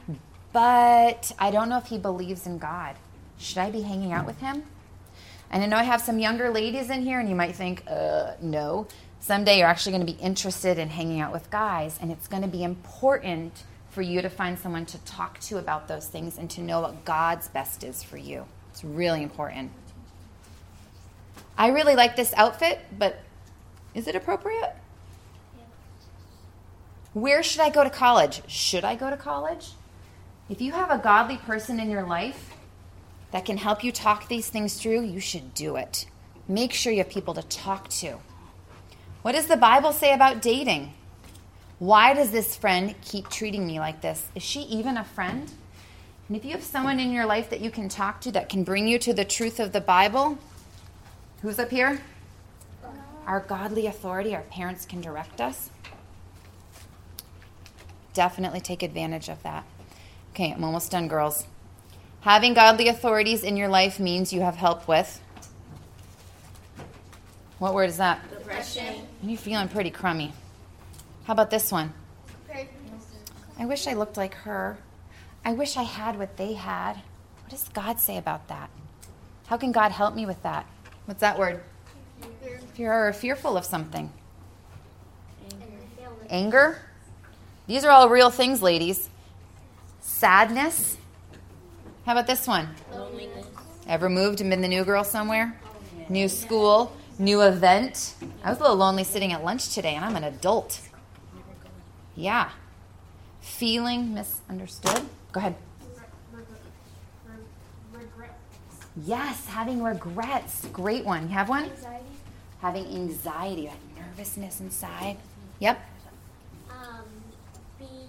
but 0.52 1.32
I 1.38 1.50
don't 1.50 1.68
know 1.68 1.78
if 1.78 1.86
he 1.86 1.98
believes 1.98 2.46
in 2.46 2.58
God. 2.58 2.96
Should 3.38 3.58
I 3.58 3.70
be 3.70 3.82
hanging 3.82 4.12
out 4.12 4.26
with 4.26 4.40
him? 4.40 4.62
And 5.50 5.62
I 5.62 5.66
know 5.66 5.76
I 5.76 5.82
have 5.82 6.00
some 6.00 6.18
younger 6.18 6.50
ladies 6.50 6.88
in 6.88 7.02
here, 7.02 7.20
and 7.20 7.28
you 7.28 7.34
might 7.34 7.54
think, 7.54 7.84
uh, 7.86 8.32
no. 8.40 8.86
Someday 9.20 9.58
you're 9.58 9.68
actually 9.68 9.92
going 9.92 10.06
to 10.06 10.12
be 10.12 10.18
interested 10.18 10.78
in 10.78 10.88
hanging 10.88 11.20
out 11.20 11.32
with 11.32 11.50
guys, 11.50 11.98
and 12.00 12.10
it's 12.10 12.26
going 12.26 12.42
to 12.42 12.48
be 12.48 12.64
important 12.64 13.64
for 13.90 14.02
you 14.02 14.22
to 14.22 14.28
find 14.28 14.58
someone 14.58 14.86
to 14.86 14.98
talk 15.04 15.38
to 15.40 15.58
about 15.58 15.86
those 15.86 16.08
things 16.08 16.38
and 16.38 16.50
to 16.50 16.60
know 16.60 16.80
what 16.80 17.04
God's 17.04 17.48
best 17.48 17.84
is 17.84 18.02
for 18.02 18.16
you. 18.16 18.46
It's 18.70 18.82
really 18.82 19.22
important. 19.22 19.70
I 21.56 21.68
really 21.68 21.94
like 21.94 22.16
this 22.16 22.32
outfit, 22.34 22.80
but 22.98 23.20
is 23.94 24.08
it 24.08 24.16
appropriate? 24.16 24.74
Where 27.14 27.44
should 27.44 27.60
I 27.60 27.70
go 27.70 27.84
to 27.84 27.90
college? 27.90 28.42
Should 28.48 28.84
I 28.84 28.96
go 28.96 29.08
to 29.08 29.16
college? 29.16 29.70
If 30.50 30.60
you 30.60 30.72
have 30.72 30.90
a 30.90 30.98
godly 30.98 31.36
person 31.36 31.78
in 31.78 31.88
your 31.88 32.02
life 32.02 32.52
that 33.30 33.44
can 33.44 33.56
help 33.56 33.84
you 33.84 33.92
talk 33.92 34.28
these 34.28 34.48
things 34.48 34.74
through, 34.74 35.02
you 35.02 35.20
should 35.20 35.54
do 35.54 35.76
it. 35.76 36.06
Make 36.48 36.72
sure 36.72 36.92
you 36.92 36.98
have 36.98 37.08
people 37.08 37.34
to 37.34 37.42
talk 37.42 37.88
to. 38.00 38.18
What 39.22 39.32
does 39.32 39.46
the 39.46 39.56
Bible 39.56 39.92
say 39.92 40.12
about 40.12 40.42
dating? 40.42 40.92
Why 41.78 42.14
does 42.14 42.30
this 42.30 42.56
friend 42.56 42.94
keep 43.02 43.30
treating 43.30 43.64
me 43.64 43.78
like 43.78 44.00
this? 44.00 44.26
Is 44.34 44.42
she 44.42 44.60
even 44.62 44.96
a 44.96 45.04
friend? 45.04 45.50
And 46.26 46.36
if 46.36 46.44
you 46.44 46.50
have 46.50 46.64
someone 46.64 46.98
in 46.98 47.12
your 47.12 47.26
life 47.26 47.48
that 47.50 47.60
you 47.60 47.70
can 47.70 47.88
talk 47.88 48.20
to 48.22 48.32
that 48.32 48.48
can 48.48 48.64
bring 48.64 48.88
you 48.88 48.98
to 48.98 49.14
the 49.14 49.24
truth 49.24 49.60
of 49.60 49.72
the 49.72 49.80
Bible, 49.80 50.36
who's 51.42 51.60
up 51.60 51.70
here? 51.70 52.00
Our 53.26 53.40
godly 53.40 53.86
authority, 53.86 54.34
our 54.34 54.42
parents 54.42 54.84
can 54.84 55.00
direct 55.00 55.40
us. 55.40 55.70
Definitely 58.14 58.60
take 58.60 58.82
advantage 58.82 59.28
of 59.28 59.42
that. 59.42 59.64
Okay, 60.30 60.52
I'm 60.52 60.64
almost 60.64 60.90
done, 60.90 61.08
girls. 61.08 61.46
Having 62.20 62.54
godly 62.54 62.88
authorities 62.88 63.44
in 63.44 63.56
your 63.56 63.68
life 63.68 64.00
means 64.00 64.32
you 64.32 64.40
have 64.40 64.56
help 64.56 64.88
with. 64.88 65.20
What 67.58 67.74
word 67.74 67.90
is 67.90 67.98
that? 67.98 68.20
Depression. 68.30 69.06
You're 69.22 69.38
feeling 69.38 69.68
pretty 69.68 69.90
crummy. 69.90 70.32
How 71.24 71.32
about 71.32 71.50
this 71.50 71.70
one? 71.70 71.92
I 73.58 73.66
wish 73.66 73.86
I 73.86 73.94
looked 73.94 74.16
like 74.16 74.34
her. 74.34 74.78
I 75.44 75.52
wish 75.52 75.76
I 75.76 75.82
had 75.82 76.18
what 76.18 76.36
they 76.36 76.54
had. 76.54 76.94
What 77.42 77.50
does 77.50 77.68
God 77.68 78.00
say 78.00 78.16
about 78.16 78.48
that? 78.48 78.70
How 79.46 79.56
can 79.56 79.70
God 79.70 79.92
help 79.92 80.14
me 80.14 80.26
with 80.26 80.42
that? 80.42 80.66
What's 81.04 81.20
that 81.20 81.38
word? 81.38 81.62
Fear 82.74 83.08
or 83.08 83.12
fearful 83.12 83.56
of 83.56 83.64
something. 83.64 84.12
Anger. 86.30 86.80
These 87.66 87.84
are 87.84 87.90
all 87.90 88.08
real 88.08 88.30
things, 88.30 88.62
ladies. 88.62 89.08
Sadness. 90.00 90.96
How 92.06 92.12
about 92.12 92.26
this 92.26 92.46
one? 92.46 92.68
Loneliness. 92.92 93.46
Ever 93.86 94.08
moved 94.08 94.40
and 94.40 94.50
been 94.50 94.60
the 94.60 94.68
new 94.68 94.84
girl 94.84 95.04
somewhere? 95.04 95.58
New 96.08 96.28
school, 96.28 96.94
new 97.18 97.40
event. 97.42 98.14
I 98.42 98.50
was 98.50 98.58
a 98.58 98.62
little 98.62 98.76
lonely 98.76 99.04
sitting 99.04 99.32
at 99.32 99.42
lunch 99.44 99.74
today, 99.74 99.94
and 99.94 100.04
I'm 100.04 100.16
an 100.16 100.24
adult. 100.24 100.80
Yeah. 102.14 102.50
Feeling 103.40 104.14
misunderstood. 104.14 105.02
Go 105.32 105.40
ahead. 105.40 105.54
Yes, 109.04 109.46
having 109.46 109.82
regrets. 109.82 110.66
Great 110.72 111.04
one. 111.04 111.22
You 111.24 111.34
have 111.34 111.48
one? 111.48 111.64
Anxiety. 111.64 112.04
Having 112.60 112.86
anxiety, 112.86 113.66
that 113.66 113.76
nervousness 114.06 114.60
inside. 114.60 115.16
Yep. 115.58 115.80
Um, 116.70 117.04
being, 117.78 118.08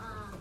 um, 0.00 0.38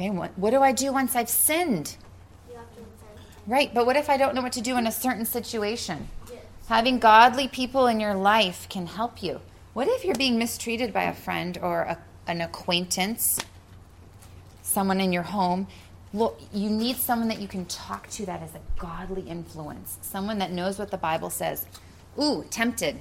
Okay, 0.00 0.08
what, 0.08 0.30
what 0.38 0.48
do 0.48 0.62
I 0.62 0.72
do 0.72 0.94
once 0.94 1.14
I've 1.14 1.28
sinned? 1.28 1.98
you 2.48 2.56
have 2.56 2.74
to 2.74 2.78
insert. 2.78 3.22
Right, 3.46 3.74
but 3.74 3.84
what 3.84 3.96
if 3.96 4.08
I 4.08 4.16
don't 4.16 4.34
know 4.34 4.40
what 4.40 4.54
to 4.54 4.62
do 4.62 4.78
in 4.78 4.86
a 4.86 4.92
certain 4.92 5.26
situation? 5.26 6.08
Yes. 6.30 6.38
Having 6.68 7.00
godly 7.00 7.48
people 7.48 7.86
in 7.86 8.00
your 8.00 8.14
life 8.14 8.66
can 8.70 8.86
help 8.86 9.22
you. 9.22 9.42
What 9.74 9.88
if 9.88 10.02
you're 10.02 10.14
being 10.14 10.38
mistreated 10.38 10.94
by 10.94 11.02
a 11.02 11.12
friend 11.12 11.58
or 11.60 11.82
a, 11.82 11.98
an 12.26 12.40
acquaintance, 12.40 13.40
someone 14.62 15.02
in 15.02 15.12
your 15.12 15.22
home? 15.22 15.66
Look, 16.14 16.40
you 16.50 16.70
need 16.70 16.96
someone 16.96 17.28
that 17.28 17.38
you 17.38 17.46
can 17.46 17.66
talk 17.66 18.08
to 18.12 18.24
that 18.24 18.42
is 18.42 18.54
a 18.54 18.80
godly 18.80 19.28
influence, 19.28 19.98
someone 20.00 20.38
that 20.38 20.50
knows 20.50 20.78
what 20.78 20.90
the 20.90 20.96
Bible 20.96 21.28
says. 21.28 21.66
Ooh, 22.18 22.46
tempted. 22.48 22.96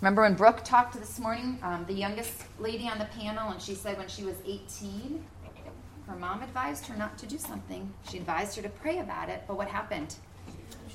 Remember 0.00 0.22
when 0.22 0.34
Brooke 0.34 0.62
talked 0.62 0.94
this 0.94 1.18
morning, 1.18 1.58
um, 1.64 1.84
the 1.88 1.94
youngest 1.94 2.44
lady 2.60 2.86
on 2.86 2.98
the 2.98 3.06
panel, 3.06 3.50
and 3.50 3.60
she 3.60 3.74
said 3.74 3.98
when 3.98 4.06
she 4.06 4.22
was 4.22 4.36
18, 4.46 5.24
her 6.08 6.16
mom 6.16 6.42
advised 6.42 6.86
her 6.86 6.96
not 6.96 7.18
to 7.18 7.26
do 7.26 7.38
something. 7.38 7.92
She 8.08 8.18
advised 8.18 8.56
her 8.56 8.62
to 8.62 8.68
pray 8.68 8.98
about 8.98 9.28
it, 9.28 9.42
but 9.46 9.56
what 9.56 9.68
happened? 9.68 10.14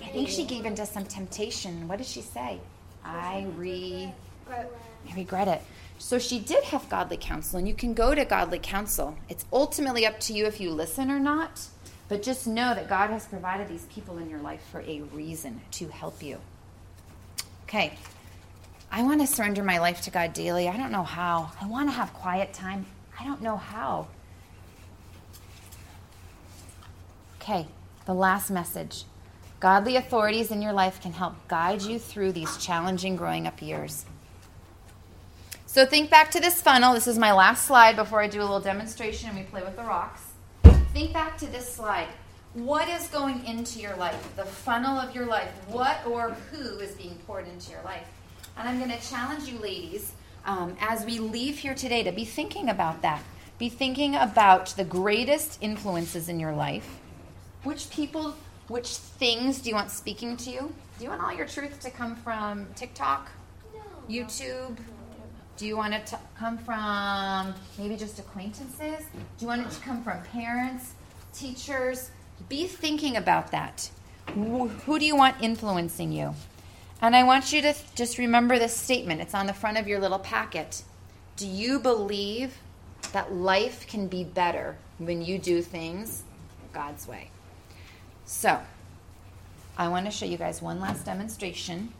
I 0.01 0.07
think 0.07 0.30
she 0.30 0.45
gave 0.45 0.66
into 0.66 0.86
some 0.86 1.05
temptation. 1.05 1.88
What 1.88 1.97
did 1.97 2.07
she 2.07 2.22
say? 2.22 2.59
I 3.03 3.47
re 3.55 4.12
I 4.49 5.16
regret 5.16 5.47
it. 5.47 5.62
So 5.97 6.18
she 6.18 6.39
did 6.39 6.64
have 6.66 6.89
godly 6.89 7.18
counsel, 7.18 7.59
and 7.59 7.68
you 7.68 7.74
can 7.74 7.93
go 7.93 8.16
to 8.16 8.26
godly 8.26 8.59
counsel. 8.59 9.16
It's 9.30 9.45
ultimately 9.53 10.05
up 10.05 10.20
to 10.22 10.34
you 10.34 10.45
if 10.45 10.59
you 10.59 10.72
listen 10.72 11.12
or 11.12 11.20
not, 11.20 11.68
but 12.09 12.24
just 12.24 12.47
know 12.47 12.74
that 12.74 12.89
God 12.89 13.09
has 13.12 13.26
provided 13.28 13.68
these 13.68 13.86
people 13.86 14.18
in 14.18 14.30
your 14.30 14.39
life 14.39 14.62
for 14.72 14.82
a 14.82 15.01
reason 15.14 15.62
to 15.72 15.88
help 15.89 16.24
you. 16.24 16.39
Okay, 17.64 17.93
I 18.91 19.03
want 19.03 19.22
to 19.22 19.28
surrender 19.28 19.64
my 19.64 19.78
life 19.78 20.01
to 20.01 20.12
God 20.12 20.34
daily. 20.34 20.68
I 20.68 20.76
don't 20.76 20.91
know 20.91 21.03
how. 21.03 21.51
I 21.62 21.68
want 21.68 21.89
to 21.89 21.93
have 21.93 22.14
quiet 22.14 22.53
time. 22.53 22.86
I 23.20 23.24
don't 23.24 23.41
know 23.41 23.57
how. 23.57 24.07
Okay, 27.41 27.65
the 28.05 28.13
last 28.13 28.51
message. 28.51 29.05
Godly 29.59 29.95
authorities 29.95 30.51
in 30.51 30.61
your 30.61 30.73
life 30.73 31.01
can 31.01 31.11
help 31.11 31.33
guide 31.47 31.81
you 31.81 31.97
through 31.97 32.33
these 32.33 32.55
challenging 32.57 33.15
growing 33.15 33.47
up 33.47 33.63
years. 33.63 34.05
So 35.65 35.83
think 35.87 36.11
back 36.11 36.29
to 36.31 36.39
this 36.39 36.61
funnel. 36.61 36.93
This 36.93 37.07
is 37.07 37.17
my 37.17 37.33
last 37.33 37.65
slide 37.65 37.95
before 37.95 38.21
I 38.21 38.27
do 38.27 38.41
a 38.41 38.43
little 38.43 38.59
demonstration 38.59 39.29
and 39.29 39.39
we 39.39 39.43
play 39.45 39.63
with 39.63 39.75
the 39.75 39.81
rocks. 39.81 40.21
Think 40.93 41.13
back 41.13 41.35
to 41.39 41.47
this 41.47 41.67
slide. 41.67 42.09
What 42.53 42.87
is 42.87 43.07
going 43.07 43.43
into 43.47 43.79
your 43.79 43.95
life? 43.95 44.35
The 44.35 44.45
funnel 44.45 44.99
of 44.99 45.15
your 45.15 45.25
life. 45.25 45.49
What 45.67 45.97
or 46.05 46.37
who 46.51 46.77
is 46.77 46.93
being 46.93 47.15
poured 47.25 47.47
into 47.47 47.71
your 47.71 47.81
life? 47.81 48.05
And 48.55 48.69
I'm 48.69 48.77
going 48.77 48.91
to 48.91 49.09
challenge 49.09 49.49
you, 49.49 49.57
ladies, 49.57 50.13
um, 50.45 50.77
as 50.79 51.05
we 51.07 51.17
leave 51.17 51.57
here 51.57 51.73
today, 51.73 52.03
to 52.03 52.11
be 52.11 52.23
thinking 52.23 52.69
about 52.69 53.01
that. 53.01 53.23
Be 53.57 53.69
thinking 53.69 54.13
about 54.13 54.67
the 54.77 54.83
greatest 54.83 55.57
influences 55.59 56.29
in 56.29 56.39
your 56.39 56.53
life. 56.53 57.01
Which 57.64 57.89
people, 57.89 58.36
which 58.70 58.88
things 58.88 59.62
do 59.62 59.70
you 59.70 59.76
want 59.76 59.91
speaking 59.91 60.36
to 60.38 60.49
you? 60.49 60.74
Do 60.97 61.03
you 61.03 61.09
want 61.09 61.22
all 61.22 61.34
your 61.34 61.47
truth 61.47 61.80
to 61.82 61.91
come 61.91 62.16
from 62.16 62.68
TikTok, 62.76 63.30
YouTube? 64.09 64.78
Do 65.57 65.68
you 65.68 65.78
want 65.78 65.93
it 65.93 66.05
to 66.07 66.20
come 66.38 66.57
from 66.57 67.53
maybe 67.78 67.97
just 67.97 68.20
acquaintances? 68.20 69.05
Do 69.14 69.22
you 69.39 69.47
want 69.47 69.62
it 69.62 69.72
to 69.72 69.82
come 69.82 70.03
from 70.03 70.22
parents, 70.24 70.93
teachers? 71.34 72.09
Be 72.49 72.66
thinking 72.66 73.18
about 73.18 73.51
that. 73.51 73.89
Who 74.34 74.99
do 74.99 75.05
you 75.05 75.16
want 75.16 75.36
influencing 75.41 76.12
you? 76.12 76.34
And 77.01 77.16
I 77.16 77.24
want 77.24 77.51
you 77.51 77.62
to 77.64 77.74
just 77.95 78.18
remember 78.20 78.59
this 78.59 78.76
statement. 78.76 79.22
It's 79.22 79.34
on 79.34 79.47
the 79.47 79.53
front 79.53 79.78
of 79.78 79.88
your 79.88 79.99
little 79.99 80.20
packet. 80.20 80.84
Do 81.36 81.47
you 81.47 81.80
believe 81.80 82.57
that 83.12 83.34
life 83.34 83.88
can 83.88 84.07
be 84.07 84.24
better 84.24 84.78
when 84.99 85.24
you 85.24 85.39
do 85.39 85.62
things 85.64 86.24
God's 86.74 87.07
way? 87.07 87.30
So, 88.26 88.59
I 89.78 89.88
want 89.88 90.05
to 90.05 90.11
show 90.11 90.26
you 90.26 90.38
guys 90.38 90.61
one 90.61 90.80
last 90.80 91.05
demonstration 91.05 91.93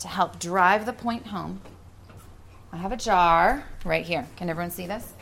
to 0.00 0.08
help 0.08 0.38
drive 0.38 0.86
the 0.86 0.92
point 0.92 1.28
home. 1.28 1.60
I 2.72 2.78
have 2.78 2.92
a 2.92 2.96
jar 2.96 3.64
right 3.84 4.04
here. 4.04 4.26
Can 4.36 4.48
everyone 4.48 4.70
see 4.70 4.86
this? 4.86 5.12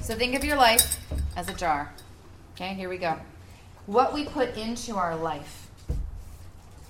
So 0.00 0.14
think 0.14 0.34
of 0.34 0.44
your 0.44 0.56
life 0.56 0.98
as 1.36 1.48
a 1.48 1.54
jar. 1.54 1.92
Okay, 2.54 2.74
here 2.74 2.88
we 2.88 2.96
go. 2.96 3.18
What 3.86 4.14
we 4.14 4.24
put 4.24 4.56
into 4.56 4.96
our 4.96 5.16
life. 5.16 5.68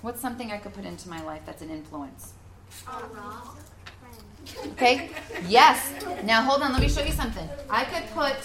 What's 0.01 0.21
something 0.21 0.51
I 0.51 0.57
could 0.57 0.73
put 0.73 0.85
into 0.85 1.09
my 1.09 1.23
life 1.23 1.41
that's 1.45 1.61
an 1.61 1.69
influence? 1.69 2.33
Okay? 4.67 5.09
Yes. 5.47 5.91
Now 6.23 6.43
hold 6.43 6.61
on, 6.61 6.71
let 6.71 6.81
me 6.81 6.89
show 6.89 7.01
you 7.01 7.11
something. 7.11 7.49
I 7.69 7.85
could 7.85 8.07
put 8.11 8.37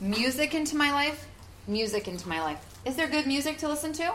music 0.00 0.54
into 0.54 0.76
my 0.76 0.90
life, 0.90 1.28
music 1.68 2.08
into 2.08 2.28
my 2.28 2.40
life. 2.40 2.73
Is 2.84 2.96
there 2.96 3.08
good 3.08 3.26
music 3.26 3.56
to 3.58 3.68
listen 3.68 3.92
to? 3.94 4.12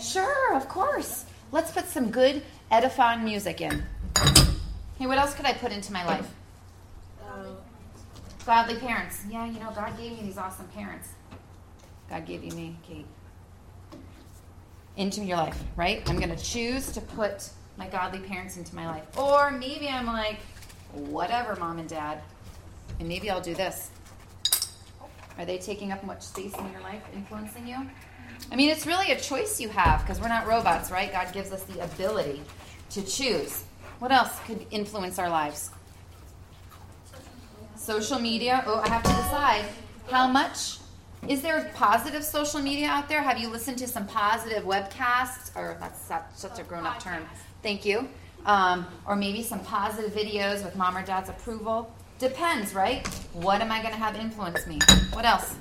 Sure, 0.00 0.54
of 0.54 0.68
course. 0.68 1.26
Let's 1.52 1.70
put 1.70 1.86
some 1.86 2.10
good 2.10 2.42
edifying 2.70 3.22
music 3.22 3.60
in. 3.60 3.82
Hey, 4.98 5.06
what 5.06 5.18
else 5.18 5.34
could 5.34 5.44
I 5.44 5.52
put 5.52 5.72
into 5.72 5.92
my 5.92 6.04
life? 6.06 6.28
Uh, 7.22 7.44
godly 8.46 8.76
parents. 8.76 9.22
Yeah, 9.30 9.46
you 9.46 9.60
know, 9.60 9.70
God 9.74 9.96
gave 9.98 10.12
me 10.12 10.22
these 10.22 10.38
awesome 10.38 10.66
parents. 10.68 11.10
God 12.08 12.24
gave 12.24 12.42
you 12.42 12.52
me, 12.52 12.76
Kate. 12.86 13.06
Into 14.96 15.22
your 15.22 15.36
life, 15.36 15.62
right? 15.76 16.02
I'm 16.08 16.16
going 16.16 16.34
to 16.34 16.42
choose 16.42 16.90
to 16.92 17.00
put 17.00 17.50
my 17.76 17.88
godly 17.88 18.20
parents 18.20 18.56
into 18.56 18.74
my 18.74 18.88
life. 18.88 19.04
Or 19.18 19.50
maybe 19.50 19.88
I'm 19.88 20.06
like, 20.06 20.40
whatever, 20.92 21.56
mom 21.56 21.78
and 21.78 21.88
dad. 21.88 22.22
And 22.98 23.06
maybe 23.06 23.30
I'll 23.30 23.40
do 23.40 23.54
this. 23.54 23.90
Are 25.38 25.44
they 25.44 25.58
taking 25.58 25.92
up 25.92 26.02
much 26.04 26.22
space 26.22 26.54
in 26.56 26.72
your 26.72 26.80
life, 26.80 27.02
influencing 27.14 27.66
you? 27.66 27.76
I 28.50 28.56
mean, 28.56 28.70
it's 28.70 28.86
really 28.86 29.12
a 29.12 29.18
choice 29.18 29.60
you 29.60 29.68
have 29.68 30.00
because 30.00 30.20
we're 30.20 30.28
not 30.28 30.46
robots, 30.46 30.90
right? 30.90 31.12
God 31.12 31.32
gives 31.32 31.52
us 31.52 31.62
the 31.64 31.82
ability 31.84 32.42
to 32.90 33.02
choose. 33.02 33.64
What 34.00 34.12
else 34.12 34.38
could 34.46 34.66
influence 34.70 35.18
our 35.18 35.28
lives? 35.28 35.70
Social 37.76 38.18
media. 38.18 38.64
Oh, 38.66 38.80
I 38.80 38.88
have 38.88 39.02
to 39.02 39.08
decide 39.08 39.64
how 40.10 40.26
much. 40.28 40.78
Is 41.26 41.42
there 41.42 41.70
positive 41.74 42.24
social 42.24 42.60
media 42.60 42.86
out 42.86 43.08
there? 43.08 43.22
Have 43.22 43.38
you 43.38 43.48
listened 43.48 43.78
to 43.78 43.88
some 43.88 44.06
positive 44.06 44.64
webcasts? 44.64 45.54
Or 45.56 45.76
that's 45.80 46.00
such, 46.00 46.58
a 46.58 46.62
grown 46.62 46.86
up 46.86 47.00
term. 47.00 47.24
Thank 47.62 47.84
you. 47.84 48.08
Um, 48.46 48.86
or 49.06 49.16
maybe 49.16 49.42
some 49.42 49.60
positive 49.60 50.12
videos 50.12 50.64
with 50.64 50.76
mom 50.76 50.96
or 50.96 51.04
dad's 51.04 51.28
approval. 51.28 51.92
Depends, 52.18 52.74
right? 52.74 53.06
What 53.32 53.60
am 53.60 53.70
I 53.70 53.80
going 53.80 53.94
to 53.94 54.00
have 54.00 54.16
influence 54.16 54.66
me? 54.66 54.80
What 55.12 55.24
else? 55.24 55.54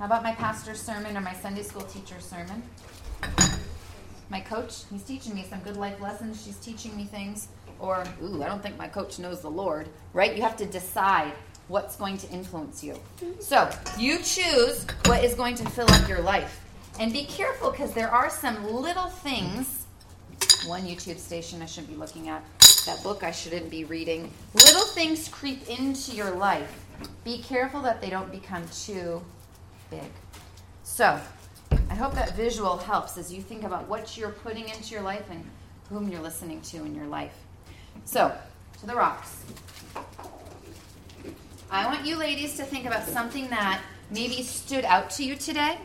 How 0.00 0.06
about 0.06 0.24
my 0.24 0.32
pastor's 0.32 0.80
sermon 0.80 1.16
or 1.16 1.20
my 1.20 1.34
Sunday 1.34 1.62
school 1.62 1.82
teacher's 1.82 2.24
sermon? 2.24 2.60
My 4.28 4.40
coach, 4.40 4.82
he's 4.90 5.04
teaching 5.04 5.34
me 5.34 5.46
some 5.48 5.60
good 5.60 5.76
life 5.76 6.00
lessons. 6.00 6.44
She's 6.44 6.56
teaching 6.56 6.96
me 6.96 7.04
things. 7.04 7.46
Or, 7.78 8.02
ooh, 8.24 8.42
I 8.42 8.48
don't 8.48 8.60
think 8.60 8.76
my 8.76 8.88
coach 8.88 9.20
knows 9.20 9.40
the 9.40 9.50
Lord, 9.50 9.88
right? 10.14 10.34
You 10.34 10.42
have 10.42 10.56
to 10.56 10.66
decide 10.66 11.32
what's 11.68 11.94
going 11.94 12.18
to 12.18 12.28
influence 12.30 12.82
you. 12.82 13.00
So, 13.38 13.70
you 13.96 14.18
choose 14.18 14.84
what 15.06 15.22
is 15.22 15.34
going 15.34 15.54
to 15.56 15.70
fill 15.70 15.90
up 15.92 16.08
your 16.08 16.22
life. 16.22 16.60
And 16.98 17.12
be 17.12 17.24
careful 17.24 17.70
because 17.70 17.92
there 17.92 18.10
are 18.10 18.28
some 18.28 18.64
little 18.64 19.06
things. 19.06 19.86
One 20.66 20.82
YouTube 20.82 21.18
station 21.18 21.62
I 21.62 21.66
shouldn't 21.66 21.92
be 21.92 21.96
looking 21.96 22.28
at. 22.28 22.42
That 22.86 23.02
book 23.02 23.22
I 23.22 23.30
shouldn't 23.30 23.70
be 23.70 23.84
reading. 23.84 24.30
Little 24.54 24.84
things 24.84 25.28
creep 25.28 25.68
into 25.68 26.12
your 26.12 26.30
life. 26.30 26.84
Be 27.24 27.42
careful 27.42 27.82
that 27.82 28.00
they 28.00 28.10
don't 28.10 28.30
become 28.30 28.64
too 28.68 29.22
big. 29.90 30.10
So, 30.82 31.20
I 31.90 31.94
hope 31.94 32.14
that 32.14 32.36
visual 32.36 32.78
helps 32.78 33.18
as 33.18 33.32
you 33.32 33.42
think 33.42 33.64
about 33.64 33.88
what 33.88 34.16
you're 34.16 34.30
putting 34.30 34.68
into 34.68 34.92
your 34.92 35.02
life 35.02 35.24
and 35.30 35.44
whom 35.88 36.08
you're 36.08 36.22
listening 36.22 36.62
to 36.62 36.78
in 36.78 36.94
your 36.94 37.06
life. 37.06 37.34
So, 38.04 38.34
to 38.80 38.86
the 38.86 38.94
rocks. 38.94 39.44
I 41.70 41.86
want 41.86 42.06
you 42.06 42.16
ladies 42.16 42.56
to 42.56 42.64
think 42.64 42.86
about 42.86 43.06
something 43.06 43.48
that 43.50 43.82
maybe 44.10 44.42
stood 44.42 44.84
out 44.84 45.10
to 45.10 45.24
you 45.24 45.36
today. 45.36 45.78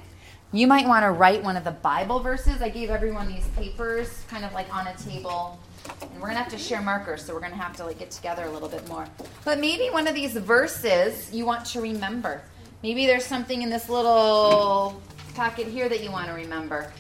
You 0.52 0.68
might 0.68 0.88
want 0.88 1.04
to 1.04 1.12
write 1.12 1.44
one 1.44 1.58
of 1.58 1.64
the 1.64 1.72
Bible 1.72 2.20
verses. 2.20 2.62
I 2.62 2.70
gave 2.70 2.90
everyone 2.90 3.28
these 3.28 3.48
papers 3.50 4.24
kind 4.30 4.46
of 4.46 4.54
like 4.54 4.74
on 4.74 4.88
a 4.88 4.96
table. 4.96 5.60
And 6.02 6.14
we're 6.16 6.28
going 6.28 6.34
to 6.34 6.44
have 6.44 6.52
to 6.52 6.58
share 6.58 6.82
markers, 6.82 7.24
so 7.24 7.34
we're 7.34 7.40
going 7.40 7.52
to 7.52 7.58
have 7.58 7.76
to 7.78 7.86
like 7.86 8.00
get 8.00 8.12
together 8.12 8.46
a 8.46 8.52
little 8.52 8.70
bit 8.70 8.88
more. 8.88 9.08
But 9.44 9.60
maybe 9.60 9.90
one 9.90 10.08
of 10.08 10.16
these 10.16 10.34
verses 10.34 11.34
you 11.34 11.46
want 11.46 11.66
to 11.68 11.82
remember. 11.82 12.42
Maybe 12.84 13.06
there's 13.06 13.26
something 13.26 13.62
in 13.62 13.70
this 13.70 13.90
little 13.90 15.02
packet 15.36 15.68
here 15.68 15.90
that 15.90 16.04
you 16.04 16.12
want 16.12 16.28
to 16.28 16.34
remember. 16.34 16.92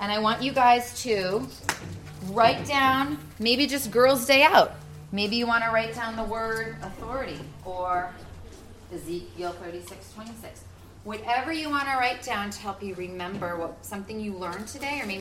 And 0.00 0.10
I 0.10 0.18
want 0.18 0.42
you 0.42 0.52
guys 0.52 1.00
to 1.02 1.46
write 2.26 2.66
down 2.66 3.18
maybe 3.38 3.66
just 3.66 3.90
Girls' 3.90 4.26
Day 4.26 4.42
Out. 4.42 4.74
Maybe 5.12 5.36
you 5.36 5.46
want 5.46 5.64
to 5.64 5.70
write 5.70 5.94
down 5.94 6.16
the 6.16 6.24
word 6.24 6.76
authority 6.82 7.38
or 7.64 8.12
Ezekiel 8.92 9.52
36 9.52 10.12
26. 10.14 10.64
Whatever 11.04 11.52
you 11.52 11.68
want 11.68 11.84
to 11.88 11.96
write 11.96 12.22
down 12.22 12.50
to 12.50 12.58
help 12.60 12.82
you 12.82 12.94
remember 12.94 13.56
what 13.56 13.84
something 13.84 14.20
you 14.20 14.34
learned 14.34 14.68
today, 14.68 15.00
or 15.02 15.06
maybe 15.06 15.10